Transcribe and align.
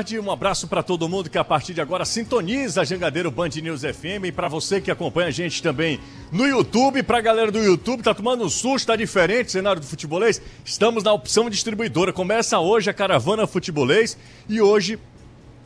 Um 0.00 0.30
abraço 0.30 0.66
para 0.66 0.82
todo 0.82 1.06
mundo 1.10 1.28
que 1.28 1.36
a 1.36 1.44
partir 1.44 1.74
de 1.74 1.80
agora 1.82 2.06
sintoniza 2.06 2.80
a 2.80 2.84
Jangadeiro 2.84 3.30
Band 3.30 3.50
News 3.62 3.82
FM 3.82 4.24
e 4.24 4.32
para 4.32 4.48
você 4.48 4.80
que 4.80 4.90
acompanha 4.90 5.28
a 5.28 5.30
gente 5.30 5.62
também 5.62 6.00
no 6.32 6.46
YouTube, 6.46 7.02
para 7.02 7.18
a 7.18 7.20
galera 7.20 7.52
do 7.52 7.58
YouTube, 7.58 8.02
tá 8.02 8.14
tomando 8.14 8.42
um 8.42 8.48
susto, 8.48 8.86
tá 8.86 8.96
diferente 8.96 9.52
cenário 9.52 9.78
do 9.78 9.86
futebolês? 9.86 10.40
Estamos 10.64 11.04
na 11.04 11.12
opção 11.12 11.50
distribuidora. 11.50 12.14
Começa 12.14 12.58
hoje 12.58 12.88
a 12.88 12.94
caravana 12.94 13.46
futebolês 13.46 14.16
e 14.48 14.58
hoje 14.58 14.98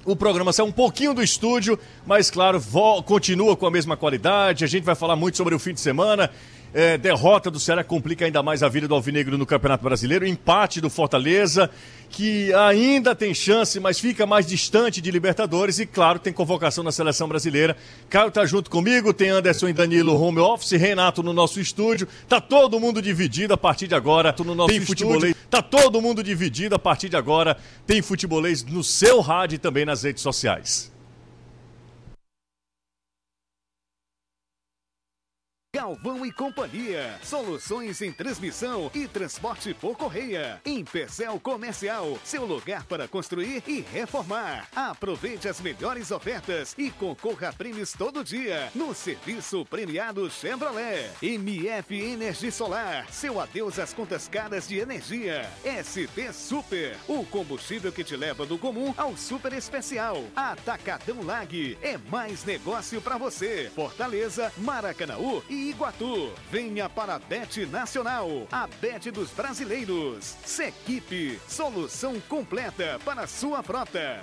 o 0.04 0.16
programa 0.16 0.52
sai 0.52 0.66
um 0.66 0.72
pouquinho 0.72 1.14
do 1.14 1.22
estúdio, 1.22 1.78
mas 2.04 2.28
claro, 2.28 2.60
continua 3.06 3.56
com 3.56 3.66
a 3.66 3.70
mesma 3.70 3.96
qualidade. 3.96 4.64
A 4.64 4.66
gente 4.66 4.82
vai 4.82 4.96
falar 4.96 5.14
muito 5.14 5.36
sobre 5.36 5.54
o 5.54 5.60
fim 5.60 5.74
de 5.74 5.80
semana. 5.80 6.28
É, 6.76 6.98
derrota 6.98 7.52
do 7.52 7.60
Ceará 7.60 7.84
complica 7.84 8.24
ainda 8.24 8.42
mais 8.42 8.60
a 8.60 8.68
vida 8.68 8.88
do 8.88 8.96
Alvinegro 8.96 9.38
no 9.38 9.46
Campeonato 9.46 9.84
Brasileiro. 9.84 10.26
Empate 10.26 10.80
do 10.80 10.90
Fortaleza 10.90 11.70
que 12.10 12.52
ainda 12.54 13.14
tem 13.14 13.34
chance, 13.34 13.78
mas 13.80 13.98
fica 13.98 14.24
mais 14.24 14.46
distante 14.46 15.00
de 15.00 15.10
Libertadores 15.10 15.80
e, 15.80 15.86
claro, 15.86 16.18
tem 16.18 16.32
convocação 16.32 16.84
na 16.84 16.92
seleção 16.92 17.28
brasileira. 17.28 17.76
Caio 18.08 18.30
tá 18.30 18.46
junto 18.46 18.70
comigo, 18.70 19.12
tem 19.12 19.30
Anderson 19.30 19.68
e 19.68 19.72
Danilo 19.72 20.20
home 20.20 20.38
office, 20.38 20.72
Renato 20.72 21.22
no 21.22 21.32
nosso 21.32 21.60
estúdio. 21.60 22.06
Tá 22.28 22.40
todo 22.40 22.78
mundo 22.78 23.02
dividido 23.02 23.54
a 23.54 23.56
partir 23.56 23.88
de 23.88 23.96
agora 23.96 24.34
no 24.44 24.54
nosso 24.54 24.70
tem 24.70 24.80
futebolês. 24.80 25.34
Tá 25.50 25.60
todo 25.60 26.00
mundo 26.00 26.22
dividido 26.22 26.74
a 26.74 26.78
partir 26.78 27.08
de 27.08 27.16
agora. 27.16 27.56
Tem 27.86 28.00
futebolês 28.02 28.64
no 28.64 28.84
seu 28.84 29.20
rádio 29.20 29.56
e 29.56 29.58
também 29.58 29.84
nas 29.84 30.02
redes 30.02 30.22
sociais. 30.22 30.93
Galvão 35.74 36.24
e 36.24 36.30
Companhia. 36.30 37.18
Soluções 37.20 38.00
em 38.00 38.12
transmissão 38.12 38.88
e 38.94 39.08
transporte 39.08 39.74
por 39.74 39.98
correia. 39.98 40.60
Em 40.64 40.84
Pecel 40.84 41.40
Comercial, 41.40 42.16
seu 42.22 42.44
lugar 42.44 42.84
para 42.84 43.08
construir 43.08 43.60
e 43.66 43.80
reformar. 43.80 44.68
Aproveite 44.72 45.48
as 45.48 45.60
melhores 45.60 46.12
ofertas 46.12 46.76
e 46.78 46.92
concorra 46.92 47.48
a 47.48 47.52
prêmios 47.52 47.92
todo 47.92 48.22
dia 48.22 48.70
no 48.72 48.94
serviço 48.94 49.64
premiado 49.64 50.30
Chevrolet. 50.30 51.10
MF 51.20 52.00
Energia 52.00 52.52
Solar, 52.52 53.10
seu 53.10 53.40
adeus 53.40 53.76
às 53.80 53.92
contas 53.92 54.28
caras 54.28 54.68
de 54.68 54.78
energia. 54.78 55.50
ST 55.82 56.32
Super, 56.32 56.96
o 57.08 57.26
combustível 57.26 57.90
que 57.90 58.04
te 58.04 58.14
leva 58.14 58.46
do 58.46 58.56
comum 58.58 58.94
ao 58.96 59.16
super 59.16 59.52
especial. 59.52 60.22
Atacadão 60.36 61.20
Lag, 61.24 61.76
é 61.82 61.98
mais 61.98 62.44
negócio 62.44 63.02
para 63.02 63.18
você. 63.18 63.72
Fortaleza, 63.74 64.52
Maracanaú 64.58 65.42
e 65.50 65.63
Iguatu. 65.70 66.32
Venha 66.50 66.88
para 66.88 67.14
a 67.14 67.18
Bet 67.18 67.66
Nacional, 67.66 68.46
a 68.50 68.66
Bet 68.66 69.10
dos 69.10 69.30
brasileiros. 69.30 70.36
Sequipe, 70.44 71.40
solução 71.48 72.20
completa 72.28 73.00
para 73.04 73.26
sua 73.26 73.62
frota. 73.62 74.20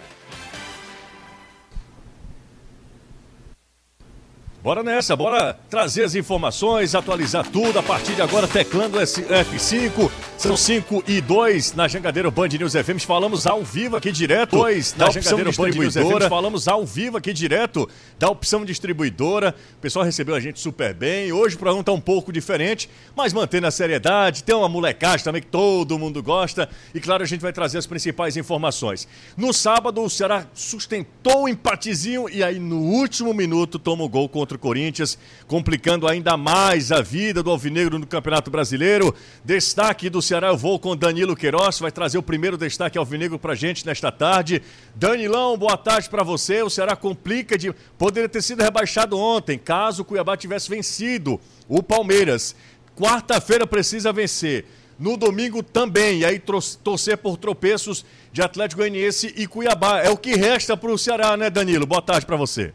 Bora 4.61 4.83
nessa, 4.83 5.15
bora 5.15 5.57
trazer 5.71 6.03
as 6.03 6.13
informações, 6.13 6.93
atualizar 6.93 7.49
tudo 7.49 7.79
a 7.79 7.83
partir 7.83 8.13
de 8.13 8.21
agora, 8.21 8.47
teclando 8.47 8.99
F5. 8.99 10.30
São 10.41 10.57
5 10.57 11.03
e 11.07 11.21
2 11.21 11.75
na 11.75 11.87
Jangadeiro 11.87 12.31
Band 12.31 12.47
News 12.47 12.73
FM. 12.73 12.99
Falamos 13.05 13.45
ao 13.45 13.63
vivo 13.63 13.95
aqui 13.95 14.11
direto. 14.11 14.57
2 14.57 14.95
na 14.95 15.11
Jangadeiro 15.11 15.51
Band 15.55 15.69
News 15.69 15.93
FM. 15.93 16.27
Falamos 16.27 16.67
ao 16.67 16.83
vivo 16.83 17.15
aqui 17.15 17.31
direto 17.31 17.87
da 18.17 18.27
opção 18.27 18.65
distribuidora. 18.65 19.53
O 19.77 19.79
pessoal 19.79 20.03
recebeu 20.03 20.33
a 20.33 20.39
gente 20.39 20.59
super 20.59 20.95
bem. 20.95 21.31
Hoje 21.31 21.55
o 21.55 21.59
programa 21.59 21.81
está 21.81 21.91
um 21.91 22.01
pouco 22.01 22.33
diferente, 22.33 22.89
mas 23.15 23.33
mantendo 23.33 23.67
a 23.67 23.71
seriedade. 23.71 24.43
Tem 24.43 24.55
uma 24.55 24.67
molecagem 24.67 25.23
também 25.23 25.43
que 25.43 25.47
todo 25.47 25.99
mundo 25.99 26.23
gosta. 26.23 26.67
E 26.91 26.99
claro, 26.99 27.21
a 27.21 27.27
gente 27.27 27.41
vai 27.41 27.53
trazer 27.53 27.77
as 27.77 27.85
principais 27.85 28.35
informações. 28.35 29.07
No 29.37 29.53
sábado, 29.53 30.01
o 30.01 30.09
Ceará 30.09 30.47
sustentou 30.55 31.43
o 31.43 31.49
empatezinho 31.49 32.27
e 32.27 32.43
aí 32.43 32.57
no 32.57 32.79
último 32.79 33.31
minuto 33.31 33.77
toma 33.77 34.03
o 34.03 34.09
gol 34.09 34.27
contra 34.27 34.57
o 34.57 34.59
Corinthians, 34.59 35.19
complicando 35.45 36.07
ainda 36.07 36.35
mais 36.35 36.91
a 36.91 36.99
vida 36.99 37.43
do 37.43 37.51
Alvinegro 37.51 37.99
no 37.99 38.07
Campeonato 38.07 38.49
Brasileiro. 38.49 39.13
Destaque 39.45 40.09
do 40.09 40.19
Ceará, 40.31 40.47
eu 40.47 40.55
vou 40.55 40.79
com 40.79 40.95
Danilo 40.95 41.35
Queiroz, 41.35 41.77
vai 41.79 41.91
trazer 41.91 42.17
o 42.17 42.23
primeiro 42.23 42.57
destaque 42.57 42.97
Alvinegro 42.97 43.37
pra 43.37 43.53
gente 43.53 43.85
nesta 43.85 44.09
tarde. 44.13 44.61
Danilão, 44.95 45.57
boa 45.57 45.75
tarde 45.75 46.09
para 46.09 46.23
você. 46.23 46.63
O 46.63 46.69
Ceará 46.69 46.95
complica 46.95 47.57
de. 47.57 47.73
Poderia 47.97 48.29
ter 48.29 48.41
sido 48.41 48.63
rebaixado 48.63 49.19
ontem, 49.19 49.59
caso 49.59 50.03
o 50.03 50.05
Cuiabá 50.05 50.37
tivesse 50.37 50.69
vencido 50.69 51.37
o 51.67 51.83
Palmeiras. 51.83 52.55
Quarta-feira 52.95 53.67
precisa 53.67 54.13
vencer. 54.13 54.63
No 54.97 55.17
domingo 55.17 55.61
também, 55.61 56.19
e 56.19 56.25
aí 56.25 56.41
torcer 56.81 57.17
por 57.17 57.35
tropeços 57.35 58.05
de 58.31 58.41
Atlético 58.41 58.79
Goianiense 58.79 59.33
e 59.35 59.45
Cuiabá. 59.45 59.99
É 59.99 60.09
o 60.11 60.15
que 60.15 60.33
resta 60.37 60.77
para 60.77 60.93
o 60.93 60.97
Ceará, 60.97 61.35
né, 61.35 61.49
Danilo? 61.49 61.85
Boa 61.85 62.01
tarde 62.01 62.25
para 62.25 62.37
você 62.37 62.71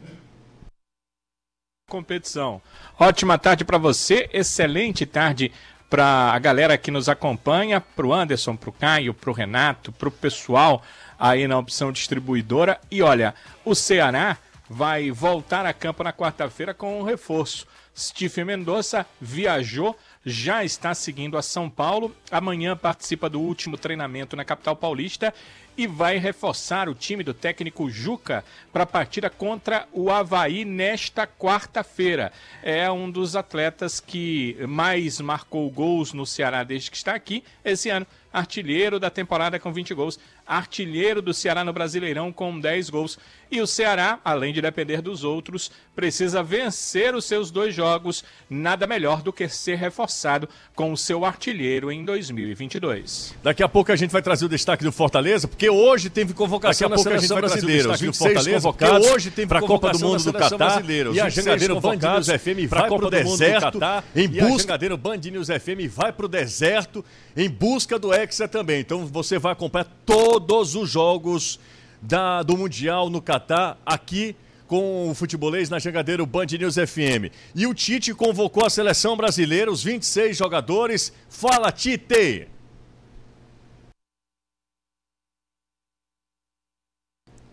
competição. 1.89 2.61
Ótima 2.99 3.39
tarde 3.39 3.65
para 3.65 3.79
você, 3.79 4.29
excelente 4.33 5.07
tarde 5.07 5.53
para 5.89 6.33
a 6.33 6.39
galera 6.39 6.77
que 6.77 6.91
nos 6.91 7.09
acompanha, 7.09 7.81
para 7.81 8.07
o 8.07 8.13
Anderson, 8.13 8.57
para 8.57 8.71
o 8.71 8.73
Caio, 8.73 9.15
para 9.15 9.31
o 9.31 9.33
Renato, 9.33 9.93
para 9.93 10.09
o 10.09 10.13
pessoal 10.13 10.83
aí 11.19 11.47
na 11.47 11.59
opção 11.59 11.93
distribuidora. 11.93 12.81
E 12.91 13.03
olha, 13.03 13.35
o 13.65 13.75
Ceará 13.75 14.37
vai 14.69 15.11
voltar 15.11 15.65
a 15.65 15.73
campo 15.73 16.03
na 16.03 16.13
quarta-feira 16.13 16.75
com 16.75 17.01
um 17.01 17.05
reforço. 17.05 17.67
Steve 17.97 18.45
Mendonça 18.45 19.07
viajou, 19.21 19.97
já 20.25 20.65
está 20.65 20.93
seguindo 20.93 21.39
a 21.39 21.43
São 21.43 21.71
Paulo. 21.71 22.15
Amanhã 22.31 22.77
participa 22.77 23.31
do 23.31 23.41
último 23.41 23.79
treinamento 23.79 24.37
na 24.37 24.45
capital 24.45 24.77
paulista 24.77 25.33
e 25.77 25.87
vai 25.87 26.19
reforçar 26.19 26.89
o 26.89 26.95
time 26.95 27.23
do 27.23 27.35
técnico 27.35 27.91
Juca 27.91 28.45
para 28.73 28.85
a 28.85 28.87
partida 28.87 29.29
contra 29.29 29.87
o 29.93 30.11
Havaí 30.11 30.65
nesta 30.65 31.27
quarta-feira. 31.27 32.33
É 32.63 32.91
um 32.91 33.11
dos 33.11 33.37
atletas 33.37 34.01
que 34.01 34.57
mais 34.67 35.21
marcou 35.21 35.71
gols 35.71 36.13
no 36.13 36.25
Ceará 36.25 36.65
desde 36.65 36.91
que 36.91 36.97
está 36.97 37.15
aqui 37.15 37.45
esse 37.65 37.91
ano. 37.91 38.07
Artilheiro 38.33 39.01
da 39.01 39.11
temporada 39.11 39.59
com 39.59 39.73
20 39.73 39.95
gols, 39.95 40.19
artilheiro 40.47 41.23
do 41.23 41.33
Ceará 41.33 41.65
no 41.65 41.73
Brasileirão 41.73 42.33
com 42.33 42.59
10 42.59 42.91
gols. 42.91 43.19
E 43.51 43.61
o 43.61 43.67
Ceará, 43.67 44.19
além 44.25 44.53
de 44.53 44.61
depender 44.61 45.01
dos 45.01 45.25
outros, 45.25 45.71
precisa 45.95 46.43
vencer 46.43 47.15
os 47.15 47.25
seus 47.25 47.51
dois 47.51 47.75
jogos. 47.75 48.25
Nada 48.51 48.87
melhor 48.87 49.23
do 49.23 49.33
que 49.33 49.49
ser 49.49 49.77
reforçado 49.77 50.49
com 50.75 50.93
o 50.93 50.97
seu 50.97 51.25
artilheiro 51.25 51.91
em 51.93 52.05
2022. 52.05 53.35
Daqui 53.43 53.63
a 53.63 53.69
pouco 53.69 53.93
a 53.93 53.97
gente 53.97 54.11
vai 54.11 54.21
trazer 54.23 54.45
o 54.45 54.49
destaque 54.49 54.85
do 54.85 54.93
Fortaleza, 54.93 55.47
porque 55.47 55.71
hoje 55.71 56.11
teve 56.11 56.35
convocação 56.35 56.89
na 56.89 56.99
seleção 56.99 57.37
brasileira. 57.37 57.93
Os 57.93 58.01
26 58.01 58.47
convocados 58.49 59.07
hoje 59.09 59.31
tem 59.31 59.47
para 59.47 59.61
a 59.61 59.63
Copa 59.63 59.91
do 59.93 59.99
Mundo 60.01 60.25
do 60.25 60.33
Catar. 60.33 60.83
E 61.13 61.21
a 61.21 61.29
Jangadeiro 61.29 61.81
Band 61.81 61.97
News 61.97 62.27
FM 62.27 62.69
vai 62.69 62.89
para 62.89 63.07
o 63.07 63.11
deserto 63.11 63.81
em 64.15 64.29
busca. 64.29 64.75
A 64.75 64.97
Band 64.97 65.17
News 65.31 65.49
FM 65.49 65.89
vai 65.89 66.13
para 66.13 66.27
o 66.27 66.29
deserto 66.29 67.05
em 67.37 67.49
busca 67.49 67.99
do 67.99 68.13
Hexa 68.17 68.49
também. 68.49 68.81
Então 68.81 69.07
você 69.07 69.39
vai 69.39 69.53
acompanhar 69.53 69.87
todos 70.05 70.75
os 70.75 70.91
jogos 70.91 71.61
da, 72.01 72.43
do 72.43 72.57
Mundial 72.57 73.11
no 73.11 73.21
Catar 73.21 73.79
aqui 73.85 74.35
com 74.67 75.11
o 75.11 75.15
futebolês 75.15 75.71
na 75.71 75.79
Jangadeiro 75.79 76.27
Band 76.27 76.47
News 76.59 76.75
FM. 76.75 77.33
E 77.55 77.67
o 77.67 77.75
Tite 77.75 78.13
convocou 78.15 78.65
a 78.65 78.71
seleção 78.71 79.17
brasileira, 79.17 79.71
os 79.71 79.83
26 79.83 80.37
jogadores. 80.37 81.13
Fala, 81.29 81.71
Tite! 81.71 82.49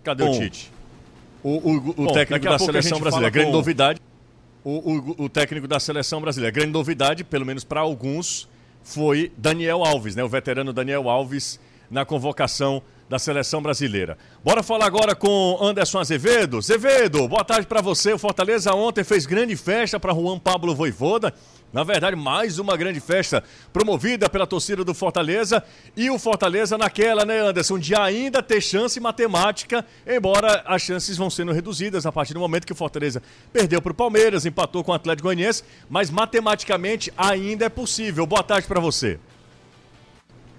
Cadê 0.04 0.24
Bom, 0.24 0.32
o 0.32 0.40
Tite? 0.40 0.72
O, 1.44 1.50
o, 1.50 1.76
o 1.76 1.94
Bom, 1.94 2.14
técnico 2.14 2.46
da 2.46 2.60
seleção 2.60 3.00
brasileira. 3.00 3.30
Grande 3.30 3.52
com... 3.52 3.58
novidade. 3.58 4.02
O, 4.66 5.26
o, 5.26 5.30
técnico 5.30 5.68
da 5.68 5.78
seleção 5.78 6.22
brasileira. 6.22 6.54
Grande 6.54 6.72
novidade, 6.72 7.24
pelo 7.26 7.46
menos 7.46 7.66
para 7.66 7.82
alguns, 7.82 8.48
foi 8.84 9.32
Daniel 9.38 9.84
Alves, 9.84 10.16
né? 10.16 10.24
O 10.24 10.30
veterano 10.30 10.74
Daniel 10.74 11.10
Alves 11.10 11.60
na 11.90 12.06
convocação 12.06 12.82
da 13.10 13.20
seleção 13.20 13.62
brasileira. 13.62 14.18
Bora 14.44 14.64
falar 14.64 14.86
agora 14.86 15.16
com 15.16 15.58
Anderson 15.62 16.00
Azevedo. 16.00 16.58
Azevedo, 16.58 17.28
boa 17.28 17.44
tarde 17.44 17.68
para 17.68 17.82
você. 17.82 18.14
O 18.14 18.18
Fortaleza 18.18 18.74
ontem 18.74 19.04
fez 19.04 19.26
grande 19.26 19.56
festa 19.56 20.00
para 20.00 20.14
Juan 20.14 20.40
Pablo 20.40 20.74
Voivoda. 20.74 21.34
Na 21.74 21.84
verdade, 21.84 22.16
mais 22.16 22.60
uma 22.60 22.78
grande 22.78 23.00
festa 23.00 23.44
promovida 23.74 24.30
pela 24.30 24.46
torcida 24.46 24.84
do 24.84 24.94
Fortaleza. 24.94 25.64
E 25.98 26.08
o 26.12 26.20
Fortaleza 26.20 26.78
naquela, 26.78 27.26
né, 27.26 27.40
Anderson, 27.40 27.80
de 27.80 27.96
ainda 27.96 28.44
ter 28.44 28.62
chance 28.62 29.00
matemática, 29.00 29.84
embora 30.06 30.64
as 30.68 30.84
chances 30.84 31.18
vão 31.18 31.32
sendo 31.32 31.52
reduzidas 31.52 32.06
a 32.06 32.12
partir 32.12 32.36
do 32.36 32.40
momento 32.40 32.68
que 32.68 32.74
o 32.74 32.76
Fortaleza 32.76 33.24
perdeu 33.52 33.82
para 33.82 33.92
o 33.92 33.96
Palmeiras, 33.96 34.46
empatou 34.46 34.84
com 34.84 34.92
o 34.92 34.94
Atlético 34.94 35.28
Goianiense, 35.28 35.64
mas 35.90 36.12
matematicamente 36.12 37.12
ainda 37.18 37.66
é 37.66 37.70
possível. 37.70 38.28
Boa 38.28 38.44
tarde 38.44 38.68
para 38.68 38.80
você. 38.80 39.20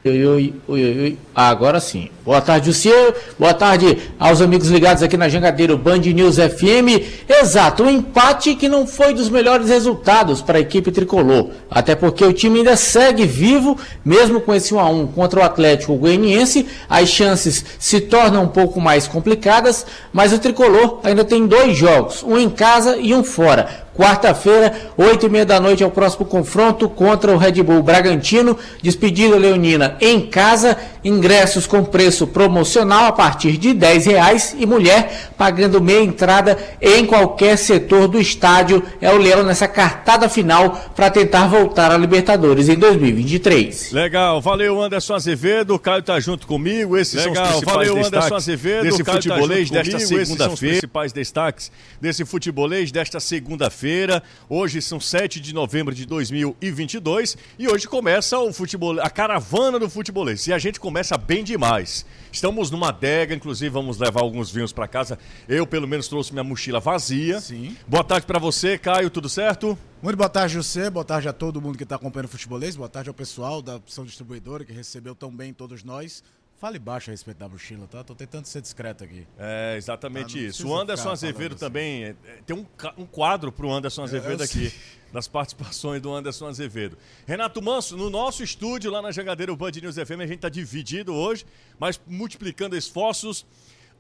Oi, 0.07 0.27
oi, 0.27 0.55
oi, 0.69 1.01
oi. 1.01 1.19
Agora 1.35 1.81
sim. 1.81 2.11
Boa 2.27 2.39
tarde, 2.39 2.69
Luciano. 2.69 3.15
Boa 3.39 3.55
tarde 3.55 3.97
aos 4.19 4.43
amigos 4.43 4.69
ligados 4.69 5.03
aqui 5.03 5.17
na 5.17 5.31
Jangadeiro 5.31 5.79
Band 5.79 6.01
News 6.01 6.37
FM. 6.37 7.25
Exato, 7.27 7.85
um 7.85 7.89
empate 7.89 8.55
que 8.55 8.69
não 8.69 8.87
foi 8.87 9.15
dos 9.15 9.31
melhores 9.31 9.71
resultados 9.71 10.43
para 10.43 10.59
a 10.59 10.61
equipe 10.61 10.93
tricolor. 10.93 11.53
Até 11.71 11.95
porque 11.95 12.23
o 12.23 12.35
time 12.35 12.59
ainda 12.59 12.77
segue 12.77 13.25
vivo, 13.25 13.79
mesmo 14.05 14.43
com 14.43 14.55
esse 14.55 14.75
1x1 14.75 15.09
contra 15.15 15.41
o 15.41 15.43
Atlético 15.43 15.97
Goianiense. 15.97 16.67
As 16.87 17.09
chances 17.09 17.65
se 17.79 17.99
tornam 17.99 18.43
um 18.43 18.49
pouco 18.49 18.83
mais 18.83 19.09
complicadas, 19.09 19.87
mas 20.13 20.35
o 20.35 20.39
tricolor 20.39 21.01
ainda 21.03 21.25
tem 21.25 21.47
dois 21.47 21.79
jogos, 21.79 22.23
um 22.23 22.37
em 22.37 22.51
casa 22.51 22.99
e 22.99 23.15
um 23.15 23.25
fora. 23.25 23.84
Quarta-feira, 23.97 24.73
oito 24.97 25.27
e 25.27 25.29
meia 25.29 25.47
da 25.47 25.61
noite, 25.61 25.85
é 25.85 25.87
o 25.87 25.91
próximo 25.91 26.27
confronto 26.27 26.89
contra 26.89 27.31
o 27.31 27.37
Red 27.37 27.63
Bull 27.63 27.81
Bragantino. 27.81 28.59
Despedida 28.83 29.37
Leonina 29.37 29.97
em 30.01 30.23
casa, 30.23 30.77
ingressos 31.05 31.65
com 31.65 31.85
preço 31.85 32.27
promocional 32.27 33.05
a 33.05 33.13
partir 33.13 33.57
de 33.57 33.69
R$ 33.69 33.99
reais 33.99 34.57
e 34.59 34.67
mulher 34.67 35.31
pagando 35.39 35.81
meia 35.81 36.03
entrada 36.03 36.59
em 36.83 37.07
qualquer 37.07 37.57
setor 37.57 38.09
do 38.09 38.21
estádio. 38.21 38.83
É 39.01 39.13
o 39.13 39.17
Leão 39.17 39.45
nessa 39.45 39.69
cartada 39.69 40.29
final 40.29 40.77
para 40.97 41.09
tentar 41.09 41.47
voltar 41.47 41.93
à 41.93 41.97
Libertadores 41.97 42.69
em 42.69 42.75
2023. 42.75 43.93
Legal, 43.93 44.41
valeu 44.41 44.83
Anderson 44.83 45.15
Azevedo, 45.15 45.73
o 45.73 45.79
Caio 45.79 46.03
tá 46.03 46.19
junto 46.19 46.49
comigo. 46.49 46.97
Esses 46.97 47.25
Legal, 47.25 47.35
são 47.35 47.45
os 47.45 47.51
principais 47.61 47.89
valeu 47.89 48.05
Anderson 48.05 48.35
Azevedo, 48.35 48.83
desse 48.83 49.05
tá 49.05 49.13
futebolês 49.13 49.71
tá 49.71 49.77
desta 49.77 49.99
segunda-feira. 50.01 50.53
Os 50.53 50.59
principais 50.59 51.13
destaques 51.13 51.71
desse 52.01 52.25
futebolês 52.25 52.91
desta 52.91 53.21
segunda-feira 53.21 53.84
feira 53.85 54.23
Hoje 54.49 54.81
são 54.81 54.99
7 54.99 55.39
de 55.41 55.53
novembro 55.53 55.95
de 55.95 56.07
2022 56.07 57.37
e 57.59 57.69
hoje 57.69 57.87
começa 57.87 58.39
o 58.39 58.51
futebol, 58.51 58.99
a 58.99 59.11
caravana 59.11 59.79
do 59.79 59.91
futebolês. 59.91 60.47
E 60.47 60.55
a 60.55 60.59
gente 60.59 60.81
começa 60.81 61.19
bem 61.19 61.45
demais. 61.45 62.07
Estamos 62.33 62.71
numa 62.71 62.89
adega, 62.89 63.35
inclusive 63.35 63.69
vamos 63.69 63.99
levar 63.99 64.23
alguns 64.23 64.51
vinhos 64.51 64.73
para 64.73 64.89
casa. 64.89 65.19
Eu, 65.47 65.67
pelo 65.67 65.87
menos, 65.87 66.09
trouxe 66.09 66.33
minha 66.33 66.43
mochila 66.43 66.81
vazia. 66.81 67.41
Sim. 67.41 67.77
Boa 67.87 68.03
tarde 68.03 68.27
para 68.27 68.39
você, 68.39 68.79
Caio, 68.79 69.11
tudo 69.11 69.29
certo? 69.29 69.79
Muito 70.03 70.17
boa 70.17 70.29
tarde, 70.29 70.55
José. 70.55 70.89
Boa 70.89 71.05
tarde 71.05 71.29
a 71.29 71.33
todo 71.33 71.61
mundo 71.61 71.77
que 71.77 71.83
está 71.83 71.97
acompanhando 71.97 72.27
o 72.27 72.31
futebolês. 72.31 72.77
Boa 72.77 72.89
tarde 72.89 73.09
ao 73.09 73.15
pessoal 73.15 73.61
da 73.61 73.77
opção 73.77 74.05
distribuidora 74.05 74.65
que 74.65 74.73
recebeu 74.73 75.15
tão 75.15 75.35
bem 75.35 75.53
todos 75.53 75.83
nós. 75.85 76.23
Fale 76.61 76.79
baixo 76.79 77.11
a 77.11 77.13
respeito 77.13 77.39
da 77.39 77.49
mochila, 77.49 77.87
tá? 77.91 78.05
Tô 78.05 78.15
tentando 78.15 78.47
ser 78.47 78.63
discreto 78.63 79.05
aqui. 79.05 79.27
É, 79.39 79.75
exatamente 79.77 80.35
tá? 80.35 80.41
isso. 80.41 80.67
O 80.67 80.75
Anderson 80.75 81.11
Azevedo 81.11 81.57
também. 81.57 82.05
É, 82.05 82.09
é, 82.09 82.15
tem 82.47 82.57
um, 82.57 82.65
um 82.97 83.05
quadro 83.05 83.51
pro 83.51 83.71
Anderson 83.71 84.05
Azevedo 84.05 84.35
eu, 84.35 84.39
eu 84.39 84.45
aqui. 84.45 84.73
Das 85.13 85.29
participações 85.29 86.01
do 86.01 86.13
Anderson 86.13 86.47
Azevedo. 86.47 86.97
Renato 87.27 87.61
Manso, 87.61 87.97
no 87.97 88.11
nosso 88.11 88.43
estúdio 88.43 88.91
lá 88.91 89.03
na 89.03 89.13
Jangadeira 89.13 89.55
Band 89.55 89.73
News 89.81 89.97
FM, 89.97 90.21
a 90.21 90.27
gente 90.27 90.41
tá 90.41 90.49
dividido 90.49 91.15
hoje, 91.15 91.45
mas 91.79 92.01
multiplicando 92.07 92.77
esforços. 92.77 93.43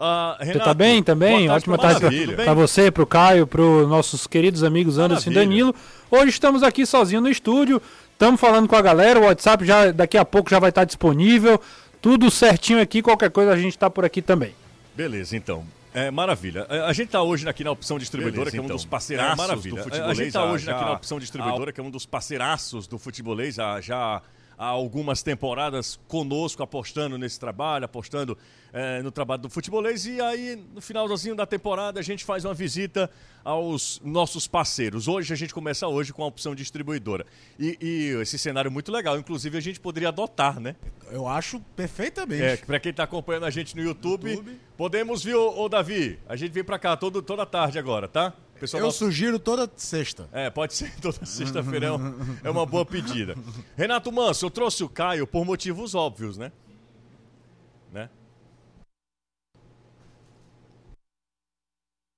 Uh, 0.00 0.37
Renato, 0.41 0.59
você 0.59 0.65
tá 0.65 0.75
bem 0.75 1.03
também? 1.03 1.47
Tarde 1.47 1.71
Ótima 1.71 1.79
tarde 1.79 2.35
para 2.35 2.55
você, 2.55 2.91
para 2.91 3.03
o 3.03 3.07
Caio, 3.07 3.47
para 3.47 3.62
os 3.62 3.89
nossos 3.89 4.27
queridos 4.27 4.65
amigos 4.65 4.99
Anderson 4.99 5.31
Maravilha. 5.31 5.43
e 5.43 5.47
Danilo. 5.47 5.75
Hoje 6.11 6.31
estamos 6.31 6.65
aqui 6.65 6.85
sozinhos 6.85 7.23
no 7.23 7.31
estúdio, 7.31 7.81
estamos 8.12 8.41
falando 8.41 8.67
com 8.67 8.75
a 8.75 8.83
galera, 8.83 9.21
o 9.21 9.25
WhatsApp 9.25 9.65
já 9.65 9.93
daqui 9.93 10.19
a 10.19 10.25
pouco 10.25 10.50
já 10.50 10.59
vai 10.59 10.71
estar 10.71 10.85
disponível. 10.85 11.61
Tudo 12.05 12.31
certinho 12.31 12.83
aqui, 12.83 13.01
qualquer 13.01 13.31
coisa 13.31 13.51
a 13.51 13.56
gente 13.56 13.71
está 13.71 13.89
por 13.89 14.05
aqui 14.05 14.21
também. 14.21 14.55
Beleza, 14.95 15.35
então. 15.35 15.65
É, 15.95 16.11
maravilha. 16.11 16.67
É, 16.69 16.81
a 16.81 16.93
gente 16.93 17.06
está 17.06 17.23
hoje 17.23 17.49
aqui 17.49 17.65
na 17.65 17.71
opção 17.71 17.99
distribuidora, 17.99 18.51
Beleza, 18.51 18.51
que 18.51 18.59
é 18.59 18.61
um 18.61 18.65
então. 18.67 18.77
dos 18.77 18.85
parceiraços 18.85 19.33
é, 19.33 19.37
maravilha. 19.39 19.77
do 19.77 19.83
futebolês. 19.85 20.11
A 20.11 20.15
gente 20.15 20.27
está 20.27 20.45
hoje 20.45 20.67
já, 20.67 20.77
aqui 20.77 20.85
na 20.85 20.93
opção 20.93 21.19
distribuidora, 21.19 21.73
que 21.73 21.81
é 21.81 21.83
um 21.83 21.91
dos 21.91 22.05
parceiraços 22.05 22.87
do 22.87 22.99
futebolês, 22.99 23.55
já, 23.55 23.81
já 23.81 24.21
há 24.59 24.67
algumas 24.67 25.23
temporadas 25.23 25.99
conosco, 26.09 26.62
apostando 26.62 27.19
nesse 27.19 27.39
trabalho, 27.39 27.85
apostando 27.85 28.37
é, 28.73 29.03
no 29.03 29.11
trabalho 29.11 29.43
do 29.43 29.51
futebolês. 29.51 30.06
E 30.06 30.21
aí, 30.21 30.62
no 30.75 30.81
finalzinho 30.81 31.35
da 31.35 31.47
temporada, 31.47 32.01
a 32.01 32.03
gente 32.03 32.25
faz 32.25 32.45
uma 32.45 32.55
visita 32.55 33.11
aos 33.45 34.01
nossos 34.05 34.47
parceiros. 34.47 35.06
Hoje, 35.06 35.33
a 35.33 35.37
gente 35.37 35.55
começa 35.55 35.87
hoje 35.87 36.12
com 36.12 36.23
a 36.23 36.27
opção 36.27 36.55
distribuidora. 36.55 37.27
E, 37.59 37.79
e 37.81 38.21
esse 38.21 38.39
cenário 38.39 38.69
é 38.69 38.73
muito 38.73 38.91
legal. 38.91 39.19
Inclusive, 39.19 39.56
a 39.56 39.61
gente 39.61 39.79
poderia 39.79 40.09
adotar, 40.09 40.59
né? 40.59 40.75
Eu 41.11 41.29
acho 41.29 41.61
perfeitamente. 41.77 42.43
É, 42.43 42.57
para 42.57 42.81
quem 42.81 42.91
está 42.91 43.05
acompanhando 43.05 43.45
a 43.45 43.50
gente 43.50 43.77
no 43.77 43.83
YouTube, 43.83 44.31
YouTube. 44.31 44.61
podemos 44.77 45.23
vir, 45.23 45.35
ô, 45.35 45.62
ô, 45.62 45.69
Davi, 45.69 46.19
a 46.29 46.35
gente 46.35 46.53
vem 46.53 46.65
para 46.65 46.79
cá 46.79 46.97
todo, 46.97 47.23
toda 47.23 47.47
tarde 47.47 47.79
agora, 47.79 48.09
tá? 48.09 48.33
Pessoal 48.64 48.81
eu 48.81 48.87
nosso... 48.87 48.99
sugiro 48.99 49.38
toda 49.38 49.70
sexta. 49.76 50.26
É, 50.32 50.49
pode 50.49 50.72
ser 50.72 50.90
toda 51.00 51.25
sexta-feira, 51.26 51.88
é, 51.88 52.49
é 52.49 52.50
uma 52.50 52.64
boa 52.64 52.84
pedida. 52.87 53.37
Renato 53.76 54.11
Manso, 54.11 54.46
eu 54.46 54.50
trouxe 54.50 54.82
o 54.82 54.88
Caio 54.88 55.26
por 55.26 55.44
motivos 55.44 55.94
óbvios, 55.94 56.38
né? 56.38 56.50
Né? 57.93 58.08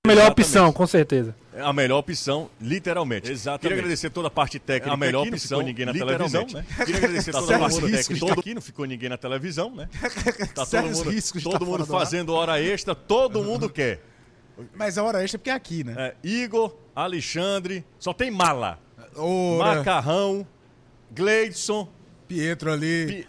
A 0.05 0.09
melhor 0.09 0.23
Exatamente. 0.23 0.41
opção, 0.41 0.73
com 0.73 0.87
certeza. 0.87 1.35
É 1.53 1.63
a 1.63 1.73
melhor 1.73 1.99
opção, 1.99 2.49
literalmente. 2.61 3.33
Exatamente. 3.33 3.63
Queria 3.63 3.79
agradecer 3.79 4.11
toda 4.11 4.29
a 4.29 4.31
parte 4.31 4.61
técnica. 4.61 4.91
É 4.91 4.95
a 4.95 4.97
melhor 4.97 5.23
aqui, 5.23 5.35
opção, 5.35 5.59
não 5.59 5.67
ficou 5.67 5.85
ninguém 5.85 5.87
na 5.87 5.93
televisão, 5.93 6.47
né? 6.47 6.67
Queria 6.85 6.97
agradecer 6.99 7.33
tá 7.33 7.41
toda 7.41 7.57
a 7.57 7.59
parte 7.59 7.81
técnica. 7.81 8.27
Todo 8.27 8.41
aqui 8.41 8.55
não 8.55 8.63
ficou 8.63 8.87
ninguém 8.87 9.09
na 9.09 9.17
televisão, 9.17 9.75
né? 9.75 9.89
Tá 10.55 10.65
todo 10.65 10.83
mundo, 10.85 11.11
riscos 11.11 11.43
todo 11.43 11.67
mundo 11.67 11.85
fazendo 11.87 12.33
hora 12.33 12.63
extra, 12.63 12.95
todo 12.95 13.43
mundo 13.43 13.69
quer. 13.69 14.01
Mas 14.75 14.97
a 14.99 15.03
hora 15.03 15.23
extra 15.23 15.37
é 15.37 15.39
porque 15.39 15.51
é 15.51 15.55
aqui, 15.55 15.85
né? 15.85 15.95
É, 15.97 16.15
Igor, 16.23 16.77
Alexandre, 16.95 17.85
só 17.99 18.13
tem 18.13 18.31
mala. 18.31 18.79
Ora. 19.17 19.77
Macarrão, 19.77 20.47
Gleidson. 21.11 21.89
Pietro 22.27 22.73
ali. 22.73 23.25
Pi... 23.25 23.29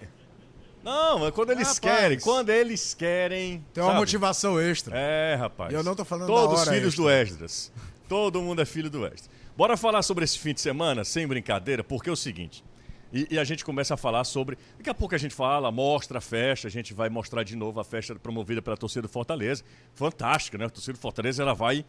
Não, 0.84 1.28
é 1.28 1.32
quando 1.32 1.52
eles 1.52 1.78
querem. 1.78 2.20
Quando 2.20 2.50
eles 2.50 2.94
querem. 2.94 3.64
Tem 3.74 3.84
uma 3.84 3.90
sabe? 3.90 4.00
motivação 4.00 4.60
extra. 4.60 4.98
É, 4.98 5.36
rapaz. 5.36 5.72
E 5.72 5.76
eu 5.76 5.84
não 5.84 5.94
tô 5.96 6.06
falando 6.06 6.28
Todos 6.28 6.56
da 6.56 6.62
hora 6.62 6.72
filhos 6.72 6.94
extra. 6.94 7.04
do 7.04 7.10
Esdras. 7.10 7.72
Todo 8.08 8.42
mundo 8.42 8.62
é 8.62 8.66
filho 8.66 8.90
do 8.90 9.06
Esdras. 9.06 9.30
Bora 9.56 9.76
falar 9.76 10.02
sobre 10.02 10.24
esse 10.24 10.40
fim 10.40 10.54
de 10.54 10.62
semana, 10.62 11.04
sem 11.04 11.28
brincadeira, 11.28 11.84
porque 11.84 12.10
é 12.10 12.14
o 12.14 12.16
seguinte. 12.16 12.64
E, 13.12 13.28
e, 13.32 13.40
a 13.40 13.44
gente 13.44 13.64
começa 13.64 13.94
a 13.94 13.98
falar 13.98 14.24
sobre. 14.24 14.58
Daqui 14.78 14.90
a 14.90 14.94
pouco 14.94 15.16
a 15.16 15.18
gente 15.18 15.34
fala, 15.34 15.72
mostra 15.72 16.18
a 16.18 16.22
festa, 16.22 16.68
a 16.68 16.72
gente 16.72 16.94
vai 16.94 17.10
mostrar 17.10 17.44
de 17.44 17.56
novo 17.56 17.80
a 17.80 17.84
festa 17.84 18.16
promovida 18.16 18.62
pela 18.62 18.76
torcida 18.76 19.04
do 19.04 19.10
Fortaleza. 19.10 19.64
Fantástica, 19.94 20.58
né? 20.58 20.66
A 20.66 20.70
torcida 20.70 20.94
do 20.94 21.00
Fortaleza 21.00 21.42
ela 21.42 21.54
vai 21.54 21.86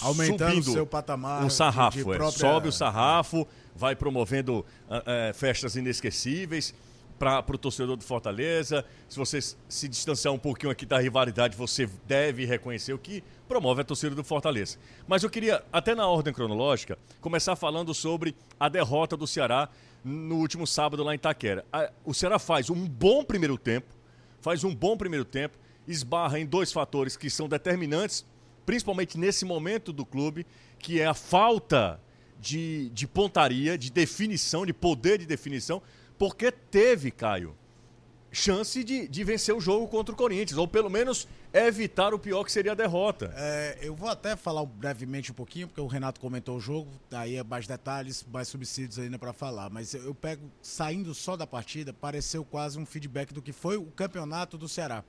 aumentando 0.00 0.58
o 0.58 0.62
seu 0.62 0.86
patamar. 0.86 1.44
O 1.44 1.50
sarrafo, 1.50 1.98
de, 1.98 2.04
de 2.04 2.10
é. 2.10 2.16
própria... 2.16 2.38
sobe 2.38 2.68
o 2.68 2.72
sarrafo, 2.72 3.46
vai 3.74 3.96
promovendo 3.96 4.64
é, 5.06 5.32
festas 5.32 5.76
inesquecíveis 5.76 6.74
para 7.22 7.54
o 7.54 7.58
torcedor 7.58 7.96
do 7.96 8.02
Fortaleza. 8.02 8.84
Se 9.08 9.16
você 9.16 9.38
se 9.40 9.88
distanciar 9.88 10.34
um 10.34 10.38
pouquinho 10.38 10.72
aqui 10.72 10.84
da 10.84 10.98
rivalidade, 10.98 11.56
você 11.56 11.88
deve 12.04 12.44
reconhecer 12.44 12.92
o 12.92 12.98
que 12.98 13.22
promove 13.46 13.82
a 13.82 13.84
torcida 13.84 14.12
do 14.12 14.24
Fortaleza. 14.24 14.76
Mas 15.06 15.22
eu 15.22 15.30
queria, 15.30 15.64
até 15.72 15.94
na 15.94 16.08
ordem 16.08 16.34
cronológica, 16.34 16.98
começar 17.20 17.54
falando 17.54 17.94
sobre 17.94 18.34
a 18.58 18.68
derrota 18.68 19.16
do 19.16 19.24
Ceará 19.24 19.68
no 20.04 20.34
último 20.38 20.66
sábado 20.66 21.04
lá 21.04 21.12
em 21.12 21.14
Itaquera. 21.14 21.64
O 22.04 22.12
Ceará 22.12 22.40
faz 22.40 22.70
um 22.70 22.88
bom 22.88 23.22
primeiro 23.22 23.56
tempo, 23.56 23.94
faz 24.40 24.64
um 24.64 24.74
bom 24.74 24.96
primeiro 24.96 25.24
tempo, 25.24 25.56
esbarra 25.86 26.40
em 26.40 26.46
dois 26.46 26.72
fatores 26.72 27.16
que 27.16 27.30
são 27.30 27.48
determinantes, 27.48 28.26
principalmente 28.66 29.16
nesse 29.16 29.44
momento 29.44 29.92
do 29.92 30.04
clube, 30.04 30.44
que 30.76 31.00
é 31.00 31.06
a 31.06 31.14
falta 31.14 32.00
de, 32.40 32.90
de 32.90 33.06
pontaria, 33.06 33.78
de 33.78 33.92
definição, 33.92 34.66
de 34.66 34.72
poder 34.72 35.18
de 35.18 35.26
definição, 35.26 35.80
porque 36.22 36.52
teve, 36.52 37.10
Caio, 37.10 37.52
chance 38.30 38.84
de, 38.84 39.08
de 39.08 39.24
vencer 39.24 39.52
o 39.52 39.60
jogo 39.60 39.88
contra 39.88 40.14
o 40.14 40.16
Corinthians, 40.16 40.56
ou 40.56 40.68
pelo 40.68 40.88
menos 40.88 41.26
evitar 41.52 42.14
o 42.14 42.18
pior 42.18 42.44
que 42.44 42.52
seria 42.52 42.70
a 42.70 42.74
derrota. 42.76 43.34
É, 43.36 43.78
eu 43.82 43.92
vou 43.92 44.08
até 44.08 44.36
falar 44.36 44.64
brevemente 44.64 45.32
um 45.32 45.34
pouquinho, 45.34 45.66
porque 45.66 45.80
o 45.80 45.86
Renato 45.88 46.20
comentou 46.20 46.58
o 46.58 46.60
jogo, 46.60 46.92
daí 47.10 47.34
é 47.34 47.42
mais 47.42 47.66
detalhes, 47.66 48.24
mais 48.32 48.46
subsídios 48.46 49.00
ainda 49.00 49.18
para 49.18 49.32
falar. 49.32 49.68
Mas 49.68 49.94
eu 49.94 50.14
pego, 50.14 50.48
saindo 50.62 51.12
só 51.12 51.36
da 51.36 51.44
partida, 51.44 51.92
pareceu 51.92 52.44
quase 52.44 52.78
um 52.78 52.86
feedback 52.86 53.34
do 53.34 53.42
que 53.42 53.52
foi 53.52 53.76
o 53.76 53.86
campeonato 53.86 54.56
do 54.56 54.68
Ceará. 54.68 55.02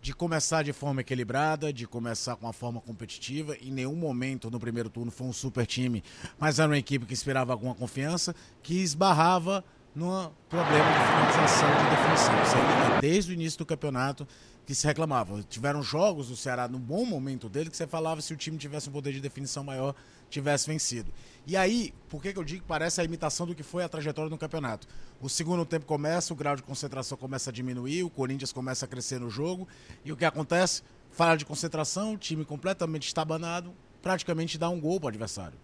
De 0.00 0.14
começar 0.14 0.62
de 0.62 0.72
forma 0.72 1.02
equilibrada, 1.02 1.70
de 1.70 1.86
começar 1.86 2.34
com 2.36 2.46
uma 2.46 2.52
forma 2.54 2.80
competitiva. 2.80 3.58
Em 3.60 3.70
nenhum 3.70 3.96
momento 3.96 4.50
no 4.50 4.58
primeiro 4.58 4.88
turno 4.88 5.10
foi 5.10 5.26
um 5.26 5.34
super 5.34 5.66
time, 5.66 6.02
mas 6.38 6.58
era 6.58 6.70
uma 6.70 6.78
equipe 6.78 7.04
que 7.04 7.12
esperava 7.12 7.52
alguma 7.52 7.74
confiança, 7.74 8.34
que 8.62 8.80
esbarrava 8.80 9.62
no 9.96 10.30
problema 10.50 10.84
de 10.84 11.06
finalização 11.06 11.68
de 11.70 11.90
definição. 11.90 12.42
Isso 12.42 12.56
aí, 12.56 13.00
desde 13.00 13.32
o 13.32 13.34
início 13.34 13.58
do 13.58 13.64
campeonato 13.64 14.28
que 14.66 14.74
se 14.74 14.86
reclamava. 14.86 15.42
Tiveram 15.48 15.82
jogos 15.82 16.28
do 16.28 16.36
Ceará 16.36 16.68
no 16.68 16.78
bom 16.78 17.06
momento 17.06 17.48
dele 17.48 17.70
que 17.70 17.76
você 17.76 17.86
falava 17.86 18.20
se 18.20 18.34
o 18.34 18.36
time 18.36 18.58
tivesse 18.58 18.90
um 18.90 18.92
poder 18.92 19.12
de 19.12 19.20
definição 19.20 19.64
maior, 19.64 19.94
tivesse 20.28 20.66
vencido. 20.66 21.10
E 21.46 21.56
aí, 21.56 21.94
por 22.08 22.20
que, 22.20 22.32
que 22.32 22.38
eu 22.38 22.44
digo 22.44 22.62
que 22.62 22.68
parece 22.68 23.00
a 23.00 23.04
imitação 23.04 23.46
do 23.46 23.54
que 23.54 23.62
foi 23.62 23.84
a 23.84 23.88
trajetória 23.88 24.28
do 24.28 24.36
campeonato? 24.36 24.86
O 25.20 25.30
segundo 25.30 25.64
tempo 25.64 25.86
começa, 25.86 26.34
o 26.34 26.36
grau 26.36 26.56
de 26.56 26.62
concentração 26.62 27.16
começa 27.16 27.48
a 27.48 27.52
diminuir, 27.52 28.02
o 28.02 28.10
Corinthians 28.10 28.52
começa 28.52 28.84
a 28.84 28.88
crescer 28.88 29.20
no 29.20 29.30
jogo, 29.30 29.66
e 30.04 30.12
o 30.12 30.16
que 30.16 30.24
acontece? 30.24 30.82
Falha 31.12 31.38
de 31.38 31.46
concentração, 31.46 32.14
o 32.14 32.18
time 32.18 32.44
completamente 32.44 33.06
estabanado, 33.06 33.72
praticamente 34.02 34.58
dá 34.58 34.68
um 34.68 34.80
gol 34.80 34.98
para 34.98 35.06
o 35.06 35.08
adversário. 35.08 35.58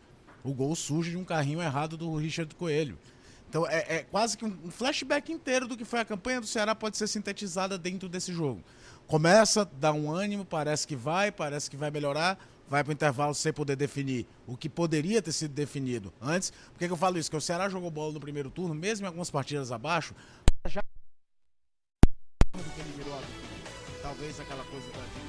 O 0.44 0.54
gol 0.54 0.74
surge 0.74 1.10
de 1.10 1.16
um 1.16 1.24
carrinho 1.24 1.60
errado 1.60 1.96
do 1.96 2.14
Richard 2.14 2.54
Coelho. 2.54 2.98
Então 3.52 3.68
é, 3.68 3.96
é 3.96 4.02
quase 4.04 4.38
que 4.38 4.46
um 4.46 4.70
flashback 4.70 5.30
inteiro 5.30 5.68
do 5.68 5.76
que 5.76 5.84
foi 5.84 6.00
a 6.00 6.06
campanha 6.06 6.40
do 6.40 6.46
Ceará 6.46 6.74
pode 6.74 6.96
ser 6.96 7.06
sintetizada 7.06 7.76
dentro 7.76 8.08
desse 8.08 8.32
jogo. 8.32 8.64
Começa, 9.06 9.66
dá 9.78 9.92
um 9.92 10.10
ânimo, 10.10 10.42
parece 10.42 10.86
que 10.86 10.96
vai, 10.96 11.30
parece 11.30 11.68
que 11.70 11.76
vai 11.76 11.90
melhorar, 11.90 12.38
vai 12.66 12.82
para 12.82 12.92
o 12.92 12.94
intervalo 12.94 13.34
sem 13.34 13.52
poder 13.52 13.76
definir 13.76 14.26
o 14.46 14.56
que 14.56 14.70
poderia 14.70 15.20
ter 15.20 15.32
sido 15.32 15.52
definido 15.52 16.14
antes. 16.18 16.50
Por 16.50 16.78
que, 16.78 16.86
que 16.86 16.92
eu 16.94 16.96
falo 16.96 17.18
isso? 17.18 17.28
Porque 17.28 17.44
o 17.44 17.46
Ceará 17.46 17.68
jogou 17.68 17.90
bola 17.90 18.14
no 18.14 18.20
primeiro 18.20 18.50
turno, 18.50 18.74
mesmo 18.74 19.04
em 19.04 19.08
algumas 19.08 19.30
partidas 19.30 19.70
abaixo, 19.70 20.14
já 20.66 20.80
talvez 24.00 24.40
aquela 24.40 24.64
coisa 24.64 24.86
da 24.92 25.21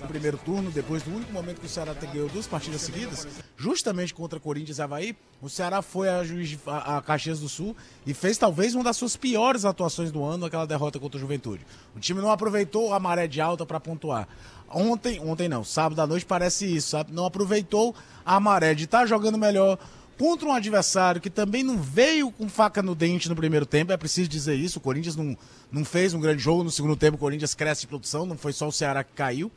no 0.00 0.08
primeiro 0.08 0.38
turno, 0.38 0.70
depois 0.70 1.02
do 1.02 1.14
único 1.14 1.32
momento 1.32 1.60
que 1.60 1.66
o 1.66 1.68
Ceará 1.68 1.94
ganhou 1.94 2.28
duas 2.28 2.46
partidas 2.46 2.82
seguidas, 2.82 3.26
justamente 3.56 4.14
contra 4.14 4.40
Corinthians 4.40 4.78
e 4.78 4.82
Havaí, 4.82 5.16
o 5.40 5.48
Ceará 5.48 5.82
foi 5.82 6.08
a, 6.08 6.24
Juiz, 6.24 6.58
a, 6.66 6.98
a 6.98 7.02
Caxias 7.02 7.40
do 7.40 7.48
Sul 7.48 7.76
e 8.06 8.14
fez 8.14 8.38
talvez 8.38 8.74
uma 8.74 8.84
das 8.84 8.96
suas 8.96 9.16
piores 9.16 9.64
atuações 9.64 10.10
do 10.10 10.24
ano, 10.24 10.46
aquela 10.46 10.66
derrota 10.66 10.98
contra 10.98 11.18
a 11.18 11.20
Juventude. 11.20 11.66
O 11.94 12.00
time 12.00 12.20
não 12.20 12.30
aproveitou 12.30 12.92
a 12.92 13.00
maré 13.00 13.26
de 13.26 13.40
alta 13.40 13.64
para 13.64 13.80
pontuar. 13.80 14.28
Ontem, 14.68 15.20
ontem 15.20 15.48
não, 15.48 15.62
sábado 15.62 16.00
à 16.00 16.06
noite 16.06 16.26
parece 16.26 16.66
isso, 16.66 16.90
sabe? 16.90 17.12
Não 17.12 17.26
aproveitou 17.26 17.94
a 18.24 18.40
maré 18.40 18.74
de 18.74 18.84
estar 18.84 19.00
tá 19.00 19.06
jogando 19.06 19.38
melhor, 19.38 19.78
contra 20.18 20.48
um 20.48 20.52
adversário 20.52 21.20
que 21.20 21.30
também 21.30 21.62
não 21.62 21.78
veio 21.78 22.30
com 22.30 22.48
faca 22.48 22.82
no 22.82 22.94
dente 22.94 23.28
no 23.28 23.36
primeiro 23.36 23.66
tempo, 23.66 23.92
é 23.92 23.96
preciso 23.96 24.28
dizer 24.28 24.54
isso. 24.54 24.78
O 24.78 24.82
Corinthians 24.82 25.16
não, 25.16 25.36
não 25.70 25.84
fez 25.84 26.14
um 26.14 26.20
grande 26.20 26.42
jogo 26.42 26.64
no 26.64 26.70
segundo 26.70 26.96
tempo, 26.96 27.16
o 27.16 27.20
Corinthians 27.20 27.54
cresce 27.54 27.82
de 27.82 27.86
produção, 27.88 28.26
não 28.26 28.36
foi 28.36 28.52
só 28.52 28.68
o 28.68 28.72
Ceará 28.72 29.02
que 29.02 29.12
caiu. 29.12 29.50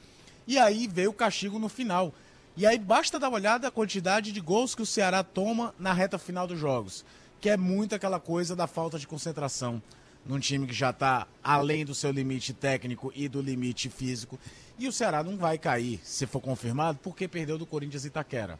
E 0.48 0.58
aí 0.58 0.88
veio 0.88 1.12
o 1.12 1.13
castigo 1.13 1.60
no 1.60 1.70
final. 1.70 2.13
E 2.56 2.66
aí 2.66 2.80
basta 2.80 3.20
dar 3.20 3.30
uma 3.30 3.36
olhada 3.36 3.68
a 3.68 3.72
quantidade 3.72 4.32
de 4.32 4.39
gols 4.39 4.74
que 4.74 4.82
o 4.82 4.86
Ceará 4.86 5.24
toma 5.24 5.75
na 5.77 5.94
reta 5.94 6.18
final 6.18 6.48
dos 6.48 6.60
jogos, 6.60 7.06
que 7.39 7.50
é 7.50 7.58
muito 7.58 7.94
aquela 7.94 8.20
coisa 8.20 8.56
da 8.56 8.66
falta 8.66 8.98
de 8.98 9.06
concentração 9.06 9.82
num 10.25 10.39
time 10.39 10.66
que 10.66 10.74
já 10.74 10.89
está 10.89 11.27
além 11.44 11.86
do 11.86 11.94
seu 11.94 12.12
limite 12.12 12.54
técnico 12.54 13.12
e 13.16 13.27
do 13.27 13.42
limite 13.42 13.89
físico. 13.89 14.39
E 14.80 14.88
o 14.88 14.92
Ceará 14.92 15.24
não 15.24 15.38
vai 15.38 15.58
cair, 15.58 16.00
se 16.04 16.25
for 16.25 16.42
confirmado, 16.42 17.00
porque 17.04 17.27
perdeu 17.27 17.58
do 17.58 17.66
Corinthians 17.66 18.06
Itaquera 18.06 18.58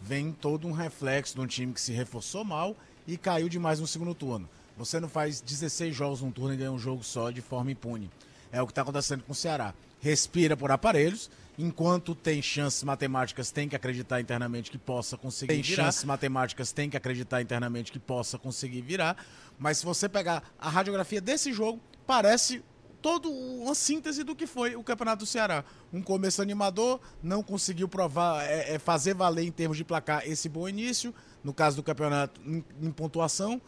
vem 0.00 0.32
todo 0.32 0.66
um 0.66 0.72
reflexo 0.72 1.34
de 1.34 1.40
um 1.40 1.46
time 1.46 1.72
que 1.72 1.80
se 1.80 1.92
reforçou 1.92 2.44
mal 2.44 2.76
e 3.06 3.16
caiu 3.16 3.48
demais 3.48 3.80
no 3.80 3.86
segundo 3.86 4.14
turno. 4.14 4.48
Você 4.76 5.00
não 5.00 5.08
faz 5.08 5.40
16 5.40 5.94
jogos 5.94 6.22
num 6.22 6.30
turno 6.30 6.54
e 6.54 6.56
ganha 6.56 6.70
um 6.70 6.78
jogo 6.78 7.02
só 7.02 7.30
de 7.30 7.40
forma 7.40 7.72
impune. 7.72 8.10
É 8.52 8.62
o 8.62 8.66
que 8.66 8.72
está 8.72 8.82
acontecendo 8.82 9.24
com 9.24 9.32
o 9.32 9.36
Ceará. 9.36 9.74
Respira 10.00 10.56
por 10.56 10.70
aparelhos, 10.70 11.30
enquanto 11.58 12.14
tem 12.14 12.40
chances 12.40 12.82
matemáticas, 12.84 13.50
tem 13.50 13.68
que 13.68 13.74
acreditar 13.74 14.20
internamente 14.20 14.70
que 14.70 14.78
possa 14.78 15.16
conseguir 15.16 15.54
tem 15.54 15.62
virar. 15.62 15.84
chances 15.84 16.04
matemáticas, 16.04 16.72
tem 16.72 16.88
que 16.88 16.96
acreditar 16.96 17.42
internamente 17.42 17.90
que 17.90 17.98
possa 17.98 18.38
conseguir 18.38 18.80
virar. 18.80 19.16
Mas 19.58 19.78
se 19.78 19.84
você 19.84 20.08
pegar 20.08 20.42
a 20.58 20.70
radiografia 20.70 21.20
desse 21.20 21.52
jogo, 21.52 21.80
parece 22.06 22.62
todo 23.02 23.30
uma 23.30 23.74
síntese 23.74 24.22
do 24.22 24.34
que 24.34 24.46
foi 24.46 24.76
o 24.76 24.82
Campeonato 24.82 25.24
do 25.24 25.26
Ceará. 25.26 25.64
Um 25.92 26.02
começo 26.02 26.40
animador, 26.40 27.00
não 27.22 27.42
conseguiu 27.42 27.88
provar, 27.88 28.44
é, 28.44 28.74
é 28.74 28.78
fazer 28.78 29.14
valer 29.14 29.44
em 29.44 29.52
termos 29.52 29.76
de 29.76 29.84
placar 29.84 30.22
esse 30.26 30.48
bom 30.48 30.68
início, 30.68 31.14
no 31.42 31.52
caso 31.52 31.76
do 31.76 31.82
campeonato 31.82 32.40
em, 32.44 32.64
em 32.80 32.90
pontuação, 32.90 33.60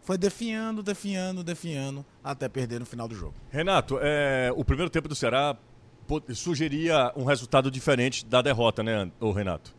foi 0.00 0.18
definhando, 0.18 0.82
definhando, 0.82 1.44
definhando, 1.44 2.04
até 2.22 2.48
perder 2.48 2.80
no 2.80 2.86
final 2.86 3.06
do 3.06 3.14
jogo. 3.14 3.34
Renato, 3.50 3.98
é, 4.00 4.52
o 4.56 4.64
primeiro 4.64 4.90
tempo 4.90 5.08
do 5.08 5.14
Ceará 5.14 5.56
sugeria 6.34 7.12
um 7.16 7.24
resultado 7.24 7.70
diferente 7.70 8.24
da 8.26 8.42
derrota, 8.42 8.82
né, 8.82 9.10
o 9.20 9.30
Renato? 9.30 9.74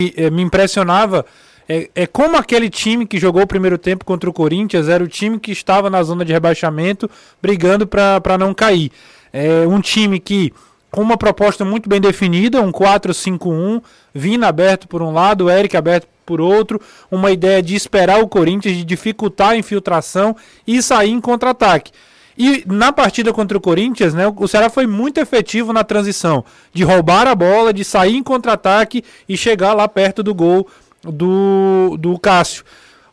Eh, 0.00 0.30
me 0.30 0.42
impressionava 0.42 1.24
é, 1.68 1.88
é 1.94 2.06
como 2.06 2.36
aquele 2.36 2.68
time 2.68 3.06
que 3.06 3.18
jogou 3.18 3.42
o 3.42 3.46
primeiro 3.46 3.78
tempo 3.78 4.04
contra 4.04 4.28
o 4.28 4.32
Corinthians 4.32 4.88
era 4.88 5.02
o 5.02 5.08
time 5.08 5.38
que 5.38 5.52
estava 5.52 5.88
na 5.88 6.02
zona 6.02 6.24
de 6.24 6.32
rebaixamento 6.32 7.10
brigando 7.40 7.86
para 7.86 8.38
não 8.38 8.52
cair. 8.52 8.90
É 9.32 9.66
um 9.66 9.80
time 9.80 10.20
que, 10.20 10.52
com 10.90 11.00
uma 11.00 11.16
proposta 11.16 11.64
muito 11.64 11.88
bem 11.88 12.00
definida, 12.00 12.60
um 12.60 12.70
4-5-1, 12.70 13.82
Vina 14.12 14.48
aberto 14.48 14.86
por 14.86 15.02
um 15.02 15.12
lado, 15.12 15.50
Eric 15.50 15.76
aberto 15.76 16.06
por 16.24 16.40
outro, 16.40 16.80
uma 17.10 17.30
ideia 17.30 17.62
de 17.62 17.74
esperar 17.74 18.22
o 18.22 18.28
Corinthians, 18.28 18.76
de 18.76 18.84
dificultar 18.84 19.50
a 19.50 19.56
infiltração 19.56 20.36
e 20.66 20.82
sair 20.82 21.10
em 21.10 21.20
contra-ataque. 21.20 21.92
E 22.36 22.64
na 22.66 22.92
partida 22.92 23.32
contra 23.32 23.56
o 23.56 23.60
Corinthians, 23.60 24.12
né, 24.12 24.24
o 24.36 24.48
Ceará 24.48 24.68
foi 24.68 24.86
muito 24.86 25.18
efetivo 25.18 25.72
na 25.72 25.84
transição, 25.84 26.44
de 26.72 26.82
roubar 26.82 27.28
a 27.28 27.34
bola, 27.34 27.72
de 27.72 27.84
sair 27.84 28.16
em 28.16 28.22
contra-ataque 28.22 29.04
e 29.28 29.36
chegar 29.36 29.72
lá 29.72 29.86
perto 29.86 30.22
do 30.22 30.34
gol 30.34 30.68
do, 31.02 31.96
do 31.98 32.18
Cássio. 32.18 32.64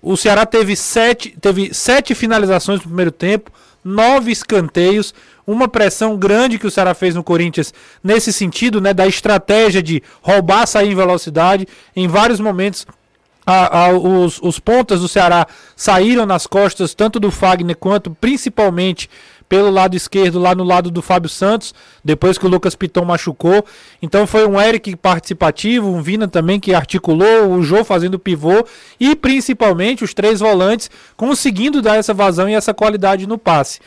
O 0.02 0.18
Ceará 0.18 0.46
teve 0.46 0.76
sete, 0.76 1.38
teve 1.40 1.72
sete 1.74 2.16
finalizações 2.16 2.80
no 2.80 2.88
primeiro 2.88 3.12
tempo, 3.12 3.52
nove 3.84 4.32
escanteios, 4.32 5.14
uma 5.46 5.68
pressão 5.68 6.18
grande 6.18 6.58
que 6.58 6.66
o 6.66 6.72
Ceará 6.72 6.94
fez 6.96 7.14
no 7.14 7.24
Corinthians 7.24 7.74
nesse 8.04 8.34
sentido, 8.34 8.82
né, 8.82 8.94
da 8.94 9.06
estratégia 9.06 9.84
de 9.84 10.02
roubar, 10.22 10.66
sair 10.66 10.92
em 10.92 10.96
velocidade. 10.96 11.68
Em 11.96 12.08
vários 12.08 12.40
momentos, 12.40 12.88
a, 13.52 13.86
a, 13.86 13.90
os, 13.92 14.40
os 14.42 14.60
pontas 14.60 15.02
do 15.02 15.08
Ceará 15.08 15.46
saíram 15.76 16.26
nas 16.26 16.48
costas 16.48 16.94
tanto 16.94 17.20
do 17.20 17.32
Fagner 17.32 17.76
quanto 17.76 18.12
principalmente 18.12 19.10
pelo 19.52 19.70
lado 19.70 19.98
esquerdo, 19.98 20.40
lá 20.40 20.56
no 20.56 20.64
lado 20.64 20.90
do 20.90 21.02
Fábio 21.02 21.30
Santos, 21.30 21.74
depois 22.06 22.38
que 22.38 22.46
o 22.46 22.50
Lucas 22.50 22.74
Piton 22.74 23.04
machucou. 23.04 23.66
Então 24.02 24.26
foi 24.26 24.48
um 24.48 24.60
Eric 24.60 24.96
participativo, 24.96 25.90
um 25.90 26.02
Vina 26.02 26.26
também 26.26 26.58
que 26.58 26.74
articulou, 26.74 27.52
o 27.52 27.62
Jô 27.62 27.84
fazendo 27.84 28.18
pivô 28.18 28.66
e 28.98 29.14
principalmente 29.14 30.06
os 30.06 30.14
três 30.14 30.40
volantes 30.40 30.90
conseguindo 31.18 31.82
dar 31.82 31.98
essa 31.98 32.14
vazão 32.14 32.48
e 32.48 32.54
essa 32.54 32.74
qualidade 32.74 33.28
no 33.28 33.38
passe. 33.38 33.82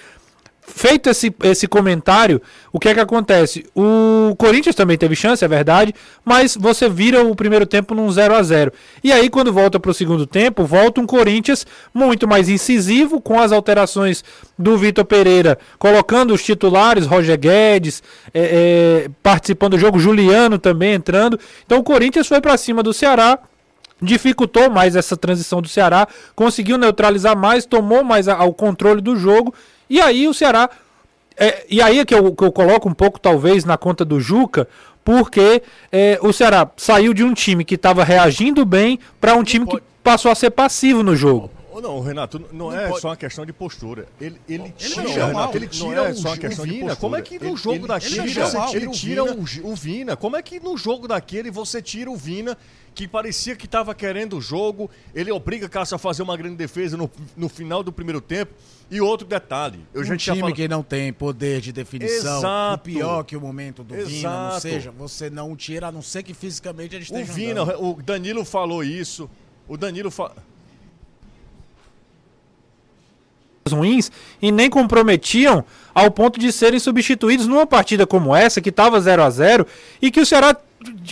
Feito 0.66 1.10
esse, 1.10 1.34
esse 1.42 1.68
comentário, 1.68 2.40
o 2.72 2.80
que 2.80 2.88
é 2.88 2.94
que 2.94 3.00
acontece? 3.00 3.66
O 3.74 4.34
Corinthians 4.36 4.74
também 4.74 4.96
teve 4.96 5.14
chance, 5.14 5.44
é 5.44 5.48
verdade, 5.48 5.94
mas 6.24 6.56
você 6.56 6.88
vira 6.88 7.22
o 7.22 7.36
primeiro 7.36 7.66
tempo 7.66 7.94
num 7.94 8.10
0 8.10 8.34
a 8.34 8.42
0 8.42 8.72
E 9.02 9.12
aí, 9.12 9.28
quando 9.28 9.52
volta 9.52 9.78
para 9.78 9.90
o 9.90 9.94
segundo 9.94 10.26
tempo, 10.26 10.64
volta 10.64 11.02
um 11.02 11.06
Corinthians 11.06 11.66
muito 11.92 12.26
mais 12.26 12.48
incisivo, 12.48 13.20
com 13.20 13.38
as 13.38 13.52
alterações 13.52 14.24
do 14.58 14.78
Vitor 14.78 15.04
Pereira, 15.04 15.58
colocando 15.78 16.32
os 16.32 16.42
titulares, 16.42 17.06
Roger 17.06 17.38
Guedes, 17.38 18.02
é, 18.32 19.04
é, 19.04 19.10
participando 19.22 19.72
do 19.72 19.78
jogo, 19.78 19.98
Juliano 19.98 20.58
também 20.58 20.94
entrando. 20.94 21.38
Então 21.66 21.78
o 21.78 21.84
Corinthians 21.84 22.26
foi 22.26 22.40
para 22.40 22.56
cima 22.56 22.82
do 22.82 22.92
Ceará, 22.92 23.38
dificultou 24.00 24.70
mais 24.70 24.96
essa 24.96 25.16
transição 25.16 25.62
do 25.62 25.68
Ceará, 25.68 26.06
conseguiu 26.34 26.76
neutralizar 26.76 27.36
mais, 27.36 27.64
tomou 27.64 28.04
mais 28.04 28.28
a, 28.28 28.44
o 28.44 28.52
controle 28.52 29.00
do 29.00 29.16
jogo 29.16 29.54
e 29.88 30.00
aí 30.00 30.26
o 30.28 30.34
Ceará. 30.34 30.68
É, 31.36 31.66
e 31.68 31.82
aí 31.82 31.98
é 31.98 32.04
que 32.04 32.14
eu, 32.14 32.34
que 32.34 32.44
eu 32.44 32.52
coloco 32.52 32.88
um 32.88 32.94
pouco, 32.94 33.18
talvez, 33.18 33.64
na 33.64 33.76
conta 33.76 34.04
do 34.04 34.20
Juca, 34.20 34.68
porque 35.04 35.62
é, 35.90 36.18
o 36.22 36.32
Ceará 36.32 36.70
saiu 36.76 37.12
de 37.12 37.24
um 37.24 37.34
time 37.34 37.64
que 37.64 37.74
estava 37.74 38.04
reagindo 38.04 38.64
bem 38.64 38.98
para 39.20 39.34
um 39.34 39.42
time 39.42 39.66
que 39.66 39.82
passou 40.02 40.30
a 40.30 40.34
ser 40.34 40.50
passivo 40.50 41.02
no 41.02 41.16
jogo. 41.16 41.50
Não, 41.82 42.00
Renato, 42.00 42.38
não, 42.38 42.70
não 42.70 42.78
é 42.78 42.88
pode... 42.88 43.00
só 43.00 43.08
uma 43.08 43.16
questão 43.16 43.44
de 43.44 43.52
postura. 43.52 44.06
Ele, 44.20 44.40
ele 44.48 44.70
tira, 44.76 45.02
ele 45.02 45.18
não, 45.18 45.26
Renato, 45.26 45.56
ele 45.56 45.66
tira 45.66 45.94
não 45.94 46.06
é 46.06 46.14
só 46.14 46.28
uma 46.28 46.36
questão 46.36 46.64
o 46.64 46.68
Vina. 46.68 46.94
De 46.94 47.00
Como 47.00 47.16
é 47.16 47.22
que 47.22 47.38
no 47.38 47.56
jogo 47.56 47.76
ele, 47.76 47.86
daquele 47.88 48.18
ele 48.20 48.28
tira, 48.28 48.46
você 48.46 48.76
ele 48.76 48.88
tira 48.90 49.24
o, 49.24 49.40
o 49.64 49.74
Vina? 49.74 50.16
Como 50.16 50.36
é 50.36 50.42
que 50.42 50.60
no 50.60 50.76
jogo 50.76 51.08
daquele 51.08 51.50
você 51.50 51.82
tira 51.82 52.10
o 52.10 52.16
Vina 52.16 52.56
que 52.94 53.08
parecia 53.08 53.56
que 53.56 53.66
estava 53.66 53.94
querendo 53.94 54.36
o 54.36 54.40
jogo, 54.40 54.88
ele 55.14 55.32
obriga 55.32 55.68
Cássio 55.68 55.96
a 55.96 55.98
fazer 55.98 56.22
uma 56.22 56.36
grande 56.36 56.56
defesa 56.56 56.96
no, 56.96 57.10
no 57.36 57.48
final 57.48 57.82
do 57.82 57.92
primeiro 57.92 58.20
tempo. 58.20 58.52
E 58.90 59.00
outro 59.00 59.26
detalhe, 59.26 59.80
eu 59.92 60.02
um 60.02 60.04
já 60.04 60.16
time 60.16 60.40
falado... 60.40 60.54
que 60.54 60.68
não 60.68 60.82
tem 60.82 61.12
poder 61.12 61.60
de 61.60 61.72
definição, 61.72 62.38
Exato. 62.38 62.74
o 62.74 62.78
pior 62.78 63.24
que 63.24 63.36
o 63.36 63.40
momento 63.40 63.82
do 63.82 63.96
Exato. 63.96 64.10
Vina, 64.10 64.50
não 64.52 64.60
seja, 64.60 64.90
você 64.90 65.30
não 65.30 65.56
tira, 65.56 65.88
a 65.88 65.92
não 65.92 66.02
ser 66.02 66.22
que 66.22 66.34
fisicamente 66.34 66.94
ele 66.94 67.02
esteja 67.02 67.32
O 67.32 67.34
Vina, 67.34 67.62
andando. 67.62 67.84
o 67.84 68.02
Danilo 68.02 68.44
falou 68.44 68.84
isso, 68.84 69.28
o 69.66 69.76
Danilo 69.76 70.10
falou 70.10 70.36
ruins 73.72 74.12
e 74.42 74.52
nem 74.52 74.68
comprometiam 74.68 75.64
ao 75.94 76.10
ponto 76.10 76.38
de 76.38 76.52
serem 76.52 76.78
substituídos 76.78 77.46
numa 77.46 77.66
partida 77.66 78.06
como 78.06 78.34
essa, 78.34 78.60
que 78.60 78.68
estava 78.68 79.00
0 79.00 79.22
a 79.22 79.30
0 79.30 79.66
e 80.02 80.10
que 80.10 80.20
o 80.20 80.26
Ceará, 80.26 80.56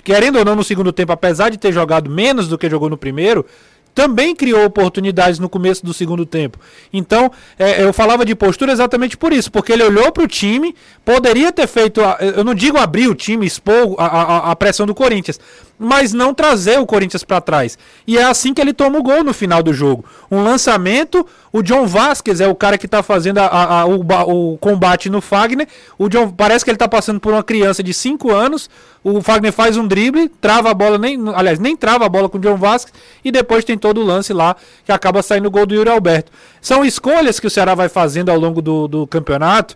querendo 0.04 0.38
ou 0.38 0.44
não, 0.44 0.56
no 0.56 0.64
segundo 0.64 0.92
tempo, 0.92 1.12
apesar 1.12 1.50
de 1.50 1.58
ter 1.58 1.72
jogado 1.72 2.10
menos 2.10 2.48
do 2.48 2.58
que 2.58 2.68
jogou 2.68 2.90
no 2.90 2.96
primeiro, 2.96 3.46
também 3.94 4.34
criou 4.34 4.64
oportunidades 4.64 5.38
no 5.38 5.48
começo 5.48 5.84
do 5.84 5.92
segundo 5.92 6.24
tempo. 6.24 6.58
Então, 6.92 7.30
é, 7.58 7.84
eu 7.84 7.92
falava 7.92 8.24
de 8.24 8.34
postura 8.34 8.72
exatamente 8.72 9.16
por 9.16 9.32
isso, 9.32 9.50
porque 9.50 9.72
ele 9.72 9.82
olhou 9.82 10.10
para 10.10 10.24
o 10.24 10.28
time, 10.28 10.74
poderia 11.04 11.52
ter 11.52 11.66
feito, 11.66 12.00
eu 12.36 12.44
não 12.44 12.54
digo 12.54 12.78
abrir 12.78 13.08
o 13.08 13.14
time, 13.14 13.46
expor 13.46 13.94
a, 13.98 14.06
a, 14.06 14.50
a, 14.52 14.56
pressão 14.56 14.86
do 14.86 14.94
Corinthians, 14.94 15.38
mas 15.82 16.12
não 16.12 16.32
trazer 16.32 16.78
o 16.78 16.86
Corinthians 16.86 17.24
para 17.24 17.40
trás. 17.40 17.76
E 18.06 18.16
é 18.16 18.24
assim 18.24 18.54
que 18.54 18.60
ele 18.60 18.72
toma 18.72 18.98
o 18.98 19.02
gol 19.02 19.24
no 19.24 19.34
final 19.34 19.62
do 19.62 19.72
jogo. 19.72 20.04
Um 20.30 20.42
lançamento, 20.42 21.26
o 21.52 21.62
John 21.62 21.86
Vasquez 21.86 22.40
é 22.40 22.46
o 22.46 22.54
cara 22.54 22.78
que 22.78 22.86
está 22.86 23.02
fazendo 23.02 23.38
a, 23.38 23.46
a, 23.46 23.80
a, 23.80 23.86
o, 23.86 24.52
o, 24.52 24.58
combate 24.58 25.10
no 25.10 25.20
Fagner. 25.20 25.66
O 25.98 26.08
John, 26.08 26.30
parece 26.30 26.64
que 26.64 26.70
ele 26.70 26.76
está 26.76 26.88
passando 26.88 27.20
por 27.20 27.32
uma 27.32 27.42
criança 27.42 27.82
de 27.82 27.92
5 27.92 28.30
anos. 28.30 28.70
O 29.02 29.20
Fagner 29.20 29.52
faz 29.52 29.76
um 29.76 29.86
drible, 29.86 30.28
trava 30.40 30.70
a 30.70 30.74
bola, 30.74 30.96
nem, 30.96 31.18
aliás, 31.34 31.58
nem 31.58 31.76
trava 31.76 32.06
a 32.06 32.08
bola 32.08 32.28
com 32.28 32.38
o 32.38 32.40
John 32.40 32.56
Vasquez. 32.56 32.94
E 33.24 33.32
depois 33.32 33.64
tem 33.64 33.76
todo 33.76 34.00
o 34.00 34.04
lance 34.04 34.32
lá 34.32 34.56
que 34.84 34.92
acaba 34.92 35.22
saindo 35.22 35.46
o 35.46 35.50
gol 35.50 35.66
do 35.66 35.74
Yuri 35.74 35.90
Alberto. 35.90 36.30
São 36.60 36.84
escolhas 36.84 37.40
que 37.40 37.46
o 37.46 37.50
Ceará 37.50 37.74
vai 37.74 37.88
fazendo 37.88 38.30
ao 38.30 38.38
longo 38.38 38.62
do, 38.62 38.86
do 38.86 39.06
campeonato 39.06 39.74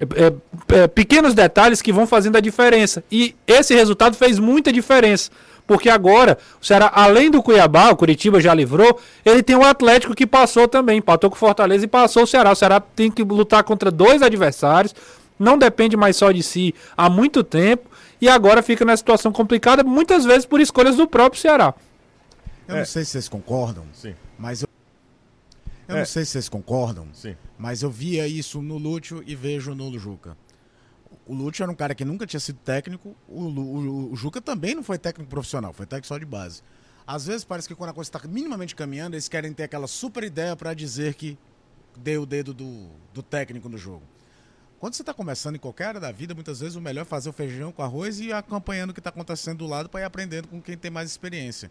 é, 0.00 0.26
é, 0.26 0.82
é, 0.82 0.86
pequenos 0.86 1.34
detalhes 1.34 1.82
que 1.82 1.92
vão 1.92 2.06
fazendo 2.06 2.36
a 2.36 2.40
diferença. 2.40 3.02
E 3.10 3.34
esse 3.46 3.74
resultado 3.74 4.16
fez 4.16 4.38
muita 4.38 4.72
diferença. 4.72 5.30
Porque 5.66 5.90
agora, 5.90 6.38
o 6.60 6.64
Ceará, 6.64 6.90
além 6.94 7.30
do 7.30 7.42
Cuiabá, 7.42 7.90
o 7.90 7.96
Curitiba 7.96 8.40
já 8.40 8.54
livrou, 8.54 8.98
ele 9.22 9.42
tem 9.42 9.54
o 9.54 9.62
Atlético 9.62 10.14
que 10.14 10.26
passou 10.26 10.66
também, 10.66 10.98
empatou 10.98 11.28
com 11.28 11.36
o 11.36 11.38
Fortaleza 11.38 11.84
e 11.84 11.88
passou 11.88 12.22
o 12.22 12.26
Ceará. 12.26 12.52
O 12.52 12.54
Ceará 12.54 12.80
tem 12.80 13.10
que 13.10 13.22
lutar 13.22 13.62
contra 13.64 13.90
dois 13.90 14.22
adversários, 14.22 14.94
não 15.38 15.58
depende 15.58 15.94
mais 15.94 16.16
só 16.16 16.32
de 16.32 16.42
si 16.42 16.74
há 16.96 17.10
muito 17.10 17.44
tempo, 17.44 17.90
e 18.18 18.30
agora 18.30 18.62
fica 18.62 18.82
nessa 18.82 19.00
situação 19.00 19.30
complicada, 19.30 19.84
muitas 19.84 20.24
vezes 20.24 20.46
por 20.46 20.58
escolhas 20.58 20.96
do 20.96 21.06
próprio 21.06 21.40
Ceará. 21.40 21.74
Eu 22.66 22.76
é. 22.76 22.78
não 22.78 22.86
sei 22.86 23.04
se 23.04 23.10
vocês 23.10 23.28
concordam, 23.28 23.84
Sim. 23.92 24.14
mas 24.38 24.62
eu, 24.62 24.68
eu 25.88 25.96
é. 25.96 25.98
não 26.00 26.06
sei 26.06 26.24
se 26.24 26.32
vocês 26.32 26.48
concordam, 26.48 27.08
Sim. 27.14 27.34
Mas 27.56 27.82
eu 27.82 27.90
via 27.90 28.28
isso 28.28 28.60
no 28.60 28.76
Lúcio 28.76 29.22
e 29.26 29.34
vejo 29.34 29.74
no 29.74 29.98
Juca. 29.98 30.36
O 31.26 31.34
Lúcio 31.34 31.62
era 31.62 31.72
um 31.72 31.74
cara 31.74 31.94
que 31.94 32.04
nunca 32.04 32.26
tinha 32.26 32.40
sido 32.40 32.58
técnico. 32.58 33.16
O, 33.26 33.44
o, 33.44 34.12
o 34.12 34.16
Juca 34.16 34.40
também 34.40 34.74
não 34.74 34.82
foi 34.82 34.98
técnico 34.98 35.30
profissional, 35.30 35.72
foi 35.72 35.86
técnico 35.86 36.06
só 36.06 36.18
de 36.18 36.26
base. 36.26 36.62
Às 37.06 37.26
vezes 37.26 37.42
parece 37.42 37.66
que 37.66 37.74
quando 37.74 37.90
a 37.90 37.94
coisa 37.94 38.08
está 38.08 38.20
minimamente 38.28 38.76
caminhando, 38.76 39.14
eles 39.14 39.28
querem 39.28 39.52
ter 39.54 39.62
aquela 39.62 39.86
super 39.86 40.22
ideia 40.22 40.54
para 40.54 40.74
dizer 40.74 41.14
que 41.14 41.38
deu 41.96 42.22
o 42.22 42.26
dedo 42.26 42.52
do, 42.52 42.90
do 43.14 43.22
técnico 43.22 43.68
no 43.68 43.78
jogo. 43.78 44.02
Quando 44.78 44.94
você 44.94 45.02
está 45.02 45.12
começando 45.12 45.56
em 45.56 45.58
qualquer 45.58 45.86
área 45.86 46.00
da 46.00 46.12
vida, 46.12 46.34
muitas 46.34 46.60
vezes 46.60 46.76
o 46.76 46.80
melhor 46.80 47.02
é 47.02 47.04
fazer 47.04 47.30
o 47.30 47.32
feijão 47.32 47.72
com 47.72 47.82
arroz 47.82 48.20
e 48.20 48.26
ir 48.26 48.32
acompanhando 48.32 48.90
o 48.90 48.94
que 48.94 49.00
está 49.00 49.10
acontecendo 49.10 49.58
do 49.58 49.66
lado 49.66 49.88
para 49.88 50.02
ir 50.02 50.04
aprendendo 50.04 50.48
com 50.48 50.60
quem 50.60 50.76
tem 50.76 50.90
mais 50.90 51.10
experiência. 51.10 51.70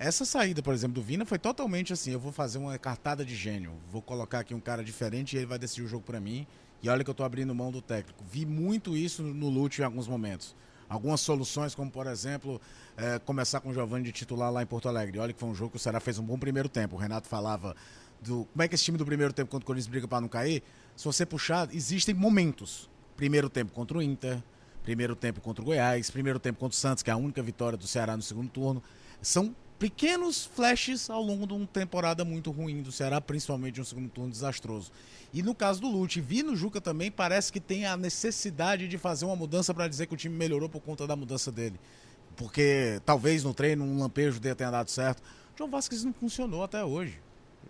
Essa 0.00 0.24
saída, 0.24 0.62
por 0.62 0.72
exemplo, 0.72 0.94
do 0.94 1.02
Vina 1.02 1.24
foi 1.24 1.40
totalmente 1.40 1.92
assim: 1.92 2.12
eu 2.12 2.20
vou 2.20 2.30
fazer 2.30 2.56
uma 2.56 2.78
cartada 2.78 3.24
de 3.24 3.34
gênio, 3.34 3.72
vou 3.90 4.00
colocar 4.00 4.38
aqui 4.38 4.54
um 4.54 4.60
cara 4.60 4.84
diferente 4.84 5.34
e 5.34 5.38
ele 5.38 5.46
vai 5.46 5.58
decidir 5.58 5.82
o 5.82 5.88
jogo 5.88 6.04
para 6.04 6.20
mim. 6.20 6.46
E 6.80 6.88
olha 6.88 7.02
que 7.02 7.10
eu 7.10 7.12
estou 7.12 7.26
abrindo 7.26 7.52
mão 7.52 7.72
do 7.72 7.82
técnico. 7.82 8.22
Vi 8.30 8.46
muito 8.46 8.96
isso 8.96 9.24
no 9.24 9.48
Lute 9.48 9.80
em 9.80 9.84
alguns 9.84 10.06
momentos. 10.06 10.54
Algumas 10.88 11.20
soluções, 11.20 11.74
como 11.74 11.90
por 11.90 12.06
exemplo, 12.06 12.60
é, 12.96 13.18
começar 13.18 13.58
com 13.58 13.70
o 13.70 13.74
Giovanni 13.74 14.04
de 14.04 14.12
titular 14.12 14.52
lá 14.52 14.62
em 14.62 14.66
Porto 14.66 14.88
Alegre. 14.88 15.18
Olha 15.18 15.32
que 15.32 15.40
foi 15.40 15.48
um 15.48 15.54
jogo 15.54 15.72
que 15.72 15.76
o 15.78 15.80
Ceará 15.80 15.98
fez 15.98 16.16
um 16.16 16.22
bom 16.22 16.38
primeiro 16.38 16.68
tempo. 16.68 16.94
O 16.94 16.98
Renato 16.98 17.26
falava 17.26 17.74
do 18.22 18.44
como 18.52 18.62
é 18.62 18.68
que 18.68 18.76
esse 18.76 18.84
time 18.84 18.96
do 18.96 19.04
primeiro 19.04 19.32
tempo 19.32 19.50
contra 19.50 19.64
o 19.64 19.66
Corinthians 19.66 19.88
briga 19.88 20.06
para 20.06 20.20
não 20.20 20.28
cair. 20.28 20.62
Se 20.94 21.04
você 21.04 21.26
puxar, 21.26 21.68
existem 21.74 22.14
momentos. 22.14 22.88
Primeiro 23.16 23.50
tempo 23.50 23.72
contra 23.72 23.98
o 23.98 24.02
Inter, 24.02 24.40
primeiro 24.84 25.16
tempo 25.16 25.40
contra 25.40 25.60
o 25.60 25.64
Goiás, 25.64 26.08
primeiro 26.08 26.38
tempo 26.38 26.60
contra 26.60 26.76
o 26.76 26.78
Santos, 26.78 27.02
que 27.02 27.10
é 27.10 27.12
a 27.12 27.16
única 27.16 27.42
vitória 27.42 27.76
do 27.76 27.88
Ceará 27.88 28.16
no 28.16 28.22
segundo 28.22 28.48
turno. 28.48 28.80
São 29.20 29.54
pequenos 29.78 30.44
flashes 30.44 31.08
ao 31.08 31.22
longo 31.22 31.46
de 31.46 31.52
uma 31.54 31.66
temporada 31.66 32.24
muito 32.24 32.50
ruim 32.50 32.82
do 32.82 32.90
Ceará, 32.90 33.20
principalmente 33.20 33.80
um 33.80 33.84
segundo 33.84 34.08
turno 34.08 34.30
desastroso. 34.30 34.90
E 35.32 35.42
no 35.42 35.54
caso 35.54 35.80
do 35.80 35.88
Lute, 35.88 36.20
vi 36.20 36.42
no 36.42 36.56
Juca 36.56 36.80
também, 36.80 37.10
parece 37.10 37.52
que 37.52 37.60
tem 37.60 37.86
a 37.86 37.96
necessidade 37.96 38.88
de 38.88 38.98
fazer 38.98 39.24
uma 39.24 39.36
mudança 39.36 39.72
para 39.72 39.86
dizer 39.86 40.06
que 40.06 40.14
o 40.14 40.16
time 40.16 40.34
melhorou 40.34 40.68
por 40.68 40.80
conta 40.80 41.06
da 41.06 41.14
mudança 41.14 41.52
dele. 41.52 41.78
Porque 42.36 43.00
talvez 43.04 43.44
no 43.44 43.52
treino 43.52 43.84
um 43.84 43.98
lampejo 43.98 44.40
dele 44.40 44.54
tenha 44.54 44.70
dado 44.70 44.90
certo. 44.90 45.20
O 45.20 45.58
João 45.58 45.70
Vasquez 45.70 46.04
não 46.04 46.12
funcionou 46.12 46.62
até 46.62 46.84
hoje. 46.84 47.20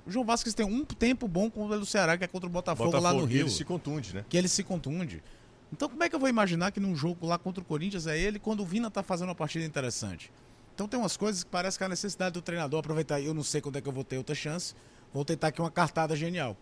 O 0.07 0.11
João 0.11 0.25
Vasquez 0.25 0.55
tem 0.55 0.65
um 0.65 0.85
tempo 0.85 1.27
bom 1.27 1.51
contra 1.51 1.79
o 1.79 1.87
Ceará, 1.87 2.17
que 2.17 2.25
é 2.25 2.27
contra 2.27 2.47
o 2.49 2.51
Botafogo, 2.51 2.91
Botafogo 2.91 3.13
lá 3.13 3.19
no 3.19 3.27
Rio. 3.27 3.39
Que 3.39 3.43
ele 3.45 3.51
se 3.51 3.65
contunde, 3.65 4.15
né? 4.15 4.25
Que 4.29 4.37
ele 4.37 4.49
se 4.49 4.63
contunde. 4.63 5.23
Então 5.73 5.89
como 5.89 6.03
é 6.03 6.09
que 6.09 6.15
eu 6.15 6.21
vou 6.21 6.29
imaginar 6.29 6.71
que 6.71 6.81
num 6.81 6.95
jogo 6.95 7.27
lá 7.27 7.39
contra 7.39 7.61
o 7.63 7.65
Corinthians 7.65 8.07
é 8.07 8.19
ele 8.19 8.39
quando 8.39 8.61
o 8.61 8.67
Vina 8.67 8.91
tá 8.91 9.03
fazendo 9.03 9.29
uma 9.29 9.35
partida 9.35 9.65
interessante? 9.65 10.31
Então 10.79 10.87
tem 10.87 11.01
umas 11.01 11.17
coisas 11.17 11.43
que 11.43 11.51
parece 11.51 11.77
que 11.77 11.83
é 11.83 11.87
a 11.87 11.89
necessidade 11.89 12.35
do 12.35 12.41
treinador 12.41 12.79
aproveitar. 12.79 13.21
Eu 13.21 13.35
não 13.35 13.43
sei 13.43 13.61
quando 13.61 13.79
é 13.79 13.81
que 13.81 13.89
eu 13.89 13.93
vou 13.93 14.05
ter 14.05 14.17
outra 14.17 14.33
chance. 14.33 14.77
Vou 15.13 15.25
tentar 15.25 15.49
aqui 15.49 15.61
uma 15.61 15.73
cartada 15.73 16.15
genial. 16.15 16.57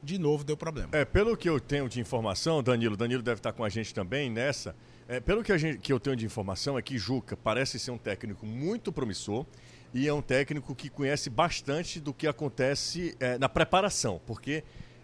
De 0.00 0.18
novo 0.18 0.44
deu 0.44 0.56
problema. 0.56 0.90
É, 0.92 1.04
pelo 1.04 1.36
que 1.36 1.48
eu 1.48 1.58
tenho 1.58 1.88
de 1.88 1.98
informação, 1.98 2.62
Danilo, 2.62 2.96
Danilo 2.96 3.24
deve 3.24 3.40
estar 3.40 3.52
com 3.52 3.64
a 3.64 3.68
gente 3.68 3.92
também 3.92 4.30
nessa. 4.30 4.76
É, 5.08 5.18
pelo 5.18 5.42
que, 5.42 5.58
gente, 5.58 5.78
que 5.78 5.92
eu 5.92 5.98
tenho 5.98 6.14
de 6.14 6.24
informação 6.24 6.78
é 6.78 6.82
que 6.82 6.96
Juca 6.96 7.36
parece 7.36 7.76
ser 7.80 7.90
um 7.90 7.98
técnico 7.98 8.46
muito 8.46 8.92
promissor 8.92 9.44
e 9.92 10.06
é 10.06 10.14
um 10.14 10.22
técnico 10.22 10.72
que 10.72 10.88
conhece 10.88 11.28
bastante 11.28 11.98
do 11.98 12.14
que 12.14 12.28
acontece 12.28 13.16
é, 13.18 13.36
na 13.36 13.48
preparação, 13.48 14.20
porque 14.28 14.62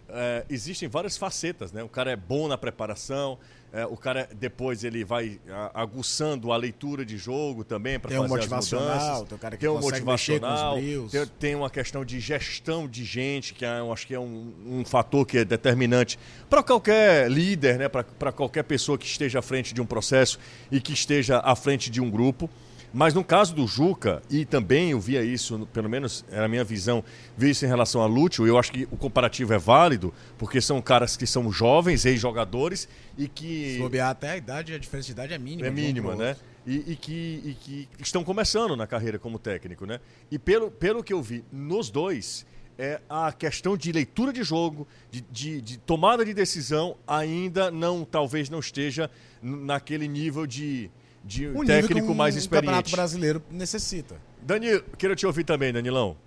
é, 0.09 0.45
existem 0.49 0.87
várias 0.87 1.17
facetas, 1.17 1.71
né? 1.71 1.83
O 1.83 1.89
cara 1.89 2.11
é 2.11 2.15
bom 2.15 2.47
na 2.47 2.57
preparação, 2.57 3.37
é, 3.71 3.85
o 3.87 3.97
cara 3.97 4.29
depois 4.35 4.83
ele 4.83 5.03
vai 5.03 5.39
aguçando 5.73 6.51
a 6.51 6.57
leitura 6.57 7.03
de 7.03 7.17
jogo 7.17 7.63
também 7.63 7.99
para 7.99 8.11
fazer 8.11 8.23
um 8.23 8.27
motivacional, 8.27 8.87
as 8.87 9.03
mudanças. 9.03 9.27
Tem, 9.27 9.35
um 9.35 9.39
cara 9.39 9.57
que 9.57 9.61
tem 9.61 9.69
um 9.69 9.79
motivacional, 9.79 10.75
tem, 10.75 11.27
tem, 11.39 11.55
uma 11.55 11.69
questão 11.71 12.05
de 12.05 12.19
gestão 12.19 12.87
de 12.87 13.03
gente, 13.03 13.53
que 13.55 13.65
é, 13.65 13.79
eu 13.79 13.91
acho 13.91 14.05
que 14.05 14.13
é 14.13 14.19
um, 14.19 14.53
um 14.63 14.85
fator 14.85 15.25
que 15.25 15.39
é 15.39 15.45
determinante 15.45 16.19
para 16.49 16.61
qualquer 16.61 17.31
líder, 17.31 17.79
né? 17.79 17.89
para 17.89 18.31
qualquer 18.31 18.63
pessoa 18.63 18.95
que 18.95 19.07
esteja 19.07 19.39
à 19.39 19.41
frente 19.41 19.73
de 19.73 19.81
um 19.81 19.85
processo 19.85 20.37
e 20.71 20.79
que 20.79 20.93
esteja 20.93 21.39
à 21.39 21.55
frente 21.55 21.89
de 21.89 21.99
um 21.99 22.11
grupo. 22.11 22.47
Mas 22.93 23.15
no 23.15 23.23
caso 23.23 23.55
do 23.55 23.65
Juca, 23.65 24.21
e 24.29 24.45
também 24.45 24.91
eu 24.91 24.99
via 24.99 25.23
isso, 25.23 25.67
pelo 25.73 25.89
menos 25.89 26.23
era 26.29 26.45
a 26.45 26.47
minha 26.47 26.63
visão, 26.63 27.03
vi 27.35 27.49
isso 27.49 27.65
em 27.65 27.67
relação 27.67 28.01
a 28.01 28.05
Lúcio, 28.05 28.45
eu 28.45 28.55
acho 28.55 28.71
que 28.71 28.87
o 28.91 28.95
comparativo 28.95 29.51
é 29.51 29.57
válido, 29.57 30.13
porque 30.37 30.61
são 30.61 30.79
caras 30.79 31.17
que 31.17 31.25
são 31.25 31.51
jovens, 31.51 32.05
ex-jogadores, 32.05 32.87
e 33.17 33.27
que. 33.27 33.77
Sob 33.79 33.99
até 33.99 34.29
a 34.29 34.37
idade, 34.37 34.73
a 34.75 34.77
diferença 34.77 35.07
de 35.07 35.11
idade 35.13 35.33
é 35.33 35.39
mínima. 35.39 35.67
É 35.67 35.71
mínima, 35.71 36.15
né? 36.15 36.35
E, 36.67 36.91
e, 36.91 36.95
que, 36.95 37.41
e 37.43 37.53
que 37.55 37.89
estão 37.99 38.23
começando 38.23 38.75
na 38.75 38.85
carreira 38.85 39.17
como 39.17 39.39
técnico, 39.39 39.87
né? 39.87 39.99
E 40.29 40.37
pelo, 40.37 40.69
pelo 40.69 41.03
que 41.03 41.11
eu 41.11 41.21
vi 41.21 41.43
nos 41.51 41.89
dois, 41.89 42.45
é 42.77 43.01
a 43.09 43.31
questão 43.31 43.75
de 43.75 43.91
leitura 43.91 44.31
de 44.31 44.43
jogo, 44.43 44.87
de, 45.11 45.21
de, 45.31 45.61
de, 45.61 45.77
tomada 45.77 46.23
de 46.23 46.33
decisão, 46.33 46.95
ainda 47.07 47.69
não, 47.69 48.05
talvez 48.05 48.49
não 48.49 48.59
esteja 48.59 49.09
naquele 49.41 50.07
nível 50.07 50.47
de, 50.47 50.89
de 51.23 51.47
um 51.47 51.65
técnico 51.65 52.11
um, 52.11 52.15
mais 52.15 52.35
experiente. 52.35 52.65
O 52.65 52.67
Campeonato 52.67 52.91
Brasileiro 52.91 53.41
necessita. 53.49 54.15
Danilo, 54.41 54.83
quero 54.97 55.15
te 55.15 55.25
ouvir 55.25 55.43
também, 55.43 55.71
Danilão. 55.71 56.17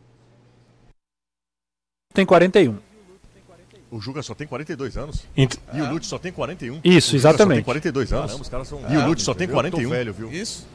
Tem 2.14 2.24
41. 2.24 2.78
O 3.90 4.00
Juca 4.00 4.22
só 4.22 4.34
tem 4.34 4.46
42 4.46 4.96
anos. 4.96 5.26
Int... 5.36 5.54
E 5.72 5.80
o 5.80 5.90
Lute 5.90 6.06
só 6.06 6.18
tem 6.18 6.32
41. 6.32 6.80
Isso, 6.82 7.14
exatamente. 7.14 7.58
Só 7.58 7.72
tem 7.72 7.82
42 7.82 8.12
anos. 8.12 8.26
Caramba, 8.26 8.42
os 8.42 8.48
caras 8.48 8.68
são... 8.68 8.80
E 8.88 8.96
o 8.96 9.06
Lute 9.06 9.22
só 9.22 9.34
tem 9.34 9.46
41. 9.46 9.90
velho, 9.90 10.12
viu? 10.12 10.32
Isso. 10.32 10.66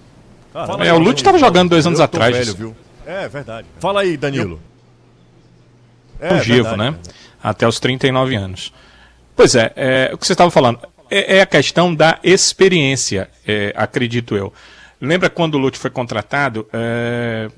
Caramba, 0.54 0.86
é, 0.86 0.94
o 0.94 1.00
Lute 1.00 1.22
estava 1.22 1.38
jogando 1.38 1.70
dois 1.70 1.86
anos 1.86 2.00
atrás. 2.00 2.38
Velho, 2.38 2.56
viu? 2.56 2.76
É 3.06 3.28
verdade. 3.28 3.68
Fala 3.80 4.02
aí, 4.02 4.16
Danilo. 4.16 4.62
É, 6.20 6.34
Longevo, 6.34 6.78
né? 6.78 6.96
Até 7.42 7.68
os 7.68 7.80
39 7.80 8.36
anos. 8.36 8.72
Pois 9.36 9.56
é, 9.56 9.74
é 9.76 10.12
o 10.14 10.18
que 10.18 10.26
você 10.26 10.34
estava 10.34 10.52
falando 10.52 10.80
é, 11.12 11.38
é, 11.38 11.42
a 11.42 11.46
questão 11.46 11.94
da 11.94 12.18
experiência, 12.24 13.30
é, 13.46 13.74
acredito 13.76 14.36
eu. 14.36 14.54
Lembra 15.02 15.32
quando 15.32 15.56
o 15.56 15.58
Lute 15.58 15.80
foi 15.80 15.90
contratado, 15.90 16.68
é, 16.72 17.50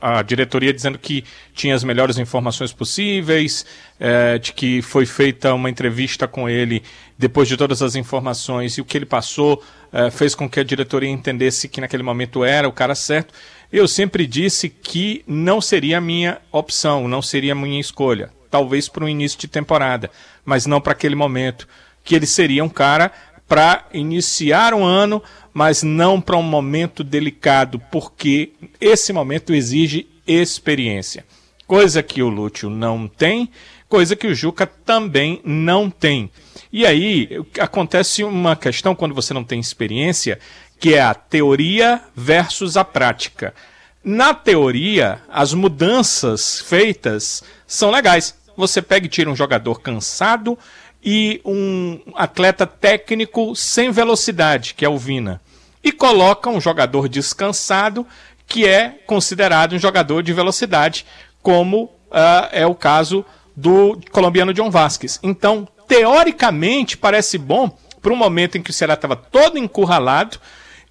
a, 0.00 0.20
a, 0.20 0.22
diretoria 0.22 0.72
dizendo 0.72 0.96
que 0.96 1.24
tinha 1.52 1.74
as 1.74 1.82
melhores 1.84 2.18
informações 2.18 2.72
possíveis, 2.72 3.66
é, 3.98 4.38
de 4.38 4.52
que 4.52 4.80
foi 4.80 5.04
feita 5.04 5.52
uma 5.52 5.68
entrevista 5.68 6.28
com 6.28 6.48
ele 6.48 6.82
depois 7.18 7.48
de 7.48 7.56
todas 7.56 7.82
as 7.82 7.96
informações 7.96 8.78
e 8.78 8.80
o 8.80 8.84
que 8.84 8.96
ele 8.96 9.06
passou 9.06 9.62
é, 9.92 10.08
fez 10.10 10.36
com 10.36 10.48
que 10.48 10.60
a 10.60 10.64
diretoria 10.64 11.10
entendesse 11.10 11.68
que 11.68 11.80
naquele 11.80 12.04
momento 12.04 12.44
era 12.44 12.68
o 12.68 12.72
cara 12.72 12.94
certo. 12.94 13.34
Eu 13.72 13.88
sempre 13.88 14.24
disse 14.24 14.68
que 14.68 15.24
não 15.26 15.60
seria 15.60 15.98
a 15.98 16.00
minha 16.00 16.38
opção, 16.52 17.08
não 17.08 17.20
seria 17.20 17.52
a 17.52 17.56
minha 17.56 17.80
escolha. 17.80 18.30
Talvez 18.48 18.88
para 18.88 19.04
o 19.04 19.08
início 19.08 19.38
de 19.38 19.48
temporada, 19.48 20.10
mas 20.44 20.64
não 20.64 20.80
para 20.80 20.92
aquele 20.92 21.16
momento 21.16 21.66
que 22.04 22.14
ele 22.14 22.26
seria 22.26 22.64
um 22.64 22.68
cara 22.68 23.12
para 23.48 23.86
iniciar 23.92 24.72
um 24.72 24.84
ano, 24.84 25.22
mas 25.52 25.82
não 25.82 26.20
para 26.20 26.36
um 26.36 26.42
momento 26.42 27.04
delicado, 27.04 27.78
porque 27.90 28.52
esse 28.80 29.12
momento 29.12 29.54
exige 29.54 30.08
experiência. 30.26 31.24
Coisa 31.66 32.02
que 32.02 32.22
o 32.22 32.28
Lúcio 32.28 32.70
não 32.70 33.06
tem, 33.06 33.50
coisa 33.88 34.16
que 34.16 34.26
o 34.26 34.34
Juca 34.34 34.66
também 34.66 35.40
não 35.44 35.90
tem. 35.90 36.30
E 36.72 36.86
aí 36.86 37.28
acontece 37.58 38.24
uma 38.24 38.56
questão 38.56 38.94
quando 38.94 39.14
você 39.14 39.34
não 39.34 39.44
tem 39.44 39.60
experiência, 39.60 40.38
que 40.80 40.94
é 40.94 41.02
a 41.02 41.14
teoria 41.14 42.00
versus 42.16 42.76
a 42.76 42.84
prática. 42.84 43.54
Na 44.02 44.34
teoria, 44.34 45.20
as 45.28 45.54
mudanças 45.54 46.60
feitas 46.60 47.42
são 47.66 47.90
legais. 47.90 48.34
Você 48.56 48.82
pega 48.82 49.06
e 49.06 49.08
tira 49.08 49.30
um 49.30 49.36
jogador 49.36 49.80
cansado, 49.80 50.58
e 51.02 51.40
um 51.44 52.00
atleta 52.14 52.66
técnico 52.66 53.56
sem 53.56 53.90
velocidade, 53.90 54.74
que 54.74 54.84
é 54.84 54.88
o 54.88 54.96
Vina. 54.96 55.40
e 55.84 55.90
coloca 55.90 56.48
um 56.48 56.60
jogador 56.60 57.08
descansado 57.08 58.06
que 58.46 58.66
é 58.66 59.00
considerado 59.04 59.74
um 59.74 59.78
jogador 59.78 60.22
de 60.22 60.32
velocidade, 60.32 61.04
como 61.42 61.84
uh, 61.84 62.48
é 62.52 62.64
o 62.64 62.74
caso 62.74 63.24
do 63.56 63.98
colombiano 64.12 64.54
John 64.54 64.70
Vasquez. 64.70 65.18
Então, 65.22 65.66
teoricamente, 65.88 66.96
parece 66.96 67.36
bom 67.36 67.76
para 68.00 68.12
um 68.12 68.16
momento 68.16 68.56
em 68.56 68.62
que 68.62 68.70
o 68.70 68.72
Ceará 68.72 68.94
estava 68.94 69.16
todo 69.16 69.58
encurralado 69.58 70.38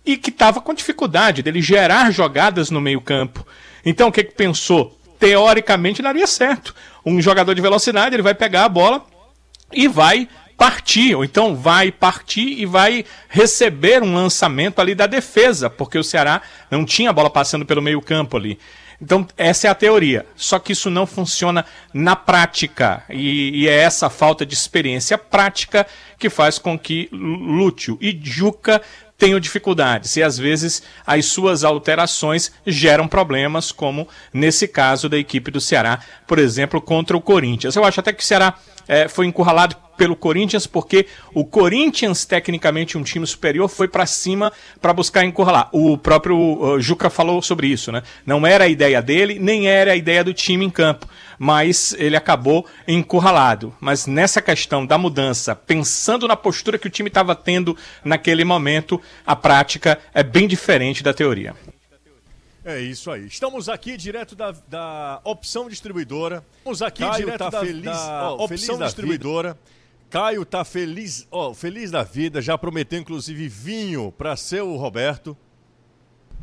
e 0.05 0.17
que 0.17 0.29
estava 0.29 0.59
com 0.59 0.73
dificuldade 0.73 1.41
dele 1.41 1.61
gerar 1.61 2.11
jogadas 2.11 2.69
no 2.69 2.81
meio-campo. 2.81 3.45
Então, 3.85 4.09
o 4.09 4.11
que, 4.11 4.23
que 4.23 4.33
pensou? 4.33 4.97
Teoricamente 5.19 6.01
daria 6.01 6.27
certo. 6.27 6.75
Um 7.05 7.21
jogador 7.21 7.53
de 7.53 7.61
velocidade, 7.61 8.15
ele 8.15 8.23
vai 8.23 8.33
pegar 8.33 8.65
a 8.65 8.69
bola 8.69 9.05
e 9.73 9.87
vai 9.87 10.27
partir, 10.57 11.15
ou 11.15 11.23
então 11.23 11.55
vai 11.55 11.91
partir 11.91 12.59
e 12.59 12.65
vai 12.67 13.03
receber 13.27 14.03
um 14.03 14.13
lançamento 14.13 14.79
ali 14.79 14.93
da 14.93 15.07
defesa, 15.07 15.69
porque 15.69 15.97
o 15.97 16.03
Ceará 16.03 16.41
não 16.69 16.85
tinha 16.85 17.11
bola 17.11 17.31
passando 17.31 17.65
pelo 17.65 17.81
meio-campo 17.81 18.37
ali. 18.37 18.59
Então, 19.01 19.27
essa 19.35 19.67
é 19.67 19.71
a 19.71 19.75
teoria. 19.75 20.27
Só 20.35 20.59
que 20.59 20.73
isso 20.73 20.89
não 20.91 21.07
funciona 21.07 21.65
na 21.91 22.15
prática. 22.15 23.03
E, 23.09 23.63
e, 23.63 23.67
é 23.67 23.75
essa 23.77 24.09
falta 24.11 24.45
de 24.45 24.53
experiência 24.53 25.17
prática 25.17 25.87
que 26.19 26.29
faz 26.29 26.59
com 26.59 26.77
que 26.77 27.09
Lúcio 27.11 27.97
e 27.99 28.17
Juca 28.21 28.79
tenham 29.21 29.39
dificuldades. 29.39 30.15
E 30.15 30.23
às 30.23 30.35
vezes 30.35 30.81
as 31.05 31.27
suas 31.27 31.63
alterações 31.63 32.51
geram 32.65 33.07
problemas, 33.07 33.71
como 33.71 34.07
nesse 34.33 34.67
caso 34.67 35.07
da 35.07 35.15
equipe 35.15 35.51
do 35.51 35.61
Ceará, 35.61 35.99
por 36.25 36.39
exemplo, 36.39 36.81
contra 36.81 37.15
o 37.15 37.21
Corinthians. 37.21 37.75
Eu 37.75 37.85
acho 37.85 37.99
até 37.99 38.11
que 38.11 38.23
o 38.23 38.25
Ceará 38.25 38.55
é, 38.87 39.07
foi 39.07 39.27
encurralado 39.27 39.75
pelo 40.01 40.15
Corinthians, 40.15 40.65
porque 40.65 41.05
o 41.31 41.45
Corinthians, 41.45 42.25
tecnicamente 42.25 42.97
um 42.97 43.03
time 43.03 43.27
superior, 43.27 43.69
foi 43.69 43.87
para 43.87 44.07
cima 44.07 44.51
para 44.81 44.91
buscar 44.93 45.23
encurralar. 45.23 45.69
O 45.71 45.95
próprio 45.95 46.35
uh, 46.35 46.81
Juca 46.81 47.07
falou 47.07 47.39
sobre 47.39 47.67
isso, 47.67 47.91
né? 47.91 48.01
Não 48.25 48.47
era 48.47 48.63
a 48.63 48.67
ideia 48.67 48.99
dele, 48.99 49.37
nem 49.37 49.67
era 49.67 49.91
a 49.91 49.95
ideia 49.95 50.23
do 50.23 50.33
time 50.33 50.65
em 50.65 50.71
campo, 50.71 51.07
mas 51.37 51.93
ele 51.99 52.15
acabou 52.15 52.65
encurralado. 52.87 53.75
Mas 53.79 54.07
nessa 54.07 54.41
questão 54.41 54.87
da 54.87 54.97
mudança, 54.97 55.55
pensando 55.55 56.27
na 56.27 56.35
postura 56.35 56.79
que 56.79 56.87
o 56.87 56.89
time 56.89 57.07
estava 57.07 57.35
tendo 57.35 57.77
naquele 58.03 58.43
momento, 58.43 58.99
a 59.23 59.35
prática 59.35 59.99
é 60.15 60.23
bem 60.23 60.47
diferente 60.47 61.03
da 61.03 61.13
teoria. 61.13 61.53
É 62.63 62.79
isso 62.79 63.09
aí. 63.09 63.25
Estamos 63.25 63.67
aqui 63.67 63.97
direto 63.97 64.35
da, 64.35 64.51
da 64.67 65.19
opção 65.23 65.67
distribuidora. 65.67 66.43
Estamos 66.57 66.81
aqui 66.81 67.03
Caio 67.03 67.25
direto 67.25 67.39
tá 67.39 67.49
da, 67.49 67.59
feliz, 67.59 67.83
da 67.83 68.31
ó, 68.31 68.45
opção 68.45 68.75
feliz 68.75 68.85
distribuidora. 68.85 69.53
Vida. 69.53 69.80
Caio 70.11 70.45
tá 70.45 70.65
feliz, 70.65 71.25
ó, 71.31 71.53
feliz 71.53 71.89
da 71.89 72.03
vida, 72.03 72.41
já 72.41 72.57
prometeu 72.57 72.99
inclusive 72.99 73.47
vinho 73.47 74.11
para 74.11 74.35
seu 74.35 74.75
Roberto. 74.75 75.35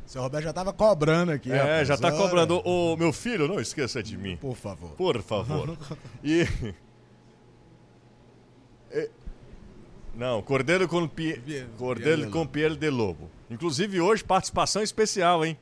Seu 0.06 0.22
Roberto 0.22 0.44
já 0.44 0.52
tava 0.54 0.72
cobrando 0.72 1.32
aqui. 1.32 1.52
É, 1.52 1.58
rapaz. 1.58 1.88
já 1.88 1.96
tá 1.98 2.10
cobrando. 2.10 2.60
O 2.64 2.96
meu 2.96 3.12
filho, 3.12 3.46
não 3.46 3.60
esqueça 3.60 4.02
de 4.02 4.16
mim. 4.16 4.38
Por 4.38 4.56
favor. 4.56 4.90
Por 4.92 5.22
favor. 5.22 5.76
e. 6.24 6.48
Não, 10.18 10.42
Cordeiro 10.42 10.88
com, 10.88 11.06
Pie... 11.06 11.64
Cordeiro 11.76 12.28
com 12.30 12.44
Pierre 12.44 12.74
de 12.74 12.90
Lobo. 12.90 13.30
Inclusive 13.48 14.00
hoje, 14.00 14.24
participação 14.24 14.82
especial, 14.82 15.46
hein? 15.46 15.56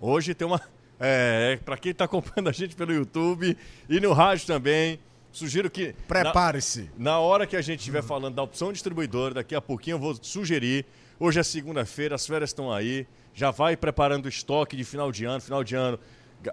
Hoje 0.00 0.34
tem 0.34 0.48
uma. 0.48 0.60
É, 0.98 1.52
é 1.52 1.56
para 1.58 1.76
quem 1.76 1.94
tá 1.94 2.06
acompanhando 2.06 2.48
a 2.48 2.52
gente 2.52 2.74
pelo 2.74 2.92
YouTube 2.92 3.56
e 3.88 4.00
no 4.00 4.12
rádio 4.12 4.48
também. 4.48 4.98
Sugiro 5.32 5.70
que. 5.70 5.94
Prepare-se. 6.06 6.90
Na, 6.96 7.12
na, 7.12 7.18
hora 7.18 7.46
que 7.46 7.56
a 7.56 7.60
gente 7.60 7.80
estiver 7.80 8.02
falando 8.02 8.34
da 8.34 8.42
opção 8.42 8.72
distribuidora, 8.72 9.34
daqui 9.34 9.54
a 9.54 9.60
pouquinho 9.60 9.94
eu 9.94 9.98
vou 9.98 10.16
sugerir. 10.20 10.86
Hoje 11.20 11.40
é 11.40 11.42
segunda-feira, 11.42 12.14
as 12.14 12.26
férias 12.26 12.50
estão 12.50 12.72
aí. 12.72 13.06
Já 13.34 13.50
vai 13.50 13.76
preparando 13.76 14.26
o 14.26 14.28
estoque 14.28 14.76
de 14.76 14.84
final 14.84 15.12
de 15.12 15.24
ano, 15.24 15.40
final 15.40 15.62
de 15.62 15.74
ano. 15.74 15.98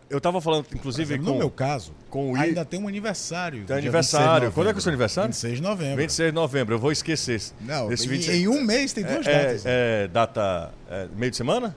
Eu 0.10 0.18
estava 0.18 0.42
falando, 0.42 0.66
inclusive, 0.74 1.14
exemplo, 1.14 1.28
com. 1.28 1.34
No 1.34 1.40
meu 1.40 1.52
caso, 1.52 1.94
com 2.10 2.32
o 2.32 2.36
ainda 2.36 2.66
tem 2.66 2.82
um 2.82 2.88
aniversário. 2.88 3.66
Tem 3.66 3.78
aniversário. 3.78 4.52
Quando 4.52 4.70
é 4.70 4.74
que 4.74 4.78
é 4.78 4.80
o 4.80 4.82
seu 4.82 4.90
aniversário? 4.90 5.30
26 5.30 5.58
de 5.58 5.62
novembro. 5.62 5.98
26 5.98 6.30
de 6.32 6.36
novembro, 6.36 6.76
eu 6.76 6.80
vou 6.80 6.92
esquecer. 6.92 7.42
Não, 7.62 7.92
esse 7.92 8.06
em, 8.08 8.10
26... 8.10 8.38
em 8.38 8.48
um 8.48 8.62
mês 8.62 8.94
tem 8.94 9.04
duas 9.04 9.28
é, 9.28 9.32
datas. 9.32 9.66
É, 9.66 10.04
é 10.04 10.08
data. 10.08 10.74
É, 10.90 11.08
meio 11.16 11.30
de 11.30 11.38
semana? 11.38 11.76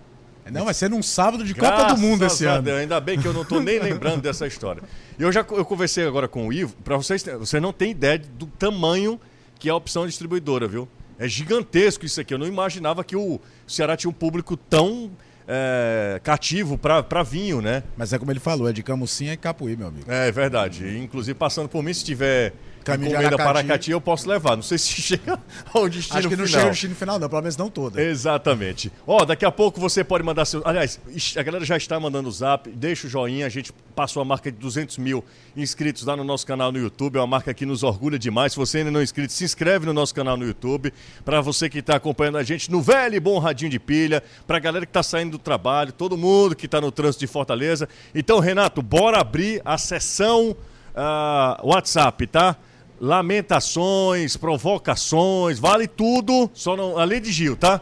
Não, 0.51 0.65
vai 0.65 0.75
ser 0.75 0.89
num 0.91 1.03
sábado 1.03 1.45
de 1.45 1.53
Graças 1.53 1.79
Copa 1.79 1.95
do 1.95 2.01
Mundo 2.01 2.25
esse 2.25 2.45
ano. 2.45 2.63
Deus, 2.63 2.79
ainda 2.79 3.01
bem 3.01 3.19
que 3.19 3.27
eu 3.27 3.33
não 3.33 3.43
estou 3.43 3.61
nem 3.61 3.79
lembrando 3.79 4.23
dessa 4.23 4.47
história. 4.47 4.83
E 5.19 5.23
eu 5.23 5.33
já 5.33 5.41
eu 5.51 5.65
conversei 5.65 6.07
agora 6.07 6.29
com 6.29 6.49
o 6.49 6.53
Ivo, 6.53 6.75
para 6.85 6.97
vocês, 6.97 7.25
você 7.39 7.61
não 7.61 7.73
tem 7.73 7.91
ideia 7.91 8.19
do 8.19 8.47
tamanho 8.47 9.21
que 9.59 9.69
é 9.69 9.73
a 9.73 9.75
opção 9.75 10.07
distribuidora, 10.07 10.69
viu? 10.69 10.89
É 11.19 11.27
gigantesco 11.27 12.07
isso 12.07 12.21
aqui. 12.21 12.33
Eu 12.33 12.39
não 12.39 12.47
imaginava 12.47 13.03
que 13.03 13.17
o 13.17 13.41
Ceará 13.67 13.97
tinha 13.97 14.09
um 14.09 14.15
público 14.15 14.57
tão 14.57 15.11
é, 15.49 16.21
cativo 16.23 16.79
para 16.79 17.23
vinho, 17.23 17.61
né? 17.61 17.83
Mas 17.97 18.13
é 18.13 18.19
como 18.19 18.31
ele 18.31 18.39
falou, 18.39 18.69
é 18.69 18.73
de 18.73 18.83
Camucinha 18.83 19.33
e 19.33 19.37
Capuí, 19.37 19.77
meu 19.77 19.89
amigo. 19.89 20.11
É 20.11 20.31
verdade. 20.31 20.99
Inclusive, 20.99 21.35
passando 21.37 21.69
por 21.69 21.83
mim, 21.83 21.93
se 21.93 22.05
tiver 22.05 22.53
caminho 22.93 23.11
encomenda 23.11 23.37
de 23.37 23.43
Aracati. 23.43 23.59
Aracati 23.59 23.91
eu 23.91 24.01
posso 24.01 24.29
levar. 24.29 24.57
Não 24.57 24.63
sei 24.63 24.79
se 24.79 24.89
chega 25.03 25.39
ao 25.73 25.89
destino 25.89 26.03
final. 26.03 26.19
Acho 26.19 26.29
que 26.29 26.37
não 26.37 26.47
final. 26.47 26.47
chega 26.47 26.63
ao 26.65 26.71
destino 26.71 26.95
final, 26.95 27.19
não, 27.19 27.29
pelo 27.29 27.43
menos 27.43 27.57
não 27.57 27.71
toda. 27.71 28.03
Exatamente. 28.03 28.93
Ó, 29.07 29.25
daqui 29.25 29.45
a 29.45 29.53
pouco 29.53 29.81
você 29.81 30.03
pode 30.03 30.25
mandar 30.25 30.45
seu. 30.45 30.63
Aliás, 30.65 31.01
a 31.37 31.43
galera 31.43 31.65
já 31.65 31.77
está 31.77 31.99
mandando 31.99 32.29
o 32.29 32.33
zap, 32.33 32.71
deixa 32.71 33.07
o 33.07 33.11
joinha, 33.11 33.47
a 33.47 33.49
gente 33.49 33.73
passou 33.95 34.23
a 34.23 34.25
marca 34.25 34.51
de 34.51 34.59
200 34.59 34.99
mil 34.99 35.25
inscritos 35.57 36.05
lá 36.05 36.17
no 36.17 36.23
nosso 36.23 36.47
canal 36.47 36.71
no 36.71 36.79
YouTube, 36.79 37.17
é 37.17 37.21
uma 37.21 37.27
marca 37.27 37.53
que 37.53 37.67
nos 37.67 37.83
orgulha 37.83 38.19
demais. 38.19 38.53
Se 38.53 38.59
você 38.59 38.79
ainda 38.79 38.91
não 38.91 39.01
é 39.01 39.03
inscrito, 39.03 39.33
se 39.33 39.45
inscreve 39.45 39.87
no 39.87 39.93
nosso 39.93 40.15
canal 40.15 40.37
no 40.37 40.47
YouTube. 40.47 40.93
Para 41.25 41.41
você 41.41 41.69
que 41.69 41.79
está 41.79 41.97
acompanhando 41.97 42.39
a 42.39 42.43
gente 42.43 42.71
no 42.71 42.81
velho 42.81 43.17
e 43.17 43.21
bom 43.21 43.39
radinho 43.39 43.71
de 43.71 43.79
pilha, 43.79 44.23
para 44.47 44.57
a 44.57 44.61
galera 44.61 44.87
que 44.87 44.91
está 44.91 45.03
saindo 45.03 45.33
do 45.33 45.39
trabalho, 45.39 45.93
todo 45.93 46.17
mundo 46.17 46.55
que 46.55 46.67
está 46.67 46.81
no 46.81 46.93
trânsito 46.93 47.21
de 47.21 47.27
Fortaleza. 47.27 47.89
Então, 48.15 48.39
Renato, 48.39 48.83
bora 48.83 49.21
abrir 49.21 49.61
a 49.65 49.77
sessão 49.77 50.51
uh, 50.51 51.67
WhatsApp, 51.67 52.27
tá? 52.27 52.57
Lamentações, 53.01 54.37
provocações, 54.37 55.59
vale 55.59 55.87
tudo, 55.87 56.51
só 56.53 56.77
não, 56.77 56.99
além 56.99 57.21
de 57.21 57.33
Gil, 57.33 57.57
tá? 57.57 57.81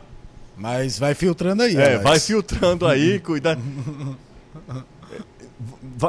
Mas 0.57 0.99
vai 0.99 1.15
filtrando 1.15 1.63
aí. 1.63 1.77
É, 1.77 1.99
vai 1.99 2.19
filtrando 2.19 2.87
aí, 2.87 3.19
cuida. 3.21 3.59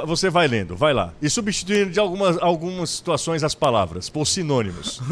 Você 0.05 0.29
vai 0.29 0.47
lendo, 0.47 0.75
vai 0.75 0.93
lá. 0.93 1.13
E 1.21 1.29
substituindo 1.29 1.91
de 1.91 1.99
algumas, 1.99 2.37
algumas 2.41 2.89
situações 2.89 3.43
as 3.43 3.55
palavras, 3.55 4.09
por 4.09 4.25
sinônimos. 4.25 5.01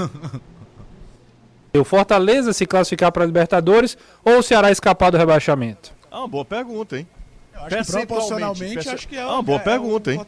O 1.77 1.83
Fortaleza 1.83 2.53
se 2.53 2.65
classificar 2.65 3.11
para 3.11 3.23
a 3.23 3.25
Libertadores 3.25 3.97
ou 4.23 4.37
o 4.37 4.41
Ceará 4.41 4.71
escapar 4.71 5.11
do 5.11 5.17
rebaixamento? 5.17 5.91
Ah, 6.09 6.19
uma 6.19 6.27
boa 6.29 6.45
pergunta, 6.45 6.97
hein? 6.97 7.05
Acho 7.55 7.91
que 7.91 7.91
proporcionalmente, 7.91 8.89
acho 8.89 9.07
que 9.07 9.17
é. 9.17 9.21
Ah, 9.21 9.41
boa 9.41 9.59
é, 9.59 9.63
pergunta, 9.63 10.13
hein? 10.13 10.21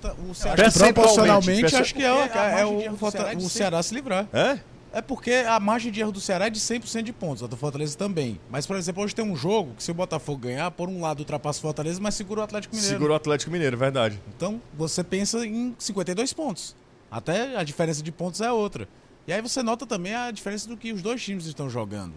Proporcionalmente, 0.74 1.76
acho 1.76 1.94
que 1.94 2.04
é, 2.04 2.08
é, 2.08 2.62
é 2.62 2.66
o, 2.66 2.94
o 3.38 3.50
Ceará 3.50 3.82
se 3.84 3.94
livrar. 3.94 4.28
É? 4.34 4.60
É 4.94 5.02
porque 5.02 5.32
a 5.32 5.60
margem 5.60 5.92
de 5.92 6.00
erro 6.00 6.12
do 6.12 6.20
Ceará 6.20 6.48
é 6.48 6.50
de 6.50 6.60
100% 6.60 7.04
de 7.04 7.14
pontos, 7.14 7.44
a 7.44 7.48
do 7.48 7.58
Fortaleza 7.58 7.98
também. 7.98 8.40
Mas, 8.50 8.66
por 8.66 8.76
exemplo, 8.76 9.04
hoje 9.04 9.14
tem 9.14 9.24
um 9.24 9.36
jogo 9.36 9.76
que 9.76 9.84
se 9.84 9.92
o 9.92 9.94
Botafogo 9.94 10.40
ganhar, 10.40 10.72
por 10.72 10.90
um 10.90 11.02
lado 11.02 11.20
ultrapassa 11.20 11.60
o 11.60 11.62
Fortaleza, 11.62 12.00
mas 12.02 12.16
segura 12.16 12.42
o 12.42 12.44
Atlético 12.44 12.76
Mineiro. 12.76 12.96
Segura 12.96 13.14
o 13.14 13.16
Atlético 13.16 13.52
Mineiro, 13.52 13.78
verdade. 13.78 14.20
Então, 14.36 14.62
você 14.74 15.04
pensa 15.04 15.46
em 15.46 15.76
52 15.78 16.34
pontos. 16.34 16.76
Até 17.12 17.58
a 17.58 17.64
diferença 17.64 18.02
de 18.02 18.12
pontos 18.12 18.42
é 18.42 18.52
outra. 18.52 18.88
E 19.28 19.34
aí 19.34 19.42
você 19.42 19.62
nota 19.62 19.86
também 19.86 20.16
a 20.16 20.32
diferença 20.32 20.68
do 20.68 20.78
que 20.78 20.94
os 20.94 21.02
dois 21.02 21.22
times 21.22 21.46
estão 21.46 21.70
jogando. 21.70 22.16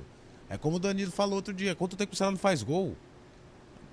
É 0.49 0.57
como 0.57 0.77
o 0.77 0.79
Danilo 0.79 1.13
falou 1.13 1.35
outro 1.35 1.53
dia, 1.53 1.75
quanto 1.75 1.97
tempo 1.97 2.15
o 2.15 2.17
Ceará 2.17 2.31
não 2.31 2.39
faz 2.39 2.63
gol? 2.63 2.97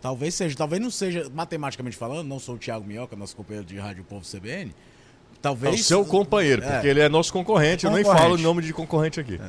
Talvez 0.02 0.36
seja, 0.36 0.56
talvez 0.56 0.82
não 0.82 0.92
seja, 0.92 1.30
matematicamente 1.34 1.98
falando, 1.98 2.28
não 2.28 2.40
sou 2.40 2.56
o 2.56 2.58
Thiago 2.58 2.86
Minhoca, 2.86 3.16
nosso 3.16 3.36
companheiro 3.36 3.66
de 3.68 3.78
Rádio 3.78 4.04
Povo 4.04 4.26
CBN. 4.26 4.74
Talvez. 5.42 5.74
É 5.74 5.80
o 5.80 5.84
seu 5.84 6.06
companheiro, 6.06 6.64
é, 6.64 6.72
porque 6.72 6.88
ele 6.88 7.00
é 7.00 7.10
nosso 7.10 7.32
concorrente, 7.32 7.86
eu 7.86 7.92
nem 7.92 8.04
falo 8.04 8.36
o 8.36 8.38
nome 8.38 8.62
de 8.62 8.74
concorrente 8.74 9.20
aqui. 9.20 9.40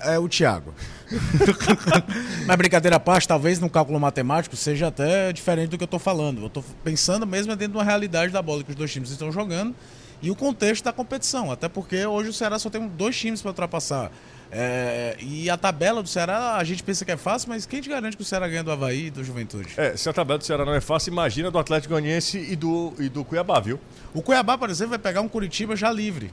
É, 0.00 0.14
é 0.14 0.18
o 0.18 0.28
Thiago. 0.28 0.74
Mas 2.46 2.56
brincadeira 2.56 2.96
à 2.96 3.00
parte, 3.00 3.26
talvez 3.26 3.58
no 3.58 3.68
cálculo 3.68 3.98
matemático 3.98 4.56
seja 4.56 4.88
até 4.88 5.32
diferente 5.32 5.70
do 5.70 5.78
que 5.78 5.84
eu 5.84 5.86
estou 5.86 6.00
falando. 6.00 6.42
Eu 6.42 6.46
estou 6.46 6.64
pensando 6.84 7.26
mesmo 7.26 7.54
dentro 7.56 7.72
de 7.72 7.78
uma 7.78 7.84
realidade 7.84 8.32
da 8.32 8.42
bola 8.42 8.62
que 8.62 8.70
os 8.70 8.76
dois 8.76 8.92
times 8.92 9.10
estão 9.10 9.30
jogando 9.32 9.74
e 10.20 10.30
o 10.30 10.36
contexto 10.36 10.84
da 10.84 10.92
competição. 10.92 11.50
Até 11.50 11.68
porque 11.68 12.04
hoje 12.06 12.30
o 12.30 12.32
Ceará 12.32 12.58
só 12.58 12.70
tem 12.70 12.86
dois 12.88 13.16
times 13.16 13.40
para 13.40 13.50
ultrapassar. 13.50 14.10
É, 14.50 15.16
e 15.20 15.50
a 15.50 15.56
tabela 15.56 16.02
do 16.02 16.08
Ceará, 16.08 16.56
a 16.56 16.64
gente 16.64 16.82
pensa 16.82 17.04
que 17.04 17.10
é 17.10 17.16
fácil, 17.16 17.50
mas 17.50 17.66
quem 17.66 17.80
te 17.80 17.88
garante 17.88 18.16
que 18.16 18.22
o 18.22 18.26
Ceará 18.26 18.48
ganha 18.48 18.64
do 18.64 18.70
Havaí 18.70 19.06
e 19.06 19.10
do 19.10 19.22
Juventude? 19.22 19.74
É, 19.76 19.96
se 19.96 20.08
a 20.08 20.12
tabela 20.12 20.38
do 20.38 20.44
Ceará 20.44 20.64
não 20.64 20.74
é 20.74 20.80
fácil, 20.80 21.12
imagina 21.12 21.50
do 21.50 21.58
Atlético 21.58 21.92
Goianiense 21.92 22.38
e 22.38 22.56
do, 22.56 22.94
e 22.98 23.08
do 23.08 23.24
Cuiabá, 23.24 23.60
viu? 23.60 23.78
O 24.14 24.22
Cuiabá, 24.22 24.56
por 24.56 24.70
exemplo, 24.70 24.90
vai 24.90 24.98
pegar 24.98 25.20
um 25.20 25.28
Curitiba 25.28 25.76
já 25.76 25.92
livre 25.92 26.32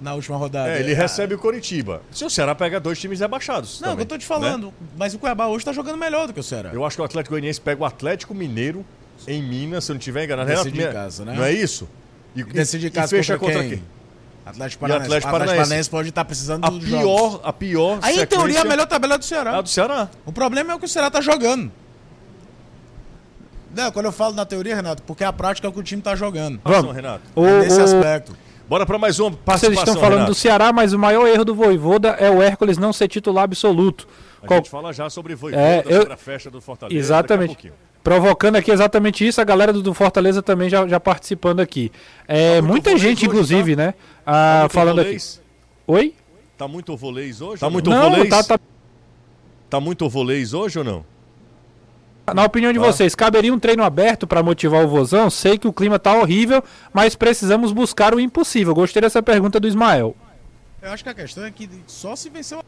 na 0.00 0.14
última 0.14 0.36
rodada. 0.36 0.70
É, 0.70 0.80
ele 0.80 0.92
é, 0.92 0.94
recebe 0.94 1.34
o 1.34 1.38
Curitiba. 1.38 2.02
Se 2.10 2.24
o 2.24 2.30
Ceará 2.30 2.54
pega 2.54 2.78
dois 2.78 2.98
times 2.98 3.20
rebaixados. 3.20 3.80
Não, 3.80 3.90
também, 3.90 4.02
eu 4.02 4.08
tô 4.08 4.18
te 4.18 4.26
falando, 4.26 4.66
né? 4.66 4.72
mas 4.96 5.14
o 5.14 5.18
Cuiabá 5.18 5.46
hoje 5.46 5.64
tá 5.64 5.72
jogando 5.72 5.96
melhor 5.96 6.26
do 6.26 6.34
que 6.34 6.40
o 6.40 6.42
Ceará. 6.42 6.70
Eu 6.72 6.84
acho 6.84 6.96
que 6.96 7.02
o 7.02 7.04
Atlético 7.04 7.32
Goianiense 7.32 7.60
pega 7.60 7.82
o 7.82 7.86
Atlético 7.86 8.34
Mineiro 8.34 8.84
em 9.26 9.42
Minas, 9.42 9.84
se 9.84 9.92
eu 9.92 9.94
não 9.94 9.98
estiver 9.98 10.24
enganado. 10.24 10.48
Decide 10.48 10.78
Renato, 10.78 10.90
em 10.90 11.00
casa, 11.00 11.24
né? 11.24 11.34
Não 11.34 11.44
é 11.44 11.52
isso? 11.52 11.88
E, 12.36 12.42
decide 12.42 12.88
em 12.88 12.90
casa 12.90 13.14
e 13.14 13.18
fecha 13.18 13.38
contra, 13.38 13.62
contra 13.62 13.76
quem? 13.76 13.84
Atlético 14.44 14.80
Paranaense. 14.80 15.06
Atlético 15.06 15.32
Paranaense. 15.32 15.56
Paranaense 15.56 15.90
pode 15.90 16.08
estar 16.10 16.24
precisando 16.24 16.64
a 16.64 16.70
do 16.70 16.78
pior, 16.78 17.00
jogos. 17.02 17.40
A 17.42 17.52
pior 17.52 17.98
Aí, 18.02 18.20
em 18.20 18.26
teoria, 18.26 18.60
a 18.60 18.64
melhor 18.64 18.86
tabela 18.86 19.14
é 19.14 19.18
do 19.18 19.24
Ceará. 19.24 19.56
É 19.56 19.62
do 19.62 19.68
Ceará. 19.68 20.08
O 20.26 20.32
problema 20.32 20.72
é 20.72 20.74
o 20.76 20.78
que 20.78 20.84
o 20.84 20.88
Ceará 20.88 21.10
tá 21.10 21.20
jogando. 21.20 21.72
Não, 23.74 23.90
quando 23.90 24.06
eu 24.06 24.12
falo 24.12 24.34
na 24.34 24.44
teoria, 24.44 24.76
Renato, 24.76 25.02
porque 25.02 25.24
a 25.24 25.32
prática 25.32 25.66
é 25.66 25.70
o 25.70 25.72
que 25.72 25.80
o 25.80 25.82
time 25.82 26.00
tá 26.00 26.14
jogando. 26.14 26.60
Vamos, 26.62 26.94
Renato. 26.94 27.22
O, 27.34 27.44
nesse 27.44 27.80
o... 27.80 27.84
aspecto. 27.84 28.36
Bora 28.68 28.86
para 28.86 28.98
mais 28.98 29.18
uma 29.18 29.30
participação, 29.30 29.74
Vocês 29.74 29.78
estão 29.78 29.94
falando 29.94 30.12
Renato. 30.12 30.32
do 30.32 30.34
Ceará, 30.34 30.72
mas 30.72 30.92
o 30.92 30.98
maior 30.98 31.26
erro 31.26 31.44
do 31.44 31.54
Voivoda 31.54 32.10
é 32.10 32.30
o 32.30 32.40
Hércules 32.40 32.78
não 32.78 32.92
ser 32.92 33.08
titular 33.08 33.44
absoluto. 33.44 34.06
A 34.42 34.46
Qual... 34.46 34.58
gente 34.58 34.70
fala 34.70 34.92
já 34.92 35.10
sobre 35.10 35.34
Voivoda, 35.34 35.62
é, 35.62 35.82
eu... 35.86 36.00
sobre 36.00 36.12
a 36.12 36.16
festa 36.16 36.50
do 36.50 36.60
Fortaleza. 36.60 36.98
Exatamente. 36.98 37.72
Provocando 38.04 38.56
aqui 38.56 38.70
exatamente 38.70 39.26
isso, 39.26 39.40
a 39.40 39.44
galera 39.44 39.72
do, 39.72 39.80
do 39.80 39.94
Fortaleza 39.94 40.42
também 40.42 40.68
já, 40.68 40.86
já 40.86 41.00
participando 41.00 41.60
aqui. 41.60 41.90
É, 42.28 42.60
tá 42.60 42.62
muita 42.62 42.98
gente, 42.98 43.24
inclusive, 43.24 43.74
tá? 43.74 43.82
né? 43.82 43.94
Ah, 44.26 44.60
tá 44.64 44.68
falando 44.68 44.96
volês? 45.02 45.40
aqui. 45.40 45.44
Oi? 45.86 46.14
Tá 46.58 46.68
muito 46.68 46.94
volês 46.98 47.40
hoje? 47.40 47.60
Tá 47.60 47.70
muito 47.70 47.88
não, 47.88 48.10
volês? 48.10 48.28
Tá, 48.28 48.44
tá... 48.44 48.60
tá 49.70 49.80
muito 49.80 50.06
volês 50.06 50.52
hoje 50.52 50.78
ou 50.78 50.84
não? 50.84 51.04
Na 52.34 52.44
opinião 52.44 52.74
de 52.74 52.78
ah. 52.78 52.82
vocês, 52.82 53.14
caberia 53.14 53.54
um 53.54 53.58
treino 53.58 53.82
aberto 53.82 54.26
para 54.26 54.42
motivar 54.42 54.84
o 54.84 54.88
Vozão? 54.88 55.30
Sei 55.30 55.56
que 55.56 55.66
o 55.66 55.72
clima 55.72 55.98
tá 55.98 56.14
horrível, 56.14 56.62
mas 56.92 57.16
precisamos 57.16 57.72
buscar 57.72 58.14
o 58.14 58.20
impossível. 58.20 58.74
Gostei 58.74 59.00
dessa 59.00 59.22
pergunta 59.22 59.58
do 59.58 59.66
Ismael. 59.66 60.14
Eu 60.82 60.92
acho 60.92 61.02
que 61.02 61.08
a 61.08 61.14
questão 61.14 61.42
é 61.46 61.50
que 61.50 61.70
só 61.86 62.14
se 62.14 62.28
venceu. 62.28 62.62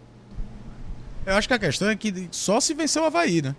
Eu 1.26 1.34
acho 1.34 1.46
que 1.46 1.52
a 1.52 1.58
questão 1.58 1.90
é 1.90 1.94
que 1.94 2.26
só 2.30 2.58
se 2.58 2.72
venceu 2.72 3.02
o 3.02 3.04
Havaí, 3.04 3.42
né? 3.42 3.54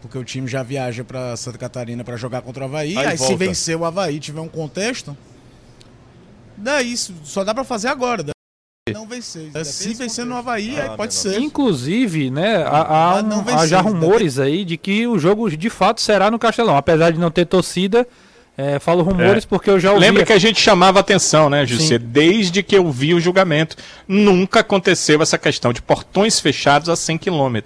Porque 0.00 0.18
o 0.18 0.24
time 0.24 0.46
já 0.46 0.62
viaja 0.62 1.02
para 1.04 1.36
Santa 1.36 1.58
Catarina 1.58 2.04
para 2.04 2.16
jogar 2.16 2.42
contra 2.42 2.64
o 2.64 2.66
Havaí. 2.66 2.96
Aí, 2.96 3.06
aí 3.06 3.18
se 3.18 3.34
vencer 3.34 3.76
o 3.76 3.84
Havaí 3.84 4.20
tiver 4.20 4.40
um 4.40 4.48
contexto. 4.48 5.16
Daí 6.56 6.96
só 6.96 7.44
dá 7.44 7.54
para 7.54 7.64
fazer 7.64 7.88
agora. 7.88 8.24
Não 8.92 9.06
vencer. 9.06 9.50
Se 9.64 9.94
vencer 9.94 10.24
no 10.24 10.36
Havaí, 10.36 10.78
ah, 10.78 10.94
pode 10.96 11.12
ser. 11.12 11.40
Inclusive, 11.40 12.30
né, 12.30 12.62
há, 12.62 13.16
há, 13.16 13.22
um, 13.22 13.58
há 13.58 13.66
já 13.66 13.80
rumores 13.80 14.38
aí 14.38 14.64
de 14.64 14.76
que 14.76 15.08
o 15.08 15.18
jogo 15.18 15.50
de 15.50 15.68
fato 15.68 16.00
será 16.00 16.30
no 16.30 16.38
Castelão. 16.38 16.76
Apesar 16.76 17.10
de 17.10 17.18
não 17.18 17.30
ter 17.30 17.46
torcida, 17.46 18.06
é, 18.58 18.78
falo 18.78 19.02
rumores 19.02 19.44
é. 19.44 19.46
porque 19.46 19.68
eu 19.68 19.78
já 19.78 19.92
ouvi. 19.92 20.00
Lembra 20.00 20.24
que 20.24 20.32
a 20.32 20.38
gente 20.38 20.58
chamava 20.58 20.98
atenção, 20.98 21.50
né, 21.50 21.66
José? 21.66 21.98
Desde 21.98 22.62
que 22.62 22.74
eu 22.74 22.90
vi 22.90 23.12
o 23.12 23.20
julgamento, 23.20 23.76
nunca 24.08 24.60
aconteceu 24.60 25.20
essa 25.20 25.36
questão 25.36 25.74
de 25.74 25.82
portões 25.82 26.40
fechados 26.40 26.88
a 26.88 26.96
100 26.96 27.18
km. 27.18 27.58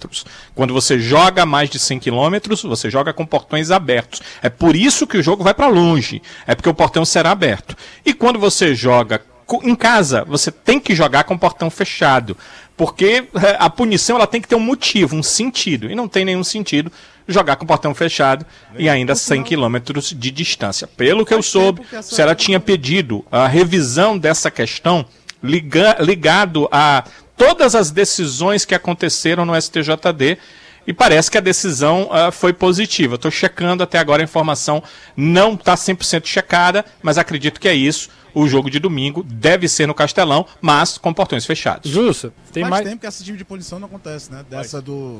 Quando 0.53 0.73
você 0.73 0.99
joga 0.99 1.45
mais 1.45 1.69
de 1.69 1.79
100 1.79 1.99
km, 1.99 2.35
você 2.63 2.89
joga 2.89 3.13
com 3.13 3.25
portões 3.25 3.71
abertos. 3.71 4.21
É 4.41 4.49
por 4.49 4.75
isso 4.75 5.07
que 5.07 5.17
o 5.17 5.23
jogo 5.23 5.45
vai 5.45 5.53
para 5.53 5.67
longe. 5.67 6.21
É 6.45 6.55
porque 6.55 6.69
o 6.69 6.73
portão 6.73 7.05
será 7.05 7.31
aberto. 7.31 7.73
E 8.05 8.13
quando 8.13 8.37
você 8.37 8.75
joga 8.75 9.21
em 9.63 9.75
casa, 9.75 10.25
você 10.25 10.51
tem 10.51 10.77
que 10.77 10.93
jogar 10.93 11.23
com 11.23 11.35
o 11.35 11.39
portão 11.39 11.69
fechado. 11.69 12.35
Porque 12.75 13.25
é, 13.35 13.55
a 13.59 13.69
punição 13.69 14.17
ela 14.17 14.27
tem 14.27 14.41
que 14.41 14.47
ter 14.47 14.55
um 14.55 14.59
motivo, 14.59 15.15
um 15.15 15.23
sentido. 15.23 15.89
E 15.89 15.95
não 15.95 16.09
tem 16.09 16.25
nenhum 16.25 16.43
sentido 16.43 16.91
jogar 17.27 17.55
com 17.55 17.63
o 17.63 17.67
portão 17.67 17.93
fechado 17.93 18.45
Nem 18.73 18.85
e 18.85 18.89
ainda 18.89 19.15
100 19.15 19.43
quilômetros 19.43 20.13
de 20.17 20.31
distância. 20.31 20.87
Pelo 20.87 21.25
que 21.25 21.33
eu 21.33 21.41
soube, 21.41 21.81
se 22.01 22.21
ela 22.21 22.35
tinha 22.35 22.59
pedido 22.59 23.25
a 23.31 23.47
revisão 23.47 24.17
dessa 24.17 24.51
questão 24.51 25.05
liga, 25.43 25.97
ligado 25.99 26.67
a 26.71 27.03
todas 27.35 27.75
as 27.75 27.91
decisões 27.91 28.65
que 28.65 28.75
aconteceram 28.75 29.45
no 29.45 29.59
STJD 29.59 30.37
e 30.85 30.93
parece 30.93 31.29
que 31.29 31.37
a 31.37 31.41
decisão 31.41 32.09
uh, 32.09 32.31
foi 32.31 32.53
positiva. 32.53 33.15
Estou 33.15 33.31
checando 33.31 33.83
até 33.83 33.99
agora 33.99 34.21
a 34.21 34.25
informação, 34.25 34.83
não 35.15 35.53
está 35.53 35.75
100% 35.75 36.25
checada, 36.25 36.85
mas 37.01 37.17
acredito 37.17 37.59
que 37.59 37.67
é 37.67 37.73
isso 37.73 38.09
o 38.33 38.47
jogo 38.47 38.69
de 38.69 38.79
domingo 38.79 39.23
deve 39.23 39.67
ser 39.67 39.87
no 39.87 39.93
Castelão, 39.93 40.45
mas 40.61 40.97
com 40.97 41.13
portões 41.13 41.45
fechados. 41.45 41.91
Justo. 41.91 42.33
Tem 42.51 42.63
Faz 42.63 42.69
mais 42.69 42.87
tempo 42.87 43.01
que 43.01 43.07
esse 43.07 43.23
tipo 43.23 43.37
de 43.37 43.45
punição 43.45 43.79
não 43.79 43.87
acontece, 43.87 44.31
né? 44.31 44.45
Dessa 44.49 44.81
do 44.81 45.19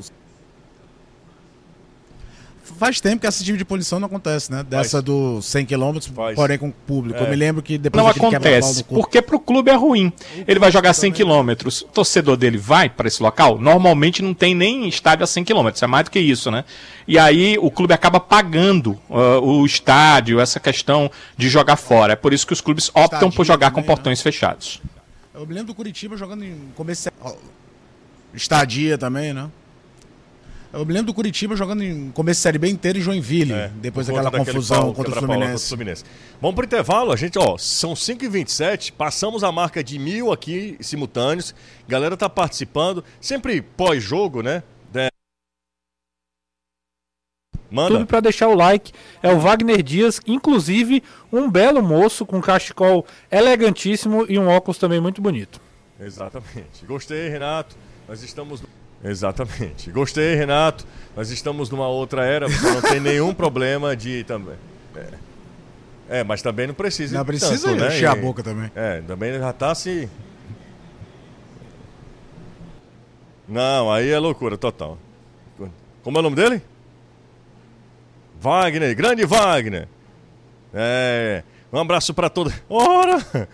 Faz 2.62 3.00
tempo 3.00 3.20
que 3.20 3.26
esse 3.26 3.44
tipo 3.44 3.58
de 3.58 3.64
punição 3.64 3.98
não 3.98 4.06
acontece, 4.06 4.50
né? 4.50 4.62
Dessa 4.62 4.98
Faz. 4.98 5.04
do 5.04 5.42
100 5.42 5.66
km, 5.66 5.98
porém 6.36 6.58
com 6.58 6.68
o 6.68 6.72
público. 6.72 7.18
É. 7.18 7.24
Eu 7.24 7.30
me 7.30 7.34
lembro 7.34 7.60
que 7.60 7.76
depois 7.76 8.04
Não 8.04 8.10
acontece, 8.10 8.84
porque 8.84 9.20
pro 9.20 9.40
clube 9.40 9.70
é 9.70 9.74
ruim. 9.74 10.12
Ele 10.46 10.60
vai 10.60 10.70
jogar 10.70 10.92
100 10.92 11.12
km. 11.12 11.50
O 11.66 11.84
torcedor 11.88 12.36
dele 12.36 12.58
vai 12.58 12.88
para 12.88 13.08
esse 13.08 13.20
local? 13.20 13.58
Normalmente 13.58 14.22
não 14.22 14.32
tem 14.32 14.54
nem 14.54 14.88
estádio 14.88 15.24
a 15.24 15.26
100 15.26 15.44
km, 15.44 15.68
é 15.80 15.86
mais 15.88 16.04
do 16.04 16.10
que 16.12 16.20
isso, 16.20 16.50
né? 16.50 16.64
E 17.06 17.18
aí 17.18 17.58
o 17.60 17.70
clube 17.70 17.92
acaba 17.92 18.20
pagando 18.20 18.92
uh, 19.10 19.40
o 19.40 19.66
estádio, 19.66 20.38
essa 20.38 20.60
questão 20.60 21.10
de 21.36 21.48
jogar 21.48 21.76
fora. 21.76 22.12
É 22.12 22.16
por 22.16 22.32
isso 22.32 22.46
que 22.46 22.52
os 22.52 22.60
clubes 22.60 22.90
optam 22.94 23.30
por 23.30 23.44
jogar 23.44 23.70
também, 23.70 23.82
com 23.82 23.86
portões 23.86 24.20
né? 24.20 24.22
fechados. 24.22 24.80
Eu 25.34 25.44
me 25.46 25.52
lembro 25.54 25.68
do 25.68 25.74
Curitiba 25.74 26.16
jogando 26.16 26.44
em 26.44 26.56
comercial. 26.76 27.12
Estadia 28.32 28.96
também, 28.96 29.32
né? 29.34 29.50
Eu 30.72 30.86
me 30.86 30.92
lembro 30.94 31.08
do 31.08 31.14
Curitiba 31.14 31.54
jogando 31.54 31.84
em 31.84 32.10
começo 32.12 32.38
de 32.38 32.42
Série 32.42 32.56
B 32.56 32.66
inteiro 32.66 32.98
em 32.98 33.02
Joinville, 33.02 33.52
é, 33.52 33.68
depois 33.74 34.06
daquela 34.06 34.30
confusão 34.30 34.94
contra 34.94 35.12
o, 35.12 35.16
Fluminense. 35.16 35.52
contra 35.52 35.56
o 35.56 35.68
Fluminense. 35.68 36.04
Vamos 36.40 36.54
pro 36.54 36.64
intervalo, 36.64 37.12
a 37.12 37.16
gente, 37.16 37.38
ó, 37.38 37.58
são 37.58 37.92
5h27, 37.92 38.90
passamos 38.92 39.44
a 39.44 39.52
marca 39.52 39.84
de 39.84 39.98
mil 39.98 40.32
aqui 40.32 40.78
simultâneos, 40.80 41.54
galera 41.86 42.16
tá 42.16 42.26
participando, 42.26 43.04
sempre 43.20 43.60
pós-jogo, 43.60 44.40
né? 44.40 44.62
De... 44.90 45.10
Manda. 47.70 47.98
Tudo 47.98 48.06
para 48.06 48.20
deixar 48.20 48.48
o 48.48 48.54
like. 48.54 48.92
É 49.22 49.30
o 49.30 49.38
Wagner 49.38 49.82
Dias, 49.82 50.22
inclusive 50.26 51.02
um 51.30 51.50
belo 51.50 51.82
moço 51.82 52.24
com 52.24 52.40
cachecol 52.40 53.06
elegantíssimo 53.30 54.24
e 54.26 54.38
um 54.38 54.48
óculos 54.48 54.78
também 54.78 55.02
muito 55.02 55.20
bonito. 55.20 55.60
Exatamente. 56.00 56.86
Gostei, 56.88 57.28
Renato. 57.28 57.76
Nós 58.08 58.22
estamos 58.22 58.62
Exatamente. 59.04 59.90
Gostei, 59.90 60.34
Renato. 60.34 60.86
Nós 61.16 61.30
estamos 61.30 61.68
numa 61.70 61.88
outra 61.88 62.24
era, 62.24 62.48
você 62.48 62.70
não 62.70 62.80
tem 62.80 63.00
nenhum 63.00 63.34
problema 63.34 63.96
de 63.96 64.24
também. 64.24 64.56
É. 64.96 66.20
é. 66.20 66.24
mas 66.24 66.40
também 66.40 66.66
não 66.66 66.74
precisa. 66.74 67.18
Não 67.18 67.24
precisa 67.24 67.68
tanto, 67.68 67.80
né? 67.80 67.88
encher 67.88 68.08
a 68.08 68.14
boca 68.14 68.42
também. 68.42 68.70
É, 68.74 69.02
também 69.02 69.38
já 69.38 69.52
tá 69.52 69.74
se. 69.74 70.08
Não, 73.48 73.92
aí 73.92 74.08
é 74.08 74.18
loucura 74.18 74.56
total. 74.56 74.96
Como 76.02 76.16
é 76.16 76.20
o 76.20 76.22
nome 76.22 76.36
dele? 76.36 76.62
Wagner, 78.40 78.94
grande 78.96 79.24
Wagner. 79.24 79.86
É. 80.74 81.42
Um 81.72 81.78
abraço 81.78 82.12
para 82.12 82.28
todos. 82.28 82.52
Ora! 82.68 83.48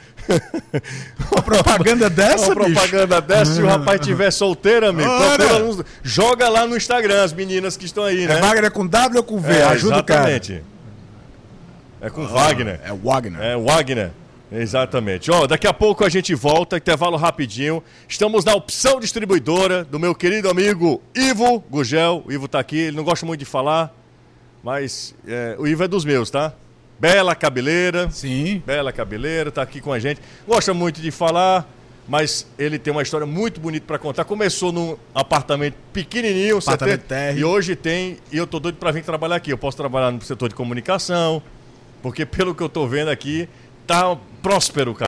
Uma 1.30 1.42
propaganda 1.42 2.08
dessa, 2.10 2.46
Uma 2.46 2.54
propaganda 2.54 3.20
bicho? 3.20 3.28
dessa, 3.28 3.54
se 3.54 3.62
o 3.62 3.66
rapaz 3.66 4.00
tiver 4.00 4.30
solteiro, 4.30 4.88
amigo, 4.88 5.10
uns... 5.64 5.82
joga 6.02 6.48
lá 6.48 6.66
no 6.66 6.76
Instagram 6.76 7.22
as 7.22 7.32
meninas 7.32 7.76
que 7.76 7.86
estão 7.86 8.04
aí, 8.04 8.24
é 8.24 8.28
né? 8.28 8.38
É 8.38 8.40
Wagner 8.40 8.70
com 8.70 8.86
W 8.86 9.18
ou 9.18 9.24
com 9.24 9.38
V? 9.40 9.52
É, 9.52 9.64
Ajuda 9.64 9.96
exatamente. 9.96 10.52
o 10.52 10.56
cara. 10.56 10.64
É 12.00 12.10
com 12.10 12.22
ah, 12.22 12.28
Wagner. 12.28 12.80
É 12.84 12.92
Wagner. 12.92 13.42
É 13.42 13.56
Wagner. 13.56 14.10
Exatamente. 14.50 15.30
Ó, 15.30 15.46
daqui 15.46 15.66
a 15.66 15.74
pouco 15.74 16.04
a 16.04 16.08
gente 16.08 16.34
volta, 16.34 16.76
intervalo 16.76 17.16
rapidinho. 17.16 17.82
Estamos 18.08 18.44
na 18.44 18.54
opção 18.54 18.98
distribuidora 18.98 19.84
do 19.84 19.98
meu 19.98 20.14
querido 20.14 20.48
amigo 20.48 21.02
Ivo 21.14 21.62
Gugel. 21.68 22.22
O 22.26 22.32
Ivo 22.32 22.48
tá 22.48 22.58
aqui, 22.58 22.78
ele 22.78 22.96
não 22.96 23.04
gosta 23.04 23.26
muito 23.26 23.40
de 23.40 23.46
falar, 23.46 23.94
mas 24.62 25.14
é, 25.26 25.54
o 25.58 25.66
Ivo 25.66 25.84
é 25.84 25.88
dos 25.88 26.04
meus, 26.04 26.30
tá? 26.30 26.54
Bela 26.98 27.34
cabeleira. 27.34 28.10
Sim. 28.10 28.62
Bela 28.66 28.92
cabeleira, 28.92 29.52
tá 29.52 29.62
aqui 29.62 29.80
com 29.80 29.92
a 29.92 29.98
gente. 29.98 30.20
Gosta 30.46 30.74
muito 30.74 31.00
de 31.00 31.10
falar, 31.10 31.68
mas 32.08 32.46
ele 32.58 32.78
tem 32.78 32.92
uma 32.92 33.02
história 33.02 33.26
muito 33.26 33.60
bonita 33.60 33.86
para 33.86 33.98
contar. 33.98 34.24
Começou 34.24 34.72
num 34.72 34.96
apartamento 35.14 35.76
pequenininho, 35.92 36.58
apartamento 36.58 37.04
e 37.36 37.44
hoje 37.44 37.76
tem, 37.76 38.18
e 38.32 38.36
eu 38.36 38.46
tô 38.46 38.58
doido 38.58 38.76
para 38.76 38.90
vir 38.90 39.04
trabalhar 39.04 39.36
aqui. 39.36 39.52
Eu 39.52 39.58
posso 39.58 39.76
trabalhar 39.76 40.10
no 40.10 40.20
setor 40.22 40.48
de 40.48 40.56
comunicação, 40.56 41.40
porque 42.02 42.26
pelo 42.26 42.54
que 42.54 42.62
eu 42.62 42.68
tô 42.68 42.86
vendo 42.86 43.10
aqui, 43.10 43.48
tá 43.86 44.16
próspero, 44.42 44.94
cara. 44.94 45.06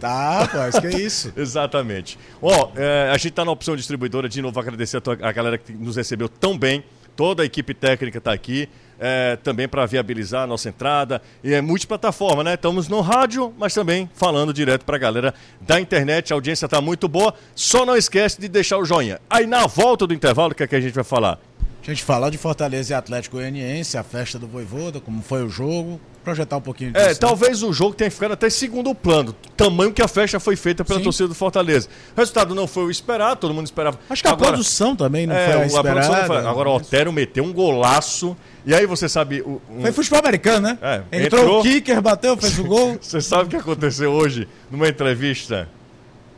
Tá, 0.00 0.40
rapaz, 0.40 0.78
que 0.78 0.86
é 0.86 0.98
isso. 0.98 1.32
Exatamente. 1.36 2.18
Ó, 2.40 2.72
é, 2.76 3.10
a 3.12 3.16
gente 3.16 3.32
tá 3.32 3.44
na 3.44 3.50
opção 3.50 3.76
distribuidora, 3.76 4.28
de 4.28 4.40
novo 4.40 4.58
agradecer 4.58 4.98
a, 4.98 5.00
tua, 5.00 5.18
a 5.20 5.32
galera 5.32 5.56
que 5.58 5.72
nos 5.72 5.96
recebeu 5.96 6.28
tão 6.28 6.58
bem. 6.58 6.84
Toda 7.14 7.42
a 7.42 7.46
equipe 7.46 7.72
técnica 7.72 8.18
está 8.18 8.32
aqui 8.32 8.68
é, 8.98 9.36
também 9.36 9.68
para 9.68 9.84
viabilizar 9.86 10.42
a 10.42 10.46
nossa 10.46 10.68
entrada. 10.68 11.20
E 11.42 11.52
é 11.52 11.60
multiplataforma, 11.60 12.42
né? 12.42 12.54
Estamos 12.54 12.88
no 12.88 13.00
rádio, 13.00 13.52
mas 13.58 13.74
também 13.74 14.10
falando 14.14 14.52
direto 14.52 14.84
para 14.84 14.96
a 14.96 14.98
galera 14.98 15.34
da 15.60 15.80
internet. 15.80 16.32
A 16.32 16.36
audiência 16.36 16.66
está 16.66 16.80
muito 16.80 17.08
boa. 17.08 17.34
Só 17.54 17.84
não 17.84 17.96
esquece 17.96 18.40
de 18.40 18.48
deixar 18.48 18.78
o 18.78 18.84
joinha. 18.84 19.20
Aí 19.28 19.46
na 19.46 19.66
volta 19.66 20.06
do 20.06 20.14
intervalo, 20.14 20.52
o 20.52 20.54
que, 20.54 20.62
é 20.62 20.66
que 20.66 20.76
a 20.76 20.80
gente 20.80 20.94
vai 20.94 21.04
falar? 21.04 21.38
A 21.86 21.90
gente 21.90 22.02
falar 22.02 22.30
de 22.30 22.38
Fortaleza 22.38 22.92
e 22.92 22.96
Atlético 22.96 23.36
Goianiense, 23.36 23.96
a 23.96 24.02
festa 24.02 24.40
do 24.40 24.48
Voivoda, 24.48 24.98
como 24.98 25.22
foi 25.22 25.44
o 25.44 25.48
jogo, 25.48 26.00
projetar 26.24 26.56
um 26.56 26.60
pouquinho 26.60 26.92
disso. 26.92 27.06
É, 27.06 27.14
talvez 27.14 27.62
o 27.62 27.72
jogo 27.72 27.94
tenha 27.94 28.10
ficado 28.10 28.32
até 28.32 28.50
segundo 28.50 28.92
plano, 28.92 29.32
tamanho 29.56 29.92
que 29.92 30.02
a 30.02 30.08
festa 30.08 30.40
foi 30.40 30.56
feita 30.56 30.84
pela 30.84 30.98
Sim. 30.98 31.04
torcida 31.04 31.28
do 31.28 31.34
Fortaleza. 31.34 31.88
O 32.16 32.18
resultado 32.18 32.56
não 32.56 32.66
foi 32.66 32.86
o 32.86 32.90
esperado, 32.90 33.40
todo 33.40 33.54
mundo 33.54 33.66
esperava. 33.66 34.00
Acho 34.10 34.20
que 34.20 34.28
Agora, 34.28 34.48
a 34.48 34.52
produção 34.54 34.96
também 34.96 35.28
não 35.28 35.36
é, 35.36 35.52
foi 35.52 35.62
a 35.62 35.66
esperada. 35.66 36.26
Foi... 36.26 36.36
Agora 36.38 36.70
o 36.70 36.74
Otero 36.74 37.12
meteu 37.12 37.44
um 37.44 37.52
golaço, 37.52 38.36
e 38.64 38.74
aí 38.74 38.84
você 38.84 39.08
sabe... 39.08 39.42
Um... 39.42 39.82
Foi 39.82 39.92
futebol 39.92 40.18
americano, 40.18 40.66
né? 40.66 40.78
É, 40.82 41.24
entrou, 41.24 41.40
entrou 41.40 41.60
o 41.60 41.62
kicker, 41.62 42.02
bateu, 42.02 42.36
fez 42.36 42.58
o 42.58 42.64
gol. 42.64 42.98
você 43.00 43.20
sabe 43.20 43.44
o 43.44 43.48
que 43.48 43.56
aconteceu 43.56 44.10
hoje, 44.10 44.48
numa 44.68 44.88
entrevista 44.88 45.68